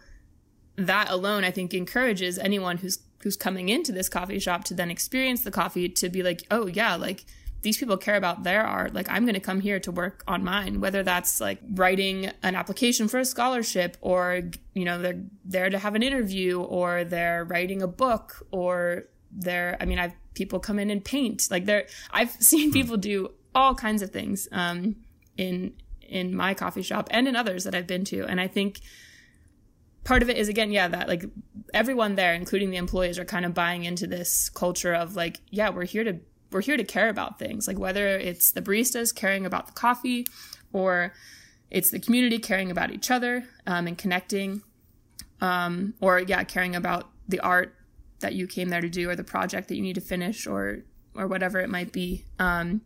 that 0.75 1.10
alone, 1.10 1.43
I 1.43 1.51
think, 1.51 1.73
encourages 1.73 2.38
anyone 2.38 2.77
who's 2.77 2.99
who's 3.23 3.36
coming 3.38 3.69
into 3.69 3.91
this 3.91 4.10
coffee 4.10 4.39
shop 4.39 4.63
to 4.65 4.73
then 4.73 4.89
experience 4.89 5.43
the 5.43 5.51
coffee 5.51 5.88
to 5.88 6.10
be 6.10 6.23
like, 6.23 6.41
oh 6.49 6.65
yeah, 6.67 6.95
like 6.95 7.25
these 7.62 7.77
people 7.77 7.97
care 7.97 8.15
about 8.15 8.43
their 8.43 8.63
art. 8.63 8.93
Like 8.93 9.07
I'm 9.10 9.23
going 9.23 9.36
to 9.36 9.39
come 9.39 9.62
here 9.62 9.79
to 9.81 9.91
work 9.91 10.23
on 10.27 10.43
mine, 10.43 10.81
whether 10.81 11.03
that's 11.03 11.39
like 11.39 11.60
writing 11.73 12.31
an 12.41 12.55
application 12.55 13.07
for 13.07 13.19
a 13.19 13.25
scholarship 13.25 13.97
or, 14.01 14.41
you 14.73 14.86
know, 14.86 14.99
they're 14.99 15.21
there 15.45 15.69
to 15.69 15.77
have 15.77 15.95
an 15.95 16.03
interview 16.03 16.60
or 16.62 17.03
they're 17.03 17.43
writing 17.45 17.81
a 17.81 17.88
book 17.88 18.45
or 18.51 19.03
they're, 19.31 19.77
I 19.79 19.86
mean, 19.86 19.99
I've 19.99 20.13
people 20.34 20.60
come 20.60 20.79
in 20.79 20.89
and 20.89 21.03
paint 21.03 21.47
like 21.51 21.65
they're, 21.65 21.86
I've 22.12 22.31
seen 22.39 22.71
people 22.71 22.97
do 22.97 23.31
all 23.53 23.75
kinds 23.75 24.01
of 24.01 24.12
things, 24.12 24.47
um, 24.51 24.95
in, 25.38 25.73
in 26.01 26.36
my 26.36 26.53
coffee 26.53 26.81
shop 26.81 27.07
and 27.12 27.27
in 27.27 27.36
others 27.36 27.63
that 27.65 27.75
I've 27.75 27.88
been 27.88 28.05
to. 28.05 28.25
And 28.25 28.41
I 28.41 28.47
think 28.47 28.81
part 30.04 30.24
of 30.24 30.30
it 30.30 30.38
is 30.38 30.50
again 30.50 30.72
yeah 30.72 30.88
that 30.88 31.08
like 31.08 31.24
everyone 31.74 32.16
there 32.16 32.34
including 32.34 32.72
the 32.72 32.78
employees 32.78 33.20
are 33.20 33.26
kind 33.26 33.46
of 33.46 33.54
buying 33.54 33.84
into 33.84 34.08
this 34.08 34.50
culture 34.50 34.94
of 34.94 35.16
like 35.16 35.40
yeah 35.52 35.70
we're 35.70 35.86
here 35.86 36.04
to 36.04 36.20
we're 36.52 36.62
here 36.62 36.78
to 36.78 36.84
care 36.84 37.10
about 37.10 37.40
things. 37.40 37.68
Like 37.68 37.80
whether 37.80 38.08
it's 38.08 38.52
the 38.52 38.62
baristas 38.62 39.16
caring 39.16 39.46
about 39.46 39.68
the 39.68 39.74
coffee 39.74 40.28
or 40.74 41.14
it's 41.70 41.90
the 41.90 42.00
community 42.00 42.40
caring 42.40 42.70
about 42.70 42.92
each 42.92 43.10
other 43.10 43.46
um, 43.66 43.88
and 43.88 43.98
connecting 43.98 44.62
um, 45.40 45.94
or 46.02 46.20
yeah 46.20 46.44
caring 46.44 46.76
about 46.76 47.10
the 47.28 47.40
art 47.40 47.76
that 48.20 48.34
you 48.34 48.46
came 48.46 48.70
there 48.70 48.82
to 48.82 48.90
do 48.90 49.10
or 49.10 49.16
the 49.16 49.24
project 49.24 49.70
that 49.70 49.76
you 49.76 49.82
need 49.82 49.96
to 49.96 50.02
finish 50.02 50.46
or 50.46 50.84
or 51.16 51.28
whatever 51.28 51.60
it 51.60 51.70
might 51.70 51.92
be. 51.92 52.26
Um, 52.38 52.82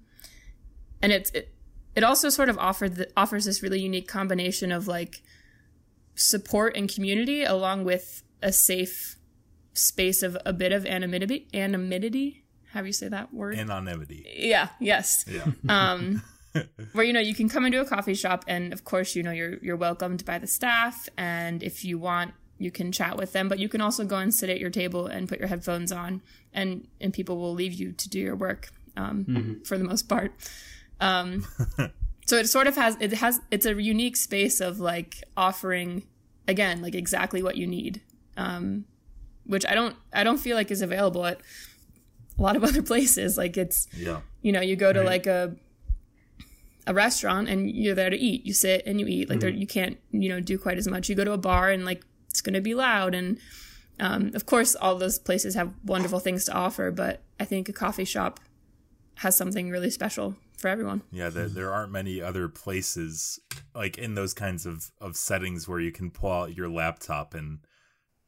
and 1.02 1.12
it's 1.12 1.32
it, 1.32 1.52
it 1.96 2.04
also 2.04 2.30
sort 2.30 2.50
of 2.50 2.58
offered 2.58 2.96
the, 2.96 3.10
offers 3.18 3.46
this 3.46 3.64
really 3.64 3.80
unique 3.80 4.08
combination 4.08 4.72
of 4.72 4.88
like 4.88 5.22
support 6.16 6.76
and 6.76 6.94
community 6.94 7.44
along 7.44 7.84
with 7.84 8.24
a 8.42 8.52
safe 8.52 9.18
space 9.74 10.24
of 10.24 10.38
a 10.46 10.54
bit 10.54 10.72
of 10.72 10.86
anonymity 10.86 11.48
anonymity? 11.54 12.44
How 12.72 12.82
do 12.82 12.88
you 12.88 12.94
say 12.94 13.08
that 13.10 13.34
word? 13.34 13.58
Anonymity. 13.58 14.26
Yeah 14.38 14.70
yes. 14.80 15.26
Yeah. 15.28 15.46
Um 15.70 16.24
where 16.94 17.04
you 17.04 17.12
know 17.12 17.20
you 17.20 17.36
can 17.36 17.50
come 17.50 17.66
into 17.66 17.82
a 17.82 17.86
coffee 17.86 18.14
shop 18.14 18.46
and 18.48 18.72
of 18.72 18.86
course 18.86 19.14
you 19.16 19.24
know 19.24 19.32
you're 19.32 19.58
you're 19.58 19.76
welcomed 19.76 20.24
by 20.24 20.38
the 20.38 20.48
staff 20.48 21.10
and 21.18 21.62
if 21.62 21.84
you 21.84 22.00
want 22.00 22.34
you 22.58 22.72
can 22.72 22.94
chat 22.94 23.18
with 23.18 23.34
them 23.34 23.50
but 23.50 23.60
you 23.60 23.68
can 23.68 23.82
also 23.82 24.06
go 24.06 24.16
and 24.16 24.34
sit 24.34 24.50
at 24.50 24.58
your 24.58 24.70
table 24.70 25.06
and 25.06 25.28
put 25.28 25.38
your 25.38 25.50
headphones 25.50 25.92
on 25.92 26.22
and 26.54 26.88
and 27.02 27.14
people 27.14 27.38
will 27.38 27.54
leave 27.54 27.74
you 27.74 27.92
to 27.92 28.08
do 28.08 28.20
your 28.20 28.38
work 28.38 28.70
um, 28.98 29.26
mm-hmm. 29.26 29.64
for 29.64 29.78
the 29.78 29.84
most 29.84 30.08
part. 30.08 30.34
Um, 31.00 31.46
so 32.26 32.38
it 32.38 32.48
sort 32.48 32.68
of 32.68 32.76
has 32.76 32.98
it 33.00 33.14
has 33.14 33.40
it's 33.52 33.66
a 33.66 33.82
unique 33.82 34.18
space 34.18 34.60
of 34.60 34.80
like 34.80 35.24
offering 35.38 36.04
again 36.48 36.82
like 36.82 36.96
exactly 36.96 37.42
what 37.42 37.58
you 37.58 37.66
need 37.66 38.02
um 38.38 38.86
which 39.46 39.66
i 39.68 39.74
don't 39.74 39.96
i 40.14 40.24
don't 40.24 40.38
feel 40.38 40.56
like 40.56 40.72
is 40.72 40.82
available 40.82 41.26
at 41.26 41.40
a 42.38 42.42
lot 42.42 42.56
of 42.56 42.64
other 42.64 42.82
places. 42.94 43.38
Like 43.38 43.58
it's 43.58 43.88
yeah. 43.96 44.22
you 44.42 44.52
know 44.52 44.62
you 44.62 44.76
go 44.76 44.92
to 44.94 45.00
right. 45.00 45.08
like 45.08 45.28
a 45.28 45.56
a 46.88 46.94
restaurant 46.94 47.50
and 47.50 47.70
you're 47.70 47.96
there 47.96 48.10
to 48.10 48.18
eat. 48.18 48.46
You 48.46 48.54
sit 48.54 48.84
and 48.86 49.00
you 49.00 49.08
eat. 49.08 49.30
Like 49.30 49.40
mm-hmm. 49.40 49.48
there 49.48 49.50
you 49.50 49.68
can't 49.68 49.98
you 50.12 50.30
know 50.30 50.40
do 50.40 50.58
quite 50.58 50.78
as 50.78 50.88
much. 50.88 51.10
You 51.10 51.16
go 51.16 51.24
to 51.24 51.34
a 51.34 51.38
bar 51.38 51.70
and 51.70 51.86
like 51.86 52.04
it's 52.30 52.42
going 52.42 52.54
to 52.54 52.62
be 52.62 52.76
loud 52.76 53.16
and 53.16 53.38
um, 53.98 54.32
of 54.36 54.46
course 54.46 54.76
all 54.76 54.96
those 54.96 55.18
places 55.18 55.56
have 55.56 55.72
wonderful 55.86 56.20
things 56.20 56.44
to 56.44 56.52
offer 56.52 56.92
but 56.92 57.22
i 57.40 57.46
think 57.46 57.70
a 57.70 57.72
coffee 57.72 58.04
shop 58.04 58.42
has 59.20 59.38
something 59.38 59.70
really 59.70 59.90
special 59.90 60.36
for 60.58 60.68
everyone. 60.68 61.02
Yeah, 61.12 61.30
there, 61.30 61.48
there 61.48 61.74
aren't 61.74 61.92
many 61.92 62.22
other 62.22 62.48
places 62.50 63.40
like 63.74 63.98
in 63.98 64.16
those 64.16 64.34
kinds 64.34 64.66
of, 64.66 64.92
of 65.00 65.16
settings 65.16 65.68
where 65.68 65.80
you 65.80 65.92
can 65.92 66.12
pull 66.12 66.32
out 66.32 66.56
your 66.56 66.70
laptop 66.70 67.34
and 67.34 67.60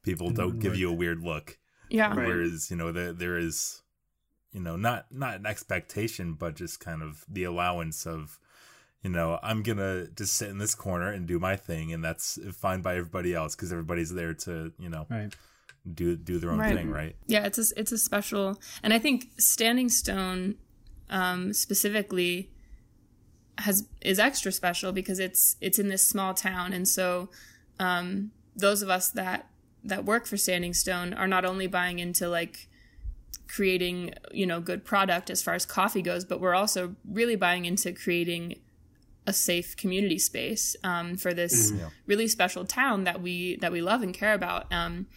people 0.03 0.29
don't 0.29 0.59
give 0.59 0.75
you 0.75 0.89
a 0.89 0.93
weird 0.93 1.21
look. 1.23 1.57
Yeah. 1.89 2.13
Whereas, 2.13 2.69
you 2.69 2.77
know, 2.77 2.91
there, 2.91 3.13
there 3.13 3.37
is 3.37 3.81
you 4.53 4.61
know 4.61 4.75
not 4.77 5.05
not 5.11 5.35
an 5.35 5.45
expectation 5.45 6.33
but 6.33 6.55
just 6.55 6.79
kind 6.79 7.03
of 7.03 7.25
the 7.27 7.43
allowance 7.43 8.07
of 8.07 8.39
you 9.03 9.09
know 9.09 9.37
i'm 9.43 9.61
gonna 9.61 10.07
just 10.15 10.33
sit 10.33 10.49
in 10.49 10.57
this 10.57 10.73
corner 10.73 11.11
and 11.11 11.27
do 11.27 11.37
my 11.37 11.57
thing 11.57 11.91
and 11.91 12.01
that's 12.03 12.39
fine 12.55 12.81
by 12.81 12.95
everybody 12.95 13.35
else 13.35 13.55
because 13.55 13.73
everybody's 13.73 14.13
there 14.13 14.33
to 14.33 14.71
you 14.79 14.87
know 14.87 15.05
Right. 15.09 15.35
do 15.93 16.15
do 16.15 16.39
their 16.39 16.51
own 16.51 16.59
Right. 16.59 16.75
thing 16.75 16.89
right 16.89 17.15
Yeah, 17.27 17.45
it's 17.45 17.59
a, 17.59 17.65
it's 17.75 17.91
a 17.91 17.97
special, 17.97 18.57
and 18.81 18.93
I 18.93 18.99
think 18.99 19.25
Standing 19.37 19.89
Stone 19.89 20.55
um, 21.09 21.53
specifically 21.53 22.49
has 23.59 23.87
is 24.01 24.19
extra 24.19 24.51
special 24.51 24.91
because 24.91 25.19
it's 25.19 25.55
it's 25.61 25.79
in 25.79 25.87
this 25.87 26.03
small 26.03 26.33
town, 26.33 26.73
and 26.73 26.87
so 26.87 27.29
um, 27.79 28.31
those 28.55 28.81
of 28.81 28.89
us 28.89 29.09
that 29.09 29.47
that 29.83 30.05
work 30.05 30.25
for 30.25 30.37
Standing 30.37 30.73
Stone 30.73 31.13
are 31.13 31.27
not 31.27 31.45
only 31.45 31.67
buying 31.67 31.99
into 31.99 32.27
like 32.27 32.67
creating 33.47 34.13
you 34.31 34.45
know 34.45 34.59
good 34.59 34.83
product 34.83 35.29
as 35.29 35.41
far 35.41 35.53
as 35.53 35.65
coffee 35.65 36.01
goes, 36.01 36.25
but 36.25 36.39
we're 36.39 36.55
also 36.55 36.95
really 37.09 37.35
buying 37.35 37.65
into 37.65 37.91
creating 37.93 38.59
a 39.25 39.33
safe 39.33 39.75
community 39.75 40.17
space 40.17 40.75
um, 40.83 41.17
for 41.17 41.33
this 41.33 41.71
really 42.05 42.27
special 42.29 42.65
town 42.65 43.03
that 43.03 43.21
we 43.21 43.57
that 43.57 43.71
we 43.71 43.81
love 43.81 44.01
and 44.01 44.13
care 44.13 44.33
about. 44.33 44.71
Um, 44.71 45.07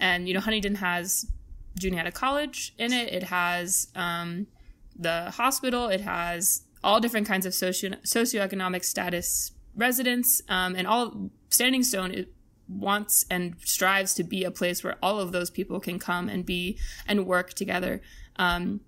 and 0.00 0.26
you 0.26 0.34
know, 0.34 0.40
Huntingdon 0.40 0.76
has 0.76 1.30
Juniata 1.78 2.10
College 2.10 2.74
in 2.78 2.92
it. 2.92 3.12
It 3.12 3.24
has 3.24 3.88
um, 3.94 4.48
the 4.96 5.30
hospital. 5.30 5.88
It 5.88 6.00
has 6.00 6.62
all 6.82 7.00
different 7.00 7.26
kinds 7.26 7.46
of 7.46 7.54
socio 7.54 7.90
socioeconomic 8.04 8.84
status 8.84 9.52
residents, 9.76 10.42
um, 10.48 10.74
and 10.74 10.86
all 10.86 11.30
Standing 11.50 11.82
Stone 11.82 12.26
wants 12.68 13.26
and 13.30 13.56
strives 13.64 14.14
to 14.14 14.22
be 14.22 14.44
a 14.44 14.50
place 14.50 14.84
where 14.84 14.96
all 15.02 15.18
of 15.18 15.32
those 15.32 15.50
people 15.50 15.80
can 15.80 15.98
come 15.98 16.28
and 16.28 16.46
be 16.46 16.78
and 17.06 17.26
work 17.26 17.52
together. 17.52 18.00
Um, 18.36 18.80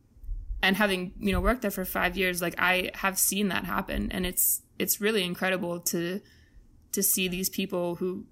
and 0.62 0.76
having 0.76 1.12
you 1.18 1.32
know 1.32 1.40
worked 1.40 1.62
there 1.62 1.70
for 1.70 1.84
five 1.84 2.16
years, 2.16 2.40
like 2.40 2.54
I 2.58 2.90
have 2.94 3.18
seen 3.18 3.48
that 3.48 3.64
happen, 3.64 4.10
and 4.12 4.24
it's 4.24 4.62
it's 4.78 5.00
really 5.00 5.24
incredible 5.24 5.80
to 5.80 6.20
to 6.92 7.02
see 7.02 7.26
these 7.28 7.48
people 7.48 7.96
who 7.96 8.24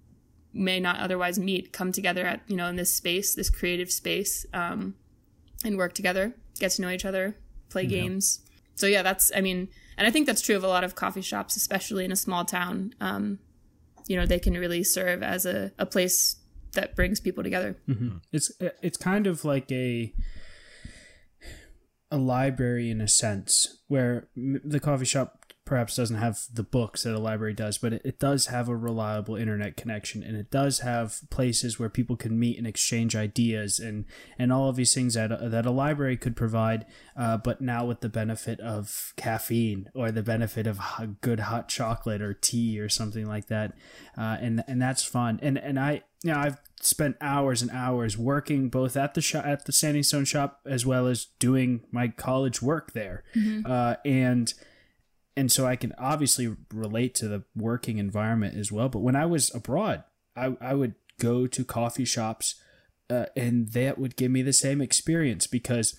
may 0.53 0.81
not 0.81 0.99
otherwise 0.99 1.39
meet 1.39 1.73
come 1.73 1.93
together 1.93 2.27
at 2.27 2.43
you 2.47 2.57
know 2.57 2.67
in 2.67 2.77
this 2.77 2.93
space 2.93 3.35
this 3.35 3.51
creative 3.51 3.91
space 3.91 4.47
um, 4.53 4.95
and 5.65 5.77
work 5.77 5.93
together 5.93 6.35
get 6.59 6.73
to 6.73 6.83
know 6.83 6.91
each 6.91 7.05
other 7.05 7.37
play 7.71 7.87
games. 7.87 8.41
So 8.75 8.87
yeah 8.87 9.03
that's 9.03 9.31
i 9.37 9.41
mean 9.41 9.69
and 9.99 10.07
i 10.07 10.11
think 10.11 10.27
that's 10.27 10.41
true 10.41 10.57
of 10.57 10.65
a 10.65 10.69
lot 10.69 10.85
of 10.85 10.95
coffee 10.95 11.21
shops 11.21 11.55
especially 11.57 12.05
in 12.05 12.13
a 12.13 12.17
small 12.17 12.45
town. 12.45 12.95
Um, 13.01 13.39
you 14.07 14.17
know 14.17 14.27
they 14.27 14.39
can 14.39 14.55
really 14.55 14.83
serve 14.83 15.23
as 15.23 15.47
a, 15.47 15.71
a 15.79 15.87
place 15.87 16.37
that 16.73 16.97
brings 16.97 17.21
people 17.21 17.43
together. 17.43 17.77
It's 18.33 18.51
it's 18.61 18.97
kind 18.97 19.27
of 19.27 19.45
like 19.45 19.71
a 19.71 20.13
a 22.11 22.19
library 22.19 22.91
in 22.91 23.01
a 23.01 23.09
sense, 23.09 23.79
where 23.89 24.29
the 24.37 24.81
coffee 24.81 25.05
shop 25.05 25.40
perhaps 25.71 25.95
doesn't 25.95 26.17
have 26.17 26.47
the 26.53 26.65
books 26.65 27.05
that 27.05 27.15
a 27.15 27.19
library 27.21 27.55
does, 27.55 27.79
but 27.79 27.93
it, 27.93 28.03
it 28.05 28.19
does 28.19 28.47
have 28.47 28.69
a 28.69 28.75
reliable 28.75 29.37
internet 29.37 29.77
connection, 29.77 30.21
and 30.21 30.37
it 30.37 30.51
does 30.51 30.81
have 30.81 31.21
places 31.31 31.79
where 31.79 31.89
people 31.89 32.17
can 32.17 32.37
meet 32.37 32.59
and 32.59 32.67
exchange 32.67 33.15
ideas, 33.15 33.79
and 33.79 34.05
and 34.37 34.53
all 34.53 34.69
of 34.69 34.75
these 34.75 34.93
things 34.93 35.15
that 35.15 35.31
a, 35.31 35.49
that 35.49 35.65
a 35.65 35.71
library 35.71 36.17
could 36.17 36.35
provide, 36.35 36.87
uh, 37.17 37.37
but 37.37 37.61
now 37.61 37.87
with 37.87 38.01
the 38.01 38.09
benefit 38.09 38.59
of 38.59 39.13
caffeine 39.17 39.89
or 39.95 40.11
the 40.11 40.25
benefit 40.25 40.67
of 40.67 40.81
good 41.21 41.39
hot 41.39 41.69
chocolate 41.69 42.21
or 42.21 42.35
tea 42.35 42.81
or 42.81 42.89
something 42.89 43.27
like 43.27 43.47
that, 43.47 43.73
uh, 44.19 44.39
and 44.41 44.65
and 44.67 44.83
that's 44.83 45.05
fun, 45.05 45.39
and 45.41 45.57
and 45.57 45.79
I 45.79 46.03
you 46.25 46.33
know, 46.33 46.39
I've 46.39 46.61
spent 46.81 47.17
hours 47.21 47.63
and 47.63 47.71
hours 47.71 48.19
working 48.19 48.71
both 48.71 48.97
at 48.97 49.15
the 49.15 49.21
shop 49.21 49.47
at 49.47 49.67
the 49.67 49.73
Standing 49.73 50.03
Stone 50.03 50.25
shop 50.25 50.63
as 50.67 50.85
well 50.85 51.07
as 51.07 51.27
doing 51.39 51.83
my 51.93 52.09
college 52.09 52.61
work 52.61 52.93
there, 52.93 53.23
uh, 53.65 53.95
and 54.05 54.53
and 55.37 55.51
so 55.51 55.67
I 55.67 55.77
can 55.77 55.93
obviously 55.99 56.55
relate 56.73 57.15
to 57.17 57.29
the 57.29 57.45
working 57.55 57.99
environment 57.99 58.57
as 58.57 58.71
well. 58.71 58.89
But 58.89 59.01
when 59.01 59.17
I 59.17 59.27
was 59.27 59.55
abroad, 59.55 60.05
I 60.37 60.57
I 60.61 60.75
would 60.75 60.95
go 61.19 61.47
to 61.47 61.65
coffee 61.65 62.05
shops, 62.05 62.57
uh, 63.09 63.27
and 63.37 63.69
that 63.73 63.99
would 63.99 64.17
give 64.17 64.31
me 64.31 64.43
the 64.43 64.53
same 64.53 64.81
experience 64.81 65.47
because 65.47 65.99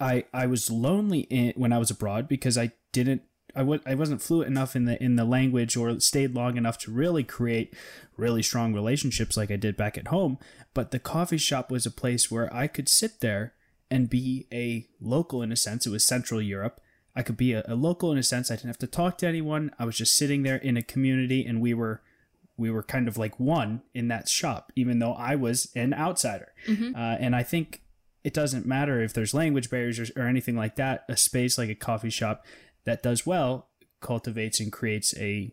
I 0.00 0.24
I 0.32 0.46
was 0.46 0.70
lonely 0.70 1.20
in, 1.20 1.52
when 1.56 1.72
I 1.72 1.78
was 1.78 1.90
abroad 1.90 2.28
because 2.28 2.56
I 2.56 2.72
didn't 2.92 3.22
I 3.54 3.60
w- 3.60 3.80
I 3.86 3.94
wasn't 3.94 4.22
fluent 4.22 4.48
enough 4.48 4.76
in 4.76 4.84
the 4.84 5.02
in 5.02 5.16
the 5.16 5.24
language 5.24 5.76
or 5.76 5.98
stayed 6.00 6.34
long 6.34 6.56
enough 6.56 6.78
to 6.78 6.90
really 6.90 7.24
create 7.24 7.74
really 8.16 8.42
strong 8.42 8.74
relationships 8.74 9.36
like 9.36 9.50
I 9.50 9.56
did 9.56 9.76
back 9.76 9.96
at 9.96 10.08
home. 10.08 10.38
But 10.74 10.90
the 10.90 10.98
coffee 10.98 11.38
shop 11.38 11.70
was 11.70 11.86
a 11.86 11.90
place 11.90 12.30
where 12.30 12.52
I 12.54 12.66
could 12.66 12.88
sit 12.88 13.20
there 13.20 13.54
and 13.90 14.10
be 14.10 14.46
a 14.52 14.86
local 15.00 15.40
in 15.40 15.52
a 15.52 15.56
sense. 15.56 15.86
It 15.86 15.90
was 15.90 16.06
Central 16.06 16.42
Europe. 16.42 16.80
I 17.16 17.22
could 17.22 17.36
be 17.36 17.54
a, 17.54 17.64
a 17.66 17.74
local 17.74 18.12
in 18.12 18.18
a 18.18 18.22
sense. 18.22 18.50
I 18.50 18.56
didn't 18.56 18.68
have 18.68 18.78
to 18.78 18.86
talk 18.86 19.18
to 19.18 19.26
anyone. 19.26 19.72
I 19.78 19.86
was 19.86 19.96
just 19.96 20.14
sitting 20.16 20.42
there 20.42 20.56
in 20.56 20.76
a 20.76 20.82
community, 20.82 21.44
and 21.46 21.60
we 21.60 21.72
were 21.74 22.02
we 22.58 22.70
were 22.70 22.82
kind 22.82 23.08
of 23.08 23.16
like 23.16 23.40
one 23.40 23.82
in 23.94 24.08
that 24.08 24.28
shop, 24.28 24.72
even 24.76 24.98
though 24.98 25.12
I 25.12 25.34
was 25.36 25.70
an 25.74 25.92
outsider. 25.92 26.52
Uh, 26.94 27.16
and 27.20 27.34
I 27.36 27.42
think 27.42 27.82
it 28.24 28.34
doesn't 28.34 28.66
matter 28.66 29.00
if 29.02 29.12
there's 29.12 29.34
language 29.34 29.70
barriers 29.70 29.98
or, 29.98 30.06
or 30.16 30.26
anything 30.26 30.56
like 30.56 30.76
that. 30.76 31.04
A 31.08 31.16
space 31.16 31.58
like 31.58 31.68
a 31.68 31.74
coffee 31.74 32.10
shop 32.10 32.44
that 32.84 33.02
does 33.02 33.26
well 33.26 33.68
cultivates 34.00 34.60
and 34.60 34.72
creates 34.72 35.16
a, 35.16 35.52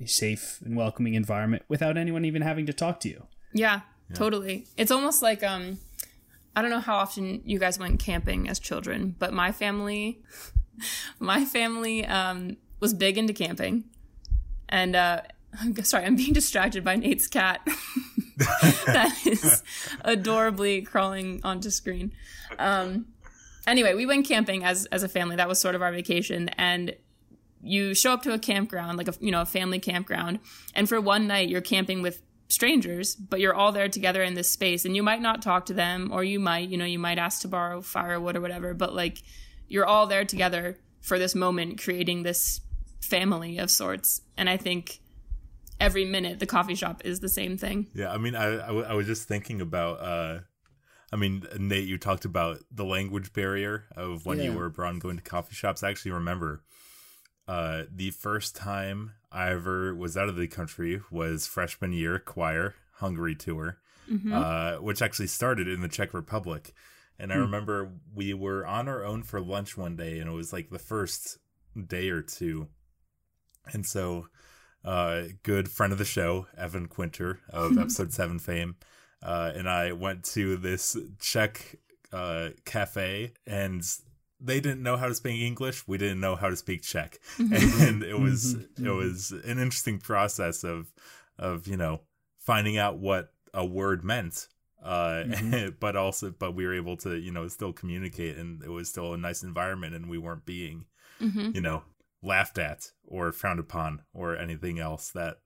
a 0.00 0.06
safe 0.06 0.60
and 0.64 0.76
welcoming 0.76 1.14
environment 1.14 1.62
without 1.68 1.96
anyone 1.96 2.24
even 2.24 2.42
having 2.42 2.66
to 2.66 2.72
talk 2.72 3.00
to 3.00 3.08
you. 3.08 3.26
Yeah, 3.52 3.80
totally. 4.14 4.66
It's 4.76 4.90
almost 4.90 5.22
like 5.22 5.42
um 5.42 5.78
I 6.54 6.62
don't 6.62 6.70
know 6.70 6.80
how 6.80 6.96
often 6.96 7.42
you 7.44 7.58
guys 7.58 7.78
went 7.78 7.98
camping 7.98 8.48
as 8.48 8.58
children, 8.58 9.14
but 9.18 9.32
my 9.32 9.52
family 9.52 10.22
my 11.18 11.44
family 11.44 12.04
um 12.04 12.56
was 12.80 12.94
big 12.94 13.18
into 13.18 13.32
camping. 13.32 13.84
And 14.68 14.96
uh 14.96 15.22
sorry, 15.82 16.04
I'm 16.04 16.16
being 16.16 16.32
distracted 16.32 16.84
by 16.84 16.96
Nate's 16.96 17.26
cat. 17.26 17.60
that 18.86 19.16
is 19.26 19.62
adorably 20.02 20.82
crawling 20.82 21.40
onto 21.44 21.70
screen. 21.70 22.12
Um 22.58 23.06
anyway, 23.66 23.94
we 23.94 24.06
went 24.06 24.26
camping 24.26 24.64
as 24.64 24.86
as 24.86 25.02
a 25.02 25.08
family. 25.08 25.36
That 25.36 25.48
was 25.48 25.60
sort 25.60 25.74
of 25.74 25.82
our 25.82 25.92
vacation 25.92 26.48
and 26.50 26.94
you 27.62 27.94
show 27.94 28.12
up 28.12 28.22
to 28.22 28.32
a 28.32 28.38
campground, 28.38 28.98
like 28.98 29.08
a 29.08 29.14
you 29.20 29.30
know 29.30 29.42
a 29.42 29.46
family 29.46 29.78
campground, 29.78 30.40
and 30.74 30.88
for 30.88 31.00
one 31.00 31.26
night 31.26 31.48
you're 31.48 31.60
camping 31.60 32.02
with 32.02 32.22
strangers, 32.48 33.14
but 33.14 33.40
you're 33.40 33.54
all 33.54 33.72
there 33.72 33.88
together 33.88 34.22
in 34.22 34.34
this 34.34 34.50
space, 34.50 34.84
and 34.84 34.94
you 34.94 35.02
might 35.02 35.22
not 35.22 35.42
talk 35.42 35.66
to 35.66 35.74
them, 35.74 36.10
or 36.12 36.22
you 36.22 36.38
might, 36.38 36.68
you 36.68 36.76
know, 36.76 36.84
you 36.84 36.98
might 36.98 37.18
ask 37.18 37.40
to 37.42 37.48
borrow 37.48 37.80
firewood 37.80 38.36
or 38.36 38.40
whatever, 38.40 38.74
but 38.74 38.94
like 38.94 39.22
you're 39.72 39.86
all 39.86 40.06
there 40.06 40.24
together 40.24 40.76
for 41.00 41.18
this 41.18 41.34
moment, 41.34 41.82
creating 41.82 42.22
this 42.22 42.60
family 43.00 43.58
of 43.58 43.70
sorts, 43.70 44.20
and 44.36 44.48
I 44.48 44.56
think 44.56 45.00
every 45.80 46.04
minute 46.04 46.38
the 46.38 46.46
coffee 46.46 46.74
shop 46.76 47.02
is 47.04 47.20
the 47.20 47.28
same 47.28 47.56
thing. 47.56 47.88
Yeah, 47.94 48.12
I 48.12 48.18
mean, 48.18 48.34
I, 48.36 48.46
I, 48.62 48.66
w- 48.68 48.84
I 48.84 48.94
was 48.94 49.06
just 49.06 49.26
thinking 49.26 49.60
about. 49.60 50.00
uh 50.00 50.40
I 51.14 51.16
mean, 51.16 51.44
Nate, 51.58 51.86
you 51.86 51.98
talked 51.98 52.24
about 52.24 52.58
the 52.70 52.86
language 52.86 53.34
barrier 53.34 53.84
of 53.96 54.24
when 54.24 54.38
you 54.40 54.52
were 54.54 54.64
abroad 54.66 54.92
and 54.94 55.00
going 55.02 55.16
to 55.16 55.22
coffee 55.22 55.54
shops. 55.54 55.82
I 55.82 55.90
actually 55.90 56.12
remember 56.12 56.62
uh 57.48 57.82
the 57.94 58.10
first 58.12 58.54
time 58.56 59.12
I 59.30 59.50
ever 59.50 59.94
was 59.94 60.16
out 60.16 60.28
of 60.28 60.36
the 60.36 60.46
country 60.48 61.00
was 61.10 61.46
freshman 61.46 61.92
year 61.92 62.18
choir 62.18 62.74
Hungary 62.96 63.34
tour, 63.34 63.78
uh, 64.32 64.76
which 64.76 65.02
actually 65.02 65.26
started 65.28 65.66
in 65.68 65.80
the 65.80 65.88
Czech 65.88 66.14
Republic. 66.14 66.72
And 67.22 67.32
I 67.32 67.36
remember 67.36 67.92
we 68.12 68.34
were 68.34 68.66
on 68.66 68.88
our 68.88 69.04
own 69.04 69.22
for 69.22 69.40
lunch 69.40 69.76
one 69.78 69.94
day, 69.94 70.18
and 70.18 70.28
it 70.28 70.32
was 70.32 70.52
like 70.52 70.70
the 70.70 70.78
first 70.80 71.38
day 71.86 72.08
or 72.08 72.20
two. 72.20 72.66
And 73.72 73.86
so 73.86 74.26
uh, 74.84 75.26
good 75.44 75.70
friend 75.70 75.92
of 75.92 76.00
the 76.00 76.04
show, 76.04 76.48
Evan 76.58 76.88
Quinter 76.88 77.38
of 77.48 77.78
episode 77.78 78.12
seven 78.12 78.40
fame, 78.40 78.74
uh, 79.22 79.52
and 79.54 79.68
I 79.68 79.92
went 79.92 80.24
to 80.34 80.56
this 80.56 80.96
Czech 81.20 81.76
uh, 82.12 82.48
cafe, 82.64 83.34
and 83.46 83.88
they 84.40 84.58
didn't 84.58 84.82
know 84.82 84.96
how 84.96 85.06
to 85.06 85.14
speak 85.14 85.40
English. 85.40 85.86
We 85.86 85.98
didn't 85.98 86.18
know 86.18 86.34
how 86.34 86.50
to 86.50 86.56
speak 86.56 86.82
Czech, 86.82 87.20
and 87.38 88.02
it 88.02 88.18
was 88.18 88.54
it 88.54 88.90
was 88.90 89.30
an 89.30 89.60
interesting 89.60 90.00
process 90.00 90.64
of 90.64 90.92
of 91.38 91.68
you 91.68 91.76
know 91.76 92.00
finding 92.40 92.78
out 92.78 92.98
what 92.98 93.32
a 93.54 93.64
word 93.64 94.02
meant. 94.02 94.48
Uh, 94.82 95.24
but 95.80 95.96
also, 95.96 96.30
but 96.36 96.54
we 96.54 96.66
were 96.66 96.74
able 96.74 96.96
to, 96.98 97.16
you 97.16 97.30
know, 97.32 97.46
still 97.48 97.72
communicate, 97.72 98.36
and 98.36 98.62
it 98.62 98.70
was 98.70 98.88
still 98.88 99.14
a 99.14 99.18
nice 99.18 99.42
environment, 99.42 99.94
and 99.94 100.08
we 100.08 100.18
weren't 100.18 100.44
being, 100.44 100.86
you 101.54 101.60
know, 101.60 101.82
laughed 102.22 102.58
at 102.58 102.90
or 103.06 103.32
frowned 103.32 103.60
upon 103.60 104.02
or 104.14 104.36
anything 104.36 104.78
else 104.78 105.10
that 105.10 105.38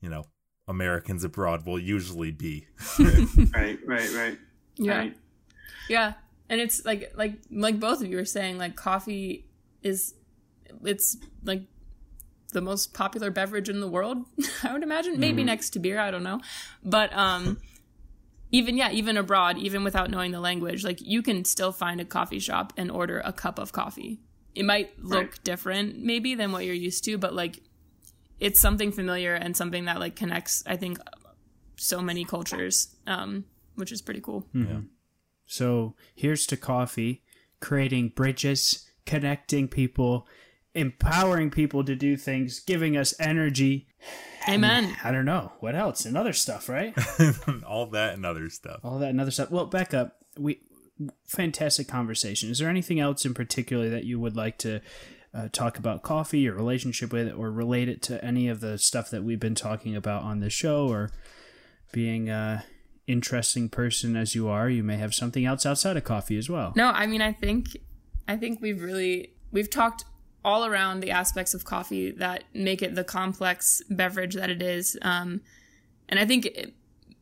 you 0.00 0.08
know 0.08 0.24
Americans 0.68 1.24
abroad 1.24 1.66
will 1.66 1.78
usually 1.78 2.30
be. 2.30 2.66
Right, 2.98 3.78
right, 3.86 4.12
right. 4.14 4.38
Yeah. 4.76 4.98
Right. 4.98 5.16
Yeah. 5.88 6.12
And 6.48 6.60
it's 6.60 6.84
like 6.84 7.12
like 7.16 7.40
like 7.50 7.80
both 7.80 8.00
of 8.00 8.08
you 8.08 8.16
were 8.16 8.24
saying, 8.24 8.58
like 8.58 8.76
coffee 8.76 9.46
is 9.82 10.14
it's 10.84 11.16
like 11.42 11.62
the 12.52 12.60
most 12.60 12.94
popular 12.94 13.30
beverage 13.30 13.68
in 13.68 13.80
the 13.80 13.88
world, 13.88 14.18
I 14.62 14.72
would 14.72 14.82
imagine. 14.82 15.18
Maybe 15.18 15.42
next 15.44 15.70
to 15.70 15.78
beer, 15.78 15.98
I 15.98 16.10
don't 16.10 16.22
know. 16.22 16.40
But 16.84 17.12
um 17.16 17.58
even 18.50 18.76
yeah, 18.76 18.90
even 18.90 19.16
abroad, 19.16 19.58
even 19.58 19.84
without 19.84 20.10
knowing 20.10 20.32
the 20.32 20.40
language, 20.40 20.84
like 20.84 21.00
you 21.00 21.22
can 21.22 21.44
still 21.44 21.72
find 21.72 22.00
a 22.00 22.04
coffee 22.04 22.38
shop 22.38 22.72
and 22.76 22.90
order 22.90 23.20
a 23.24 23.32
cup 23.32 23.58
of 23.58 23.72
coffee. 23.72 24.20
It 24.54 24.64
might 24.64 24.98
look 25.02 25.30
Right. 25.32 25.44
different 25.44 25.98
maybe 26.02 26.34
than 26.34 26.52
what 26.52 26.64
you're 26.64 26.74
used 26.74 27.04
to, 27.04 27.18
but 27.18 27.34
like 27.34 27.60
it's 28.40 28.60
something 28.60 28.92
familiar 28.92 29.34
and 29.34 29.56
something 29.56 29.84
that 29.86 29.98
like 30.00 30.16
connects 30.16 30.62
I 30.66 30.76
think 30.76 30.98
so 31.76 32.00
many 32.00 32.24
cultures 32.24 32.96
um 33.06 33.44
which 33.74 33.92
is 33.92 34.02
pretty 34.02 34.20
cool. 34.20 34.46
Yeah. 34.52 34.80
So 35.46 35.94
here's 36.14 36.46
to 36.46 36.56
coffee, 36.56 37.22
creating 37.60 38.08
bridges, 38.16 38.90
connecting 39.06 39.68
people, 39.68 40.26
empowering 40.74 41.50
people 41.50 41.84
to 41.84 41.94
do 41.94 42.16
things, 42.16 42.60
giving 42.60 42.96
us 42.96 43.14
energy. 43.20 43.86
Amen. 44.48 44.96
I 45.04 45.10
don't 45.10 45.24
know 45.24 45.52
what 45.60 45.74
else 45.74 46.04
and 46.04 46.16
other 46.16 46.32
stuff, 46.32 46.68
right? 46.68 46.94
All 47.66 47.86
that 47.86 48.14
and 48.14 48.24
other 48.24 48.48
stuff. 48.50 48.80
All 48.82 48.98
that 48.98 49.10
and 49.10 49.20
other 49.20 49.30
stuff. 49.30 49.50
Well, 49.50 49.66
Becca, 49.66 50.12
we 50.38 50.60
fantastic 51.26 51.88
conversation. 51.88 52.50
Is 52.50 52.58
there 52.58 52.68
anything 52.68 52.98
else 52.98 53.24
in 53.24 53.34
particular 53.34 53.88
that 53.90 54.04
you 54.04 54.18
would 54.18 54.36
like 54.36 54.58
to 54.58 54.80
uh, 55.34 55.48
talk 55.52 55.78
about 55.78 56.02
coffee, 56.02 56.40
your 56.40 56.54
relationship 56.54 57.12
with 57.12 57.28
it, 57.28 57.34
or 57.34 57.50
relate 57.50 57.88
it 57.88 58.02
to 58.02 58.24
any 58.24 58.48
of 58.48 58.60
the 58.60 58.78
stuff 58.78 59.10
that 59.10 59.22
we've 59.22 59.40
been 59.40 59.54
talking 59.54 59.94
about 59.94 60.22
on 60.22 60.40
the 60.40 60.50
show, 60.50 60.88
or 60.88 61.10
being 61.92 62.28
a 62.28 62.64
interesting 63.06 63.68
person 63.68 64.16
as 64.16 64.34
you 64.34 64.48
are, 64.48 64.68
you 64.68 64.84
may 64.84 64.96
have 64.96 65.14
something 65.14 65.44
else 65.44 65.64
outside 65.64 65.96
of 65.96 66.04
coffee 66.04 66.38
as 66.38 66.48
well. 66.48 66.72
No, 66.76 66.88
I 66.88 67.06
mean 67.06 67.22
I 67.22 67.32
think 67.32 67.76
I 68.28 68.36
think 68.36 68.60
we've 68.60 68.82
really 68.82 69.32
we've 69.50 69.70
talked 69.70 70.04
all 70.44 70.64
around 70.64 71.00
the 71.00 71.10
aspects 71.10 71.54
of 71.54 71.64
coffee 71.64 72.10
that 72.10 72.44
make 72.54 72.82
it 72.82 72.94
the 72.94 73.04
complex 73.04 73.82
beverage 73.90 74.34
that 74.34 74.50
it 74.50 74.62
is. 74.62 74.96
Um, 75.02 75.40
and 76.08 76.18
I 76.18 76.24
think 76.24 76.46
it, 76.46 76.74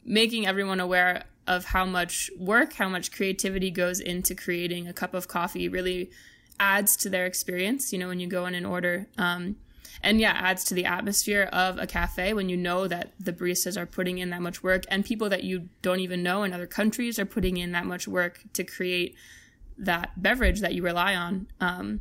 making 0.05 0.47
everyone 0.47 0.81
aware 0.81 1.25
of 1.47 1.67
how 1.67 1.85
much 1.85 2.31
work, 2.39 2.75
how 2.75 2.89
much 2.89 3.13
creativity 3.13 3.71
goes 3.71 4.01
into 4.01 4.35
creating 4.35 4.89
a 4.89 4.93
cup 4.93 5.15
of 5.15 5.29
coffee 5.29 5.69
really 5.69 6.11
adds 6.59 6.97
to 6.97 7.09
their 7.09 7.27
experience. 7.27 7.93
You 7.93 7.99
know, 7.99 8.09
when 8.09 8.21
you 8.21 8.27
go 8.27 8.47
in 8.47 8.55
and 8.55 8.67
order. 8.67 9.07
Um, 9.17 9.57
and 10.03 10.21
yeah, 10.21 10.33
adds 10.33 10.65
to 10.65 10.75
the 10.75 10.85
atmosphere 10.85 11.49
of 11.53 11.79
a 11.79 11.87
cafe 11.87 12.35
when 12.35 12.49
you 12.49 12.57
know 12.57 12.87
that 12.87 13.13
the 13.19 13.33
baristas 13.33 13.77
are 13.77 13.87
putting 13.87 14.19
in 14.19 14.31
that 14.31 14.43
much 14.43 14.63
work 14.63 14.85
and 14.89 15.05
people 15.05 15.29
that 15.31 15.43
you 15.43 15.69
don't 15.83 16.01
even 16.01 16.23
know 16.23 16.43
in 16.43 16.53
other 16.53 16.67
countries 16.67 17.19
are 17.19 17.25
putting 17.25 17.57
in 17.57 17.73
that 17.73 17.87
much 17.87 18.07
work 18.07 18.41
to 18.53 18.63
create 18.63 19.17
that 19.79 20.21
beverage 20.23 20.61
that 20.61 20.75
you 20.75 20.83
rely 20.83 21.15
on. 21.15 21.49
Um, 21.61 22.01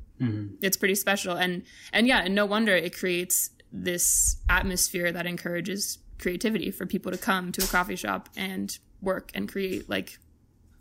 It's 0.61 0.78
pretty 0.78 0.95
special, 0.95 1.36
and 1.36 1.63
and 1.91 2.07
yeah, 2.07 2.19
and 2.23 2.34
no 2.36 2.45
wonder 2.45 2.73
it 2.76 2.95
creates 2.97 3.49
this 3.71 4.38
atmosphere 4.47 5.11
that 5.11 5.26
encourages 5.26 5.99
creativity 6.19 6.71
for 6.71 6.86
people 6.86 7.11
to 7.11 7.17
come 7.17 7.51
to 7.51 7.63
a 7.63 7.67
coffee 7.67 7.97
shop 7.97 8.30
and 8.38 8.78
work 9.01 9.32
and 9.34 9.49
create. 9.49 9.89
Like, 9.89 10.17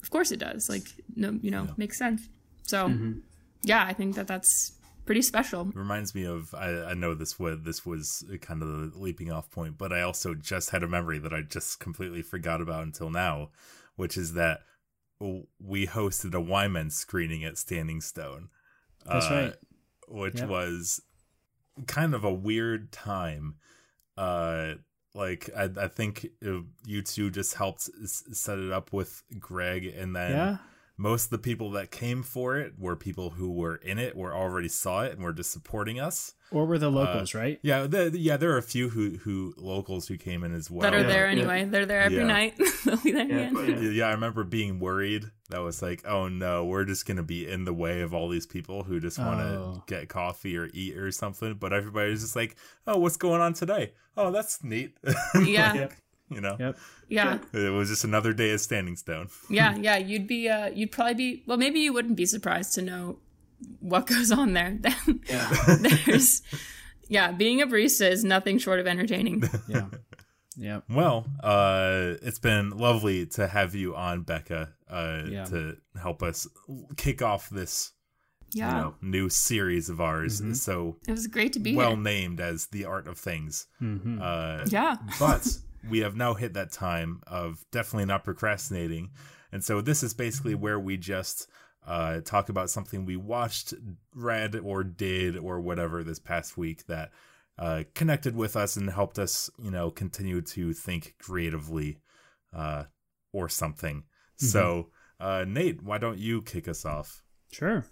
of 0.02 0.10
course 0.10 0.30
it 0.30 0.38
does. 0.38 0.68
Like, 0.68 0.86
no, 1.16 1.38
you 1.42 1.50
know, 1.50 1.66
makes 1.76 1.98
sense. 1.98 2.28
So, 2.62 2.88
yeah, 3.62 3.84
I 3.84 3.92
think 3.92 4.14
that 4.14 4.26
that's 4.28 4.72
pretty 5.04 5.22
special. 5.22 5.64
reminds 5.74 6.14
me 6.14 6.24
of 6.24 6.54
I, 6.54 6.90
I 6.90 6.94
know 6.94 7.14
this 7.14 7.38
was 7.38 7.58
this 7.62 7.84
was 7.84 8.24
kind 8.40 8.62
of 8.62 8.68
the 8.68 8.98
leaping 8.98 9.30
off 9.32 9.50
point, 9.50 9.76
but 9.76 9.92
I 9.92 10.02
also 10.02 10.34
just 10.34 10.70
had 10.70 10.82
a 10.82 10.88
memory 10.88 11.18
that 11.18 11.32
I 11.34 11.42
just 11.42 11.80
completely 11.80 12.22
forgot 12.22 12.60
about 12.60 12.84
until 12.84 13.10
now, 13.10 13.50
which 13.96 14.16
is 14.16 14.34
that 14.34 14.60
we 15.20 15.86
hosted 15.86 16.34
a 16.34 16.40
Wyman 16.40 16.90
screening 16.90 17.44
at 17.44 17.56
Standing 17.58 18.00
Stone. 18.00 18.48
That's 19.06 19.26
uh, 19.26 19.34
right. 19.34 19.54
Which 20.08 20.40
was 20.48 21.00
kind 21.86 22.14
of 22.14 22.24
a 22.24 22.32
weird 22.32 22.92
time. 22.92 23.56
Uh 24.16 24.74
like 25.14 25.48
I, 25.56 25.68
I 25.80 25.88
think 25.88 26.26
uh, 26.44 26.60
you 26.84 27.02
two 27.02 27.30
just 27.30 27.54
helped 27.54 27.88
s- 28.02 28.24
set 28.32 28.58
it 28.58 28.72
up 28.72 28.92
with 28.92 29.22
Greg 29.38 29.86
and 29.86 30.14
then 30.14 30.32
Yeah. 30.32 30.56
Most 30.96 31.24
of 31.24 31.30
the 31.30 31.38
people 31.38 31.70
that 31.72 31.90
came 31.90 32.22
for 32.22 32.56
it 32.56 32.74
were 32.78 32.94
people 32.94 33.30
who 33.30 33.50
were 33.50 33.76
in 33.76 33.98
it, 33.98 34.16
were 34.16 34.32
already 34.34 34.68
saw 34.68 35.02
it, 35.02 35.12
and 35.12 35.22
were 35.22 35.32
just 35.32 35.50
supporting 35.50 35.98
us. 35.98 36.34
Or 36.52 36.66
were 36.66 36.78
the 36.78 36.86
uh, 36.88 36.92
locals, 36.92 37.34
right? 37.34 37.58
Yeah, 37.62 37.88
the, 37.88 38.10
yeah, 38.16 38.36
there 38.36 38.52
are 38.52 38.58
a 38.58 38.62
few 38.62 38.90
who 38.90 39.16
who 39.18 39.54
locals 39.56 40.06
who 40.06 40.16
came 40.16 40.44
in 40.44 40.54
as 40.54 40.70
well. 40.70 40.82
that 40.82 40.94
are 40.94 41.00
yeah, 41.00 41.06
there 41.08 41.26
yeah. 41.26 41.32
anyway. 41.32 41.64
They're 41.64 41.86
there 41.86 42.02
every 42.02 42.18
Yeah. 42.18 42.24
night. 42.26 42.54
They'll 42.84 42.96
be 42.98 43.10
there 43.10 43.26
Yeah, 43.26 43.48
again. 43.50 43.82
yeah. 43.82 43.90
Yeah, 43.90 44.04
I 44.06 44.10
remember 44.12 44.44
being 44.44 44.78
worried. 44.78 45.24
That 45.50 45.62
was 45.62 45.82
like, 45.82 46.06
oh 46.06 46.28
no, 46.28 46.64
we're 46.64 46.84
just 46.84 47.06
gonna 47.06 47.24
be 47.24 47.48
in 47.48 47.64
the 47.64 47.74
way 47.74 48.00
of 48.02 48.14
all 48.14 48.28
these 48.28 48.46
people 48.46 48.84
who 48.84 49.00
just 49.00 49.18
want 49.18 49.40
to 49.40 49.46
Oh. 49.58 49.82
get 49.88 50.08
coffee 50.08 50.56
or 50.56 50.70
eat 50.72 50.96
or 50.96 51.10
something. 51.10 51.54
But 51.54 51.72
everybody's 51.72 52.20
just 52.20 52.36
like, 52.36 52.54
oh, 52.86 52.98
what's 52.98 53.16
going 53.16 53.40
on 53.40 53.54
today? 53.54 53.92
Oh, 54.16 54.30
that's 54.30 54.62
neat. 54.62 54.96
Yeah. 55.44 55.74
Yep. 55.74 55.92
You 56.34 56.40
know, 56.40 56.56
Yep. 56.58 56.78
Yeah. 57.08 57.38
it 57.52 57.70
was 57.72 57.88
just 57.90 58.04
another 58.04 58.32
day 58.32 58.50
of 58.52 58.60
Standing 58.60 58.96
Stone. 58.96 59.28
Yeah, 59.50 59.76
yeah, 59.80 59.96
you'd 59.96 60.26
be 60.26 60.48
uh 60.48 60.68
you'd 60.68 60.92
probably 60.92 61.14
be 61.14 61.42
well 61.46 61.56
maybe 61.58 61.80
you 61.80 61.92
wouldn't 61.92 62.16
be 62.16 62.26
surprised 62.26 62.74
to 62.74 62.82
know 62.82 63.18
what 63.80 64.06
goes 64.14 64.30
on 64.32 64.52
there. 64.52 64.78
Yeah. 65.28 65.50
There's 66.06 66.42
yeah, 67.08 67.32
being 67.32 67.60
a 67.60 67.66
barista 67.66 68.10
is 68.10 68.24
nothing 68.24 68.58
short 68.58 68.80
of 68.80 68.86
entertaining. 68.86 69.42
Yeah. 69.68 69.86
Yeah. 70.56 70.80
Well, 70.88 71.26
uh, 71.42 72.14
it's 72.22 72.38
been 72.38 72.70
lovely 72.70 73.26
to 73.26 73.46
have 73.48 73.74
you 73.74 73.94
on, 73.96 74.22
Becca, 74.22 74.72
uh, 74.88 75.22
Yeah. 75.28 75.44
to 75.46 75.76
help 76.00 76.22
us 76.22 76.46
kick 76.96 77.20
off 77.22 77.50
this 77.50 77.92
Yeah. 78.52 78.68
you 78.68 78.74
know, 78.82 78.94
new 79.02 79.28
series 79.28 79.88
of 79.90 80.00
ours. 80.00 80.40
Mm-hmm. 80.40 80.52
So 80.54 80.96
It 81.08 81.10
was 81.10 81.26
great 81.26 81.52
to 81.54 81.58
be 81.58 81.74
well 81.74 81.90
here. 81.90 81.98
named 81.98 82.40
as 82.40 82.66
the 82.68 82.84
art 82.84 83.08
of 83.08 83.18
things. 83.18 83.66
Mm-hmm. 83.82 84.20
Uh, 84.22 84.64
Yeah. 84.68 84.96
but 85.18 85.44
we 85.88 86.00
have 86.00 86.16
now 86.16 86.34
hit 86.34 86.54
that 86.54 86.72
time 86.72 87.22
of 87.26 87.64
definitely 87.70 88.06
not 88.06 88.24
procrastinating. 88.24 89.10
And 89.52 89.62
so 89.62 89.80
this 89.80 90.02
is 90.02 90.14
basically 90.14 90.54
where 90.54 90.78
we 90.78 90.96
just 90.96 91.48
uh, 91.86 92.20
talk 92.20 92.48
about 92.48 92.70
something 92.70 93.04
we 93.04 93.16
watched, 93.16 93.74
read, 94.14 94.56
or 94.56 94.82
did, 94.82 95.36
or 95.36 95.60
whatever 95.60 96.02
this 96.02 96.18
past 96.18 96.56
week 96.56 96.86
that 96.86 97.10
uh, 97.58 97.84
connected 97.94 98.34
with 98.34 98.56
us 98.56 98.76
and 98.76 98.90
helped 98.90 99.18
us, 99.18 99.50
you 99.62 99.70
know, 99.70 99.90
continue 99.90 100.40
to 100.40 100.72
think 100.72 101.14
creatively 101.18 101.98
uh, 102.52 102.84
or 103.32 103.48
something. 103.48 104.04
So, 104.36 104.88
uh, 105.20 105.44
Nate, 105.46 105.82
why 105.82 105.98
don't 105.98 106.18
you 106.18 106.42
kick 106.42 106.66
us 106.66 106.84
off? 106.84 107.22
Sure. 107.52 107.86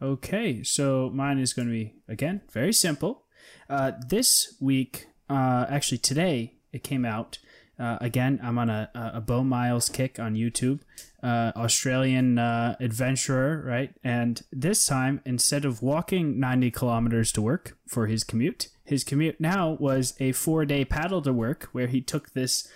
Okay, 0.00 0.62
so 0.62 1.10
mine 1.12 1.38
is 1.38 1.52
going 1.52 1.68
to 1.68 1.72
be 1.72 1.94
again 2.08 2.40
very 2.50 2.72
simple. 2.72 3.26
Uh, 3.68 3.92
this 4.08 4.56
week, 4.60 5.06
uh, 5.28 5.66
actually 5.68 5.98
today, 5.98 6.54
it 6.74 6.82
came 6.82 7.04
out. 7.04 7.38
Uh, 7.78 7.98
again, 8.00 8.38
I'm 8.42 8.58
on 8.58 8.70
a, 8.70 8.90
a 8.94 9.20
Beau 9.20 9.42
Miles 9.42 9.88
kick 9.88 10.20
on 10.20 10.34
YouTube, 10.34 10.80
uh, 11.22 11.52
Australian 11.56 12.38
uh, 12.38 12.76
adventurer, 12.78 13.62
right? 13.66 13.92
And 14.04 14.42
this 14.52 14.86
time, 14.86 15.20
instead 15.24 15.64
of 15.64 15.82
walking 15.82 16.38
90 16.38 16.70
kilometers 16.70 17.32
to 17.32 17.42
work 17.42 17.76
for 17.88 18.06
his 18.06 18.22
commute, 18.22 18.68
his 18.84 19.02
commute 19.02 19.40
now 19.40 19.76
was 19.80 20.14
a 20.20 20.32
four 20.32 20.64
day 20.64 20.84
paddle 20.84 21.22
to 21.22 21.32
work 21.32 21.68
where 21.72 21.88
he 21.88 22.00
took 22.00 22.32
this 22.32 22.68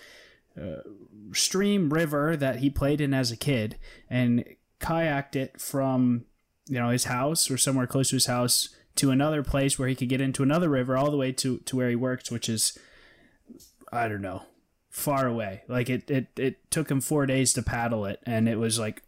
stream 1.32 1.92
river 1.92 2.36
that 2.36 2.56
he 2.56 2.70
played 2.70 3.00
in 3.00 3.12
as 3.14 3.30
a 3.30 3.36
kid 3.36 3.76
and 4.08 4.44
kayaked 4.80 5.36
it 5.36 5.60
from 5.60 6.24
you 6.66 6.78
know 6.78 6.90
his 6.90 7.04
house 7.04 7.50
or 7.50 7.56
somewhere 7.56 7.86
close 7.86 8.10
to 8.10 8.16
his 8.16 8.26
house 8.26 8.70
to 8.94 9.10
another 9.10 9.42
place 9.42 9.78
where 9.78 9.88
he 9.88 9.94
could 9.94 10.08
get 10.08 10.20
into 10.20 10.42
another 10.42 10.68
river 10.68 10.96
all 10.96 11.10
the 11.10 11.16
way 11.16 11.32
to 11.32 11.58
to 11.58 11.76
where 11.76 11.88
he 11.88 11.96
works 11.96 12.30
which 12.30 12.48
is 12.48 12.78
i 13.92 14.08
don't 14.08 14.22
know 14.22 14.42
far 14.90 15.26
away. 15.26 15.62
Like 15.68 15.88
it 15.88 16.10
it, 16.10 16.26
it 16.36 16.70
took 16.70 16.90
him 16.90 17.00
four 17.00 17.26
days 17.26 17.52
to 17.52 17.62
paddle 17.62 18.04
it 18.04 18.20
and 18.24 18.48
it 18.48 18.56
was 18.56 18.78
like 18.78 19.02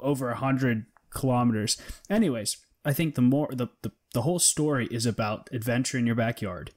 over 0.00 0.30
a 0.30 0.36
hundred 0.36 0.86
kilometers. 1.10 1.76
Anyways 2.10 2.56
i 2.86 2.92
think 2.92 3.16
the 3.16 3.22
more 3.22 3.48
the, 3.52 3.66
the 3.82 3.90
the 4.14 4.22
whole 4.22 4.38
story 4.38 4.88
is 4.90 5.04
about 5.04 5.50
adventure 5.52 5.98
in 5.98 6.06
your 6.06 6.14
backyard 6.14 6.70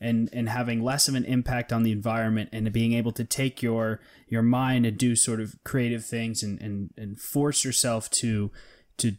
and 0.00 0.28
and 0.32 0.48
having 0.48 0.82
less 0.82 1.08
of 1.08 1.14
an 1.14 1.24
impact 1.24 1.72
on 1.72 1.84
the 1.84 1.92
environment 1.92 2.50
and 2.52 2.70
being 2.72 2.92
able 2.92 3.12
to 3.12 3.24
take 3.24 3.62
your 3.62 4.00
your 4.28 4.42
mind 4.42 4.84
and 4.84 4.98
do 4.98 5.16
sort 5.16 5.40
of 5.40 5.56
creative 5.64 6.04
things 6.04 6.42
and 6.42 6.60
and, 6.60 6.90
and 6.98 7.20
force 7.20 7.64
yourself 7.64 8.10
to 8.10 8.50
to 8.98 9.12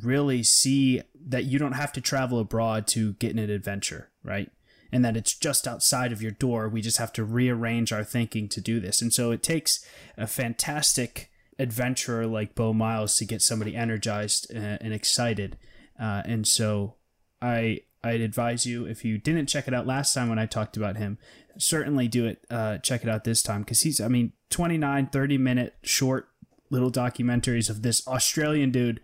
really 0.00 0.42
see 0.42 1.02
that 1.14 1.44
you 1.44 1.58
don't 1.58 1.72
have 1.72 1.92
to 1.92 2.00
travel 2.00 2.38
abroad 2.38 2.86
to 2.86 3.12
get 3.14 3.32
an 3.32 3.38
adventure 3.38 4.08
right 4.24 4.50
and 4.92 5.04
that 5.04 5.16
it's 5.16 5.34
just 5.34 5.66
outside 5.66 6.12
of 6.12 6.22
your 6.22 6.30
door 6.30 6.68
we 6.68 6.80
just 6.80 6.98
have 6.98 7.12
to 7.12 7.24
rearrange 7.24 7.92
our 7.92 8.04
thinking 8.04 8.48
to 8.48 8.60
do 8.60 8.80
this 8.80 9.00
and 9.02 9.12
so 9.12 9.30
it 9.30 9.42
takes 9.42 9.84
a 10.16 10.26
fantastic 10.26 11.30
adventurer 11.58 12.26
like 12.26 12.54
Beau 12.54 12.72
Miles 12.72 13.16
to 13.18 13.24
get 13.24 13.42
somebody 13.42 13.76
energized 13.76 14.50
uh, 14.54 14.78
and 14.80 14.92
excited 14.92 15.58
uh, 15.98 16.22
and 16.24 16.46
so 16.46 16.94
I 17.42 17.80
I'd 18.02 18.20
advise 18.20 18.66
you 18.66 18.86
if 18.86 19.04
you 19.04 19.18
didn't 19.18 19.46
check 19.46 19.68
it 19.68 19.74
out 19.74 19.86
last 19.86 20.14
time 20.14 20.28
when 20.28 20.38
I 20.38 20.46
talked 20.46 20.76
about 20.76 20.96
him, 20.96 21.18
certainly 21.58 22.08
do 22.08 22.26
it. 22.26 22.44
Uh, 22.50 22.78
check 22.78 23.02
it 23.02 23.08
out 23.08 23.24
this 23.24 23.42
time 23.42 23.60
because 23.60 23.82
he's 23.82 24.00
I 24.00 24.08
mean 24.08 24.32
29, 24.50 25.08
30 25.08 25.38
minute 25.38 25.74
short 25.82 26.28
little 26.70 26.90
documentaries 26.90 27.68
of 27.68 27.82
this 27.82 28.06
Australian 28.06 28.70
dude 28.70 29.00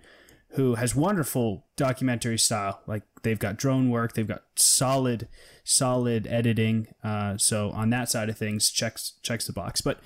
who 0.57 0.75
has 0.75 0.95
wonderful 0.95 1.65
documentary 1.77 2.39
style. 2.39 2.83
Like 2.87 3.03
they've 3.23 3.39
got 3.39 3.57
drone 3.57 3.91
work, 3.91 4.15
they've 4.15 4.27
got 4.27 4.43
solid 4.57 5.29
solid 5.65 6.27
editing. 6.27 6.89
Uh, 7.05 7.37
so 7.37 7.71
on 7.71 7.91
that 7.91 8.11
side 8.11 8.29
of 8.29 8.39
things, 8.39 8.71
checks 8.71 9.13
checks 9.23 9.47
the 9.47 9.53
box. 9.53 9.81
But 9.81 10.01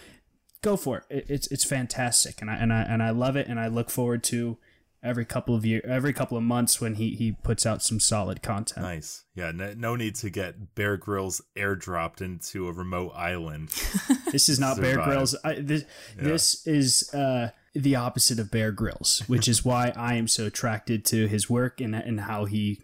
go 0.62 0.76
for 0.76 0.98
it. 0.98 1.04
it. 1.08 1.26
It's 1.28 1.46
it's 1.48 1.64
fantastic, 1.64 2.40
and 2.40 2.50
I 2.50 2.54
and 2.56 2.72
I 2.72 2.82
and 2.82 3.02
I 3.02 3.10
love 3.10 3.36
it, 3.36 3.46
and 3.46 3.58
I 3.58 3.68
look 3.68 3.90
forward 3.90 4.22
to 4.24 4.58
every 5.02 5.24
couple 5.24 5.54
of 5.54 5.64
year, 5.64 5.80
every 5.84 6.12
couple 6.12 6.36
of 6.36 6.42
months 6.42 6.80
when 6.80 6.96
he 6.96 7.14
he 7.14 7.32
puts 7.32 7.64
out 7.64 7.82
some 7.82 8.00
solid 8.00 8.42
content. 8.42 8.82
Nice. 8.82 9.24
Yeah. 9.34 9.52
No, 9.52 9.72
no 9.74 9.96
need 9.96 10.14
to 10.16 10.30
get 10.30 10.74
Bear 10.74 10.96
Grylls 10.96 11.40
airdropped 11.56 12.20
into 12.20 12.68
a 12.68 12.72
remote 12.72 13.12
island. 13.14 13.70
This 14.30 14.48
is 14.48 14.60
not 14.60 14.80
Bear. 14.80 14.94
Grylls. 14.94 15.34
I, 15.42 15.54
this 15.54 15.84
this 16.16 16.64
is 16.64 17.12
uh, 17.12 17.50
the 17.74 17.94
opposite 17.96 18.38
of 18.38 18.50
Bear 18.50 18.72
Grylls, 18.72 19.22
which 19.26 19.46
is 19.48 19.64
why 19.64 19.92
I 19.96 20.14
am 20.14 20.26
so 20.28 20.46
attracted 20.46 21.04
to 21.06 21.26
his 21.28 21.48
work 21.48 21.80
and 21.80 21.94
and 21.94 22.20
how 22.22 22.44
he 22.46 22.80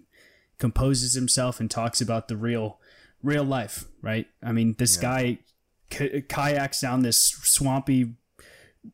composes 0.59 1.15
himself 1.15 1.61
and 1.61 1.71
talks 1.71 2.01
about 2.01 2.29
the 2.29 2.37
real 2.37 2.79
real 3.23 3.45
life. 3.45 3.85
Right? 4.03 4.27
I 4.43 4.53
mean, 4.53 4.77
this 4.79 4.97
guy 4.97 5.39
k- 5.91 6.23
kayaks 6.29 6.81
down 6.81 7.03
this 7.03 7.19
swampy 7.19 8.15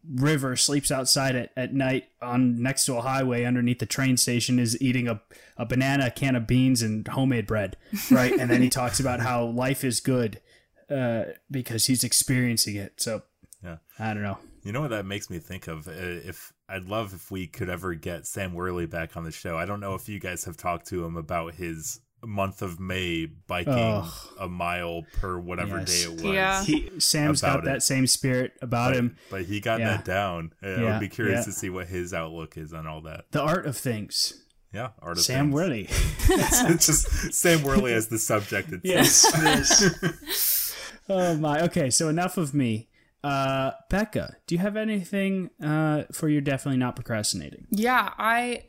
river, 0.08 0.56
sleeps 0.56 0.90
outside 0.90 1.36
at, 1.36 1.52
at 1.54 1.74
night 1.74 2.08
on 2.22 2.62
next 2.62 2.86
to 2.86 2.96
a 2.96 3.02
highway 3.02 3.44
underneath 3.44 3.78
the 3.78 3.84
train 3.86 4.16
station, 4.16 4.58
is 4.58 4.80
eating 4.80 5.06
a, 5.06 5.20
a 5.58 5.66
banana, 5.66 6.06
a 6.06 6.10
can 6.10 6.34
of 6.34 6.46
beans, 6.46 6.80
and 6.80 7.06
homemade 7.08 7.46
bread, 7.46 7.76
right? 8.10 8.32
and 8.32 8.50
then 8.50 8.62
he 8.62 8.70
talks 8.70 8.98
about 8.98 9.20
how 9.20 9.44
life 9.44 9.84
is 9.84 10.00
good 10.00 10.40
uh, 10.88 11.24
because 11.50 11.86
he's 11.86 12.04
experiencing 12.04 12.74
it. 12.76 12.94
So 13.02 13.22
Yeah. 13.62 13.76
I 13.98 14.14
don't 14.14 14.22
know. 14.22 14.38
You 14.62 14.72
know 14.72 14.80
what 14.80 14.90
that 14.90 15.04
makes 15.06 15.28
me 15.28 15.38
think 15.38 15.66
of? 15.66 15.88
Uh, 15.88 15.92
If 15.92 16.52
I'd 16.68 16.84
love 16.84 17.12
if 17.14 17.30
we 17.30 17.46
could 17.46 17.68
ever 17.68 17.94
get 17.94 18.26
Sam 18.26 18.54
Worley 18.54 18.86
back 18.86 19.16
on 19.16 19.24
the 19.24 19.32
show. 19.32 19.56
I 19.58 19.66
don't 19.66 19.80
know 19.80 19.94
if 19.94 20.08
you 20.08 20.18
guys 20.20 20.44
have 20.44 20.56
talked 20.56 20.86
to 20.88 21.04
him 21.04 21.16
about 21.16 21.54
his 21.54 22.00
month 22.24 22.62
of 22.62 22.78
May 22.78 23.26
biking 23.26 23.72
Ugh. 23.74 24.08
a 24.38 24.48
mile 24.48 25.02
per 25.20 25.36
whatever 25.40 25.78
Yes. 25.80 25.88
day 26.04 26.08
it 26.08 26.14
was. 26.14 26.22
Yeah. 26.22 26.62
He, 26.64 26.90
Sam's 27.00 27.42
About 27.42 27.56
got 27.56 27.64
that 27.64 27.76
it. 27.78 27.82
same 27.82 28.06
spirit 28.06 28.52
about 28.62 28.90
But, 28.90 28.96
him. 28.96 29.16
but 29.30 29.42
he 29.46 29.58
got 29.60 29.80
Yeah. 29.80 29.96
that 29.96 30.04
down. 30.04 30.52
Uh, 30.62 30.66
I 30.68 30.70
Yeah, 30.82 30.90
would 30.92 31.00
be 31.00 31.08
curious 31.08 31.40
yeah. 31.40 31.44
to 31.46 31.52
see 31.52 31.68
what 31.68 31.88
his 31.88 32.14
outlook 32.14 32.56
is 32.56 32.72
on 32.72 32.86
all 32.86 33.00
that. 33.02 33.24
The 33.32 33.40
art 33.42 33.66
of 33.66 33.76
things. 33.76 34.34
Yeah, 34.72 34.90
art 35.00 35.18
of 35.18 35.24
Sam 35.24 35.46
things. 35.46 35.54
Worley. 35.54 35.86
it's 36.30 36.86
just 36.86 37.34
Sam 37.34 37.62
Worley 37.64 37.92
as 37.92 38.06
the 38.06 38.18
subject. 38.20 38.70
It's 38.72 38.84
Yes. 38.84 39.28
yes. 39.42 40.74
oh 41.08 41.34
my. 41.36 41.60
Okay, 41.64 41.90
so 41.90 42.08
enough 42.08 42.36
of 42.38 42.54
me. 42.54 42.88
Uh, 43.22 43.72
Becca, 43.88 44.36
do 44.46 44.54
you 44.54 44.60
have 44.60 44.76
anything 44.76 45.50
uh, 45.62 46.04
for 46.12 46.28
you're 46.28 46.40
definitely 46.40 46.78
not 46.78 46.96
procrastinating? 46.96 47.66
Yeah, 47.70 48.10
I. 48.18 48.64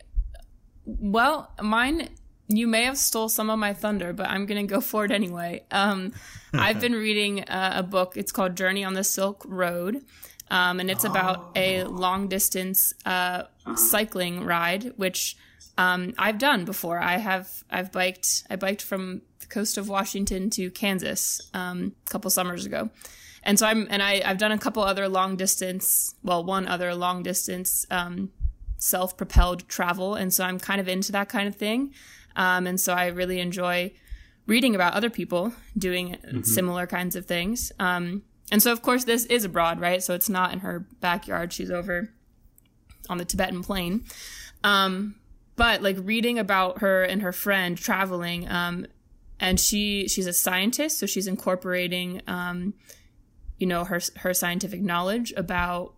Well, 0.85 1.51
mine. 1.61 2.09
You 2.49 2.67
may 2.67 2.83
have 2.83 2.97
stole 2.97 3.29
some 3.29 3.49
of 3.49 3.57
my 3.57 3.73
thunder, 3.73 4.13
but 4.13 4.29
I'm 4.29 4.45
gonna 4.45 4.65
go 4.65 4.81
for 4.81 5.05
it 5.05 5.11
anyway. 5.11 5.63
Um, 5.71 6.13
I've 6.53 6.79
been 6.79 6.93
reading 6.93 7.43
uh, 7.45 7.73
a 7.77 7.83
book. 7.83 8.17
It's 8.17 8.31
called 8.31 8.55
Journey 8.55 8.83
on 8.83 8.93
the 8.93 9.03
Silk 9.03 9.43
Road, 9.47 10.03
um, 10.51 10.79
and 10.79 10.91
it's 10.91 11.03
about 11.03 11.51
a 11.55 11.85
long 11.85 12.27
distance 12.27 12.93
uh, 13.05 13.43
cycling 13.75 14.43
ride, 14.43 14.93
which 14.97 15.35
um, 15.77 16.13
I've 16.17 16.37
done 16.37 16.65
before. 16.65 16.99
I 16.99 17.17
have. 17.17 17.49
I've 17.71 17.91
biked. 17.91 18.43
I 18.49 18.55
biked 18.57 18.81
from 18.81 19.21
the 19.39 19.47
coast 19.47 19.77
of 19.77 19.89
Washington 19.89 20.49
to 20.51 20.69
Kansas 20.69 21.41
um, 21.53 21.93
a 22.05 22.09
couple 22.09 22.29
summers 22.29 22.65
ago, 22.65 22.89
and 23.43 23.59
so 23.59 23.67
I'm. 23.67 23.87
And 23.89 24.01
I, 24.01 24.21
I've 24.25 24.37
done 24.37 24.51
a 24.51 24.57
couple 24.57 24.83
other 24.83 25.07
long 25.07 25.35
distance. 25.35 26.15
Well, 26.23 26.43
one 26.43 26.67
other 26.67 26.95
long 26.95 27.23
distance. 27.23 27.85
Um, 27.91 28.31
self-propelled 28.83 29.67
travel 29.69 30.13
and 30.15 30.33
so 30.33 30.43
i'm 30.43 30.59
kind 30.59 30.81
of 30.81 30.89
into 30.89 31.11
that 31.13 31.29
kind 31.29 31.47
of 31.47 31.55
thing 31.55 31.93
um, 32.35 32.67
and 32.67 32.79
so 32.79 32.93
i 32.93 33.07
really 33.07 33.39
enjoy 33.39 33.89
reading 34.45 34.75
about 34.75 34.93
other 34.93 35.09
people 35.09 35.53
doing 35.77 36.17
similar 36.43 36.85
kinds 36.85 37.15
of 37.15 37.25
things 37.25 37.71
um, 37.79 38.21
and 38.51 38.61
so 38.61 38.73
of 38.73 38.81
course 38.81 39.05
this 39.05 39.25
is 39.27 39.45
abroad 39.45 39.79
right 39.79 40.03
so 40.03 40.13
it's 40.13 40.27
not 40.27 40.51
in 40.51 40.59
her 40.59 40.85
backyard 40.99 41.53
she's 41.53 41.71
over 41.71 42.09
on 43.09 43.17
the 43.17 43.25
tibetan 43.25 43.63
plain 43.63 44.03
um, 44.65 45.15
but 45.55 45.81
like 45.81 45.95
reading 46.01 46.37
about 46.37 46.79
her 46.79 47.03
and 47.03 47.21
her 47.21 47.31
friend 47.31 47.77
traveling 47.77 48.49
um, 48.49 48.85
and 49.39 49.61
she 49.61 50.09
she's 50.09 50.27
a 50.27 50.33
scientist 50.33 50.99
so 50.99 51.05
she's 51.05 51.27
incorporating 51.27 52.21
um, 52.27 52.73
you 53.63 53.67
know 53.67 53.85
her 53.85 54.01
her 54.17 54.33
scientific 54.33 54.81
knowledge 54.81 55.31
about 55.37 55.93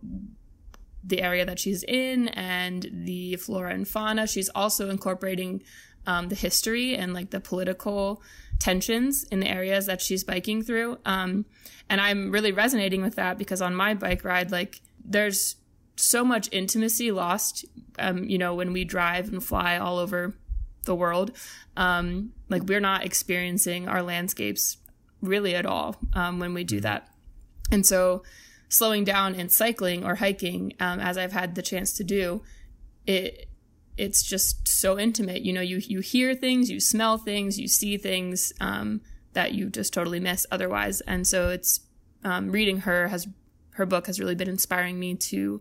the 1.02 1.20
area 1.20 1.44
that 1.44 1.58
she's 1.58 1.82
in 1.82 2.28
and 2.28 2.88
the 2.92 3.34
flora 3.34 3.74
and 3.74 3.88
fauna. 3.88 4.28
She's 4.28 4.48
also 4.50 4.88
incorporating 4.88 5.64
um, 6.06 6.28
the 6.28 6.36
history 6.36 6.94
and 6.94 7.12
like 7.12 7.30
the 7.30 7.40
political 7.40 8.22
tensions 8.60 9.24
in 9.32 9.40
the 9.40 9.48
areas 9.48 9.86
that 9.86 10.00
she's 10.00 10.22
biking 10.22 10.62
through. 10.62 10.98
Um, 11.04 11.44
and 11.90 12.00
I'm 12.00 12.30
really 12.30 12.52
resonating 12.52 13.02
with 13.02 13.16
that 13.16 13.36
because 13.36 13.60
on 13.60 13.74
my 13.74 13.94
bike 13.94 14.24
ride, 14.24 14.52
like 14.52 14.80
there's 15.04 15.56
so 15.96 16.24
much 16.24 16.48
intimacy 16.52 17.10
lost, 17.10 17.64
um, 17.98 18.22
you 18.22 18.38
know, 18.38 18.54
when 18.54 18.72
we 18.72 18.84
drive 18.84 19.28
and 19.32 19.42
fly 19.42 19.76
all 19.76 19.98
over 19.98 20.36
the 20.84 20.94
world. 20.94 21.32
Um, 21.76 22.32
like 22.48 22.62
we're 22.62 22.78
not 22.78 23.04
experiencing 23.04 23.88
our 23.88 24.04
landscapes 24.04 24.76
really 25.20 25.56
at 25.56 25.66
all 25.66 25.96
um, 26.14 26.38
when 26.38 26.54
we 26.54 26.62
do 26.62 26.80
that. 26.82 27.08
And 27.70 27.84
so 27.84 28.22
slowing 28.68 29.04
down 29.04 29.34
and 29.34 29.50
cycling 29.50 30.04
or 30.04 30.16
hiking, 30.16 30.74
um, 30.80 31.00
as 31.00 31.16
I've 31.16 31.32
had 31.32 31.54
the 31.54 31.62
chance 31.62 31.92
to 31.94 32.04
do, 32.04 32.42
it 33.06 33.48
it's 33.96 34.22
just 34.22 34.68
so 34.68 34.98
intimate. 34.98 35.42
You 35.42 35.52
know, 35.52 35.60
you 35.60 35.78
you 35.78 36.00
hear 36.00 36.34
things, 36.34 36.70
you 36.70 36.80
smell 36.80 37.18
things, 37.18 37.58
you 37.58 37.68
see 37.68 37.96
things 37.96 38.52
um, 38.60 39.00
that 39.32 39.54
you 39.54 39.70
just 39.70 39.92
totally 39.92 40.20
miss 40.20 40.46
otherwise. 40.50 41.00
And 41.02 41.26
so 41.26 41.48
it's 41.50 41.80
um, 42.24 42.50
reading 42.50 42.80
her 42.80 43.08
has 43.08 43.26
her 43.72 43.86
book 43.86 44.06
has 44.06 44.18
really 44.18 44.34
been 44.34 44.48
inspiring 44.48 44.98
me 44.98 45.14
to 45.14 45.60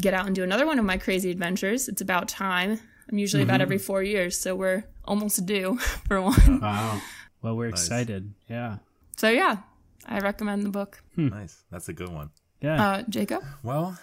get 0.00 0.14
out 0.14 0.26
and 0.26 0.34
do 0.34 0.42
another 0.42 0.66
one 0.66 0.78
of 0.78 0.84
my 0.84 0.96
crazy 0.96 1.30
adventures. 1.30 1.88
It's 1.88 2.00
about 2.00 2.28
time. 2.28 2.80
I'm 3.10 3.18
usually 3.18 3.42
about 3.42 3.60
every 3.60 3.78
four 3.78 4.02
years, 4.02 4.38
so 4.38 4.54
we're 4.54 4.84
almost 5.04 5.44
due 5.44 5.76
for 6.08 6.20
one. 6.20 6.60
Wow. 6.60 7.00
Well, 7.42 7.56
we're 7.56 7.68
excited. 7.68 8.32
Yeah. 8.48 8.78
So 9.16 9.28
yeah, 9.28 9.58
I 10.06 10.18
recommend 10.18 10.64
the 10.64 10.70
book. 10.70 11.02
nice. 11.16 11.62
That's 11.70 11.88
a 11.88 11.92
good 11.92 12.08
one. 12.10 12.30
Yeah. 12.60 12.82
Uh, 12.84 13.02
Jacob. 13.08 13.42
Well, 13.62 13.98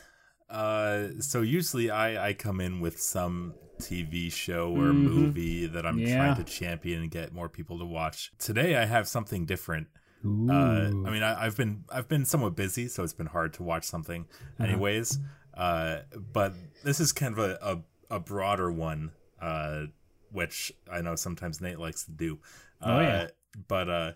uh, 0.49 1.09
so 1.19 1.41
usually 1.41 1.89
I 1.91 2.29
I 2.29 2.33
come 2.33 2.59
in 2.61 2.79
with 2.79 2.99
some 3.01 3.53
TV 3.79 4.31
show 4.31 4.71
or 4.75 4.91
movie 4.93 5.65
that 5.67 5.85
I'm 5.85 5.97
Mm-hmm. 5.97 6.07
Yeah. 6.07 6.17
trying 6.17 6.35
to 6.35 6.43
champion 6.43 7.01
and 7.03 7.11
get 7.11 7.33
more 7.33 7.47
people 7.49 7.79
to 7.79 7.85
watch. 7.85 8.31
Today 8.39 8.75
I 8.75 8.85
have 8.85 9.07
something 9.07 9.45
different. 9.45 9.87
Uh, 10.25 10.91
I 11.07 11.09
mean, 11.11 11.23
I, 11.23 11.45
I've 11.45 11.55
been 11.55 11.85
I've 11.89 12.09
been 12.09 12.25
somewhat 12.25 12.55
busy, 12.55 12.87
so 12.89 13.03
it's 13.03 13.13
been 13.13 13.27
hard 13.27 13.53
to 13.53 13.63
watch 13.63 13.85
something, 13.85 14.25
Uh-huh. 14.59 14.63
anyways. 14.65 15.17
Uh, 15.53 15.99
but 16.33 16.53
this 16.83 16.99
is 16.99 17.13
kind 17.13 17.37
of 17.37 17.39
a 17.39 17.57
a, 17.61 18.15
a 18.17 18.19
broader 18.19 18.69
one, 18.69 19.11
uh, 19.41 19.83
which 20.31 20.73
I 20.91 20.99
know 21.01 21.15
sometimes 21.15 21.61
Nate 21.61 21.79
likes 21.79 22.03
to 22.05 22.11
do. 22.11 22.39
Uh, 22.81 22.85
Oh, 22.89 22.99
yeah. 22.99 23.27
But 23.67 23.89
uh, 23.89 24.11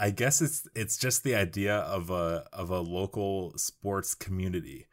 I 0.00 0.10
guess 0.10 0.40
it's 0.40 0.66
it's 0.74 0.96
just 0.96 1.22
the 1.22 1.34
idea 1.34 1.76
of 1.76 2.10
a 2.10 2.46
of 2.52 2.70
a 2.70 2.80
local 2.80 3.52
sports 3.56 4.14
community, 4.14 4.86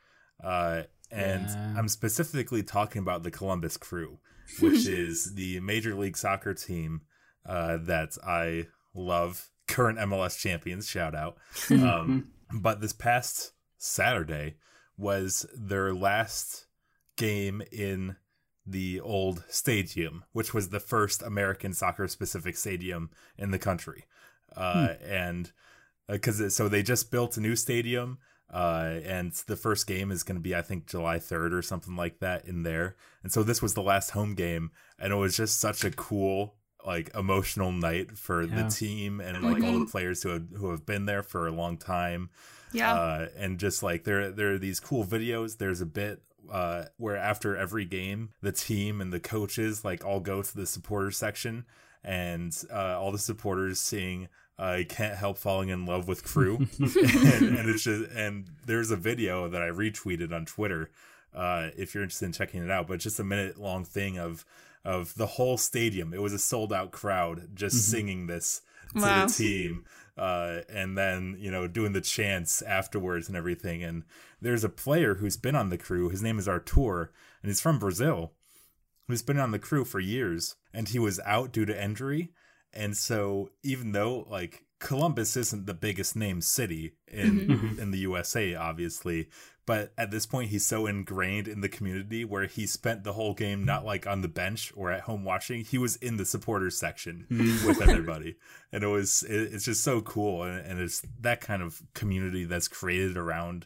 uh, 0.44 0.84
and 1.10 1.48
Yeah. 1.48 1.74
I'm 1.78 1.88
specifically 1.88 2.62
talking 2.62 3.02
about 3.02 3.24
the 3.24 3.32
Columbus 3.32 3.78
Crew, 3.78 4.20
which 4.60 4.86
is 4.86 5.36
the 5.36 5.60
Major 5.62 5.96
League 5.96 6.18
Soccer 6.18 6.54
team 6.54 7.02
uh, 7.46 7.78
that 7.78 8.18
I 8.26 8.68
love. 8.94 9.50
Current 9.68 10.00
MLS 10.00 10.40
champions, 10.40 10.88
shout 10.88 11.14
out. 11.16 11.38
Um, 11.72 12.30
but 12.54 12.80
this 12.80 12.94
past 12.94 13.52
Saturday 13.78 14.56
was 14.98 15.46
their 15.54 15.94
last 15.94 16.68
game 17.18 17.62
in 17.72 18.16
the 18.66 19.00
old 19.02 19.44
stadium, 19.50 20.24
which 20.32 20.54
was 20.54 20.70
the 20.70 20.80
first 20.80 21.22
American 21.22 21.74
soccer 21.74 22.08
specific 22.08 22.56
stadium 22.58 23.10
in 23.38 23.52
the 23.52 23.60
country. 23.60 24.06
Uh, 24.56 24.94
And 25.04 25.52
because 26.08 26.56
so 26.56 26.68
they 26.70 26.84
just 26.84 27.12
built 27.12 27.38
a 27.38 27.42
new 27.42 27.56
stadium, 27.56 28.18
uh, 28.52 29.00
and 29.04 29.34
the 29.48 29.58
first 29.58 29.88
game 29.88 30.10
is 30.10 30.24
going 30.24 30.38
to 30.38 30.42
be, 30.42 30.56
I 30.56 30.62
think, 30.62 30.88
July 30.88 31.20
3rd 31.20 31.54
or 31.54 31.62
something 31.62 31.96
like 31.98 32.20
that 32.20 32.46
in 32.46 32.64
there. 32.64 32.96
And 33.24 33.32
so 33.32 33.44
this 33.44 33.62
was 33.62 33.74
the 33.74 33.82
last 33.84 34.12
home 34.12 34.36
game, 34.36 34.72
and 34.98 35.12
it 35.12 35.18
was 35.18 35.36
just 35.36 35.60
such 35.60 35.84
a 35.84 35.92
cool, 35.92 36.56
like, 36.86 37.14
emotional 37.14 37.74
night 37.74 38.18
for 38.18 38.44
Yeah. 38.44 38.64
the 38.64 38.70
team 38.70 39.20
and 39.20 39.44
like 39.44 39.62
all 39.64 39.80
the 39.80 39.86
players 39.92 40.24
who 40.24 40.30
have, 40.30 40.48
who 40.56 40.72
have 40.72 40.86
been 40.86 41.06
there 41.06 41.24
for 41.24 41.46
a 41.46 41.52
long 41.52 41.78
time 41.78 42.30
Yeah. 42.72 42.94
uh, 42.94 43.28
and 43.36 43.60
just 43.60 43.84
like 43.84 44.06
there 44.06 44.32
there 44.32 44.54
are 44.54 44.58
these 44.58 44.80
cool 44.80 45.04
videos. 45.06 45.58
There's 45.58 45.82
a 45.82 45.86
bit 45.86 46.22
uh, 46.50 46.86
where 46.96 47.18
after 47.18 47.58
every 47.58 47.84
game, 47.84 48.30
the 48.42 48.54
team 48.54 49.02
and 49.02 49.12
the 49.12 49.20
coaches 49.20 49.84
like 49.84 50.06
all 50.06 50.22
go 50.22 50.42
to 50.42 50.56
the 50.56 50.66
supporter 50.66 51.12
section, 51.12 51.66
and 52.08 52.58
uh, 52.74 52.98
all 53.00 53.12
the 53.12 53.20
supporters 53.20 53.80
sing. 53.80 54.30
I 54.58 54.86
can't 54.90 55.16
help 55.16 55.38
falling 55.38 55.70
in 55.70 55.86
love 55.86 56.08
with 56.08 56.24
crew, 56.24 56.58
and, 56.80 56.96
and 57.60 57.70
it's 57.70 57.84
just 57.84 58.10
and 58.12 58.48
there's 58.66 58.90
a 58.90 58.96
video 58.96 59.48
that 59.50 59.62
I 59.62 59.68
retweeted 59.70 60.34
on 60.34 60.46
Twitter. 60.46 60.90
Uh, 61.36 61.70
if 61.78 61.94
you're 61.94 62.02
interested 62.04 62.26
in 62.26 62.32
checking 62.32 62.64
it 62.64 62.72
out, 62.72 62.88
but 62.88 62.96
it's 62.96 63.04
just 63.04 63.20
a 63.20 63.24
minute 63.24 63.60
long 63.60 63.86
thing 63.86 64.18
of 64.18 64.46
of 64.84 65.14
the 65.16 65.28
whole 65.28 65.58
stadium. 65.58 66.12
It 66.14 66.22
was 66.22 66.34
a 66.34 66.40
sold 66.40 66.74
out 66.74 66.92
crowd 66.92 67.50
just 67.54 67.92
singing 67.92 68.26
this 68.26 68.62
to 68.96 69.02
Wow. 69.02 69.26
the 69.28 69.34
team. 69.34 69.86
uh, 70.18 70.62
and 70.70 70.98
then 70.98 71.36
you 71.38 71.52
know 71.52 71.68
doing 71.68 71.94
the 71.94 72.02
chants 72.02 72.64
afterwards 72.64 73.28
and 73.28 73.38
everything. 73.38 73.84
And 73.84 74.04
there's 74.42 74.64
a 74.64 74.70
player 74.70 75.16
who's 75.16 75.38
been 75.38 75.56
on 75.56 75.70
the 75.70 75.78
crew. 75.78 76.10
His 76.10 76.24
name 76.24 76.40
is 76.40 76.48
Artur, 76.48 77.12
and 77.44 77.50
he's 77.50 77.62
from 77.62 77.78
Brazil. 77.78 78.32
Who's 79.08 79.22
been 79.22 79.40
on 79.40 79.52
the 79.52 79.60
crew 79.60 79.86
for 79.86 80.00
years, 80.00 80.56
and 80.74 80.90
he 80.90 81.00
was 81.00 81.20
out 81.26 81.52
due 81.52 81.66
to 81.66 81.84
injury. 81.84 82.32
And 82.74 82.96
so, 82.98 83.50
even 83.64 83.94
though 83.94 84.26
like 84.30 84.66
Columbus 84.80 85.36
isn't 85.38 85.66
the 85.66 85.74
biggest 85.74 86.16
name 86.16 86.42
city 86.42 86.94
in 87.08 87.48
Mm-hmm. 87.48 87.80
in 87.80 87.92
the 87.92 88.00
USA, 88.00 88.54
obviously, 88.56 89.30
but 89.66 89.92
at 89.98 90.12
this 90.12 90.26
point 90.26 90.50
he's 90.50 90.66
so 90.66 90.86
ingrained 90.86 91.48
in 91.48 91.62
the 91.62 91.70
community 91.70 92.24
where 92.24 92.46
he 92.46 92.66
spent 92.68 93.04
the 93.04 93.14
whole 93.14 93.34
game 93.34 93.66
not 93.66 93.86
like 93.86 94.06
on 94.08 94.22
the 94.22 94.28
bench 94.28 94.72
or 94.76 94.92
at 94.92 95.02
home 95.02 95.24
watching. 95.26 95.64
He 95.64 95.78
was 95.78 95.96
in 95.98 96.18
the 96.18 96.26
supporters 96.26 96.78
section 96.78 97.26
with 97.66 97.82
everybody, 97.82 98.36
and 98.72 98.84
it 98.84 98.88
was 98.88 99.24
it, 99.24 99.54
it's 99.54 99.66
just 99.66 99.84
so 99.84 100.02
cool, 100.02 100.44
and, 100.44 100.66
and 100.66 100.80
it's 100.80 101.02
that 101.22 101.42
kind 101.42 101.62
of 101.62 101.82
community 101.94 102.44
that's 102.46 102.68
created 102.68 103.18
around 103.18 103.66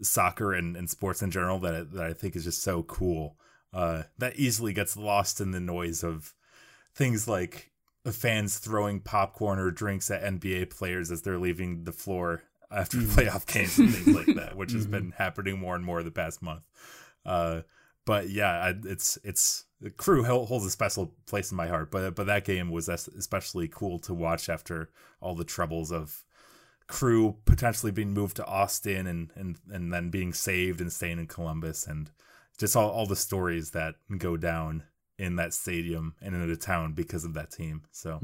soccer 0.00 0.52
and, 0.52 0.76
and 0.76 0.90
sports 0.90 1.22
in 1.22 1.30
general 1.30 1.58
that 1.60 1.92
that 1.92 2.04
I 2.04 2.12
think 2.12 2.36
is 2.36 2.44
just 2.44 2.62
so 2.62 2.82
cool. 2.82 3.36
Uh, 3.72 4.02
that 4.18 4.36
easily 4.36 4.72
gets 4.72 4.96
lost 4.96 5.40
in 5.40 5.50
the 5.50 5.60
noise 5.60 6.02
of 6.02 6.34
things 6.94 7.26
like 7.26 7.70
fans 8.10 8.58
throwing 8.58 9.00
popcorn 9.00 9.58
or 9.58 9.70
drinks 9.70 10.10
at 10.10 10.22
NBA 10.22 10.70
players 10.70 11.10
as 11.10 11.22
they're 11.22 11.38
leaving 11.38 11.84
the 11.84 11.92
floor 11.92 12.42
after 12.70 12.98
playoff 12.98 13.46
games 13.46 13.78
and 13.78 13.94
things 13.94 14.16
like 14.16 14.36
that, 14.36 14.56
which 14.56 14.72
has 14.72 14.86
been 14.88 15.12
happening 15.16 15.58
more 15.58 15.74
and 15.74 15.84
more 15.84 16.02
the 16.02 16.10
past 16.10 16.42
month. 16.42 16.62
Uh, 17.24 17.62
but 18.04 18.30
yeah, 18.30 18.50
I, 18.50 18.74
it's 18.84 19.18
it's 19.22 19.64
the 19.80 19.90
crew 19.90 20.24
holds 20.24 20.66
a 20.66 20.70
special 20.70 21.14
place 21.26 21.50
in 21.50 21.56
my 21.56 21.68
heart. 21.68 21.90
But 21.90 22.14
but 22.14 22.26
that 22.26 22.44
game 22.44 22.70
was 22.70 22.88
especially 22.88 23.68
cool 23.68 23.98
to 24.00 24.14
watch 24.14 24.48
after 24.48 24.90
all 25.20 25.34
the 25.34 25.44
troubles 25.44 25.92
of 25.92 26.24
crew 26.88 27.36
potentially 27.44 27.92
being 27.92 28.12
moved 28.12 28.36
to 28.36 28.46
Austin 28.46 29.06
and 29.06 29.30
and 29.36 29.56
and 29.70 29.92
then 29.92 30.10
being 30.10 30.32
saved 30.32 30.80
and 30.80 30.92
staying 30.92 31.18
in 31.18 31.26
Columbus 31.26 31.86
and 31.86 32.10
just 32.62 32.76
all, 32.76 32.88
all 32.90 33.06
the 33.06 33.16
stories 33.16 33.72
that 33.72 33.96
go 34.18 34.36
down 34.36 34.84
in 35.18 35.36
that 35.36 35.52
stadium 35.52 36.14
and 36.22 36.34
in 36.34 36.48
the 36.48 36.56
town 36.56 36.92
because 36.94 37.24
of 37.24 37.34
that 37.34 37.50
team. 37.50 37.82
So 37.90 38.20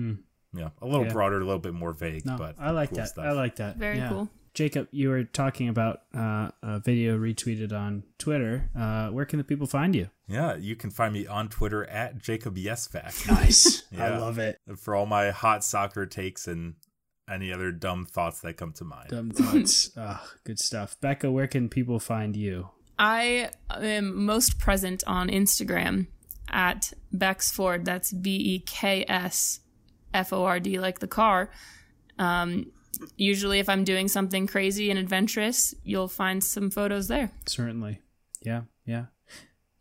yeah, 0.55 0.71
a 0.81 0.87
little. 0.87 1.07
Yeah. 1.07 1.13
broader, 1.13 1.37
a 1.41 1.45
little 1.45 1.59
bit 1.59 1.75
more 1.75 1.93
vague, 1.93 2.25
No, 2.25 2.37
but 2.39 2.55
I 2.59 2.71
like 2.71 2.91
cool 2.91 2.99
that. 2.99 3.09
stuff. 3.09 3.25
I 3.27 3.33
like 3.33 3.57
that. 3.57 3.77
Very 3.77 3.99
Yeah. 3.99 4.09
cool. 4.09 4.31
Jacob, 4.55 4.89
you 4.91 5.09
were 5.11 5.25
talking 5.25 5.69
about 5.69 6.01
uh, 6.15 6.51
a 6.63 6.81
video 6.81 7.17
retweeted 7.19 7.73
on 7.73 8.03
Twitter. 8.19 8.71
Uh, 8.77 9.09
where 9.11 9.25
can 9.25 9.39
the 9.39 9.45
people 9.45 9.67
find 9.67 9.95
you? 9.95 10.09
Yeah, 10.27 10.57
you 10.57 10.75
can 10.75 10.91
find 10.91 11.13
me 11.13 11.27
on 11.27 11.49
Twitter 11.49 11.85
at 11.85 12.19
Jacob 12.19 12.57
Yesvac 12.57 13.27
Nice. 13.29 13.85
I 13.99 14.17
love 14.19 14.39
it. 14.39 14.59
for 14.77 14.95
all 14.97 15.07
my 15.07 15.31
hot 15.31 15.63
soccer 15.65 16.07
takes 16.07 16.49
and 16.49 16.75
any 17.31 17.53
other 17.53 17.71
dumb 17.71 18.07
thoughts 18.07 18.41
that 18.41 18.57
come 18.57 18.73
to 18.73 18.85
mind. 18.85 19.11
Dumb 19.11 19.31
thoughts. 19.31 19.91
Ah, 19.97 20.27
good 20.45 20.59
stuff. 20.59 20.97
Becca, 21.01 21.31
where 21.31 21.47
can 21.47 21.69
people 21.69 22.01
find 22.01 22.35
you? 22.35 22.71
I 22.99 23.51
am 23.71 24.25
most 24.25 24.59
present 24.59 25.05
on 25.07 25.29
Instagram 25.29 26.07
at 26.51 26.93
Beksford. 27.15 27.85
That's 27.85 28.13
B 28.13 28.37
E 28.37 28.59
K 28.61 29.05
S 29.09 29.61
F 30.13 30.33
O 30.33 30.45
R 30.45 30.59
D, 30.61 30.79
like 30.79 30.99
the 30.99 31.07
car. 31.07 31.51
Um, 32.19 32.73
usually, 33.17 33.61
if 33.61 33.69
I'm 33.69 33.85
doing 33.85 34.09
something 34.09 34.47
crazy 34.47 34.91
and 34.91 34.99
adventurous, 34.99 35.75
you'll 35.85 36.09
find 36.09 36.43
some 36.43 36.71
photos 36.71 37.09
there. 37.09 37.31
Certainly. 37.47 38.01
Yeah, 38.43 38.63
yeah. 38.85 39.07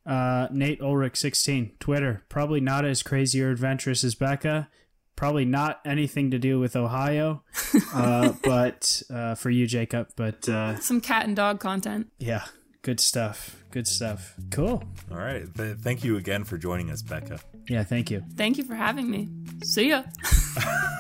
Uh, 0.06 0.48
Nate 0.52 0.80
Ulrich, 0.82 1.18
16, 1.18 1.74
Twitter. 1.80 2.24
Probably 2.30 2.62
not 2.62 2.86
as 2.86 3.04
crazy 3.04 3.42
or 3.42 3.50
adventurous 3.52 4.04
as 4.04 4.16
Becca. 4.16 4.70
Probably 5.18 5.46
not 5.46 5.82
anything 5.84 6.32
to 6.32 6.38
do 6.40 6.60
with 6.60 6.76
Ohio, 6.76 7.44
uh, 7.94 8.34
but 8.44 9.02
uh, 9.10 9.34
for 9.36 9.50
you, 9.50 9.66
Jacob. 9.66 10.10
But 10.16 10.48
uh, 10.48 10.80
Some 10.80 11.02
cat 11.02 11.26
and 11.26 11.36
dog 11.36 11.60
content. 11.60 12.08
yeah, 12.20 12.46
good 12.88 13.02
stuff. 13.02 13.66
Good 13.72 13.86
stuff. 13.86 14.34
Cool. 14.50 14.82
All 15.12 15.18
right. 15.18 15.44
Th- 15.58 15.76
thank 15.76 16.06
you 16.06 16.16
again 16.16 16.46
for 16.46 16.58
joining 16.58 16.90
us, 16.90 17.02
Becca. 17.02 17.38
Yeah, 17.68 17.84
thank 17.84 18.10
you. 18.10 18.24
Thank 18.38 18.58
you 18.58 18.64
for 18.64 18.76
having 18.76 19.12
me. 19.12 19.28
See 19.62 19.90
ya. 19.90 20.04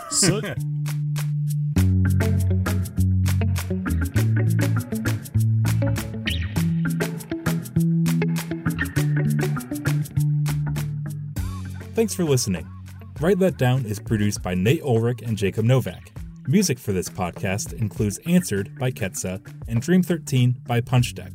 So, 0.09 0.41
Thanks 11.95 12.13
for 12.13 12.25
listening. 12.25 12.67
Write 13.21 13.39
That 13.39 13.57
Down 13.57 13.85
is 13.85 13.97
produced 13.97 14.43
by 14.43 14.55
Nate 14.55 14.81
Ulrich 14.83 15.21
and 15.21 15.38
Jacob 15.38 15.63
Novak. 15.63 16.11
Music 16.49 16.79
for 16.79 16.91
this 16.91 17.07
podcast 17.07 17.71
includes 17.71 18.19
Answered 18.25 18.77
by 18.77 18.91
Ketsa 18.91 19.39
and 19.69 19.81
Dream 19.81 20.03
13 20.03 20.57
by 20.67 20.81
Punch 20.81 21.15
Deck. 21.15 21.31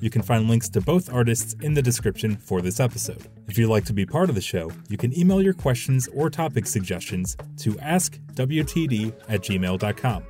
You 0.00 0.10
can 0.10 0.22
find 0.22 0.48
links 0.48 0.68
to 0.70 0.80
both 0.80 1.12
artists 1.12 1.54
in 1.60 1.74
the 1.74 1.82
description 1.82 2.36
for 2.36 2.60
this 2.60 2.80
episode. 2.80 3.28
If 3.48 3.58
you'd 3.58 3.68
like 3.68 3.84
to 3.84 3.92
be 3.92 4.06
part 4.06 4.28
of 4.28 4.34
the 4.34 4.40
show, 4.40 4.70
you 4.88 4.96
can 4.96 5.16
email 5.18 5.42
your 5.42 5.52
questions 5.54 6.08
or 6.14 6.30
topic 6.30 6.66
suggestions 6.66 7.36
to 7.58 7.72
askwtd 7.74 9.12
at 9.28 9.40
gmail.com. 9.40 10.24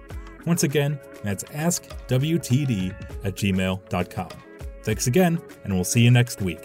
Once 0.46 0.62
again, 0.62 0.98
that's 1.22 1.44
askwtd 1.44 2.94
at 3.24 3.34
gmail.com. 3.34 4.28
Thanks 4.82 5.06
again, 5.06 5.40
and 5.64 5.74
we'll 5.74 5.84
see 5.84 6.00
you 6.00 6.10
next 6.10 6.40
week. 6.40 6.60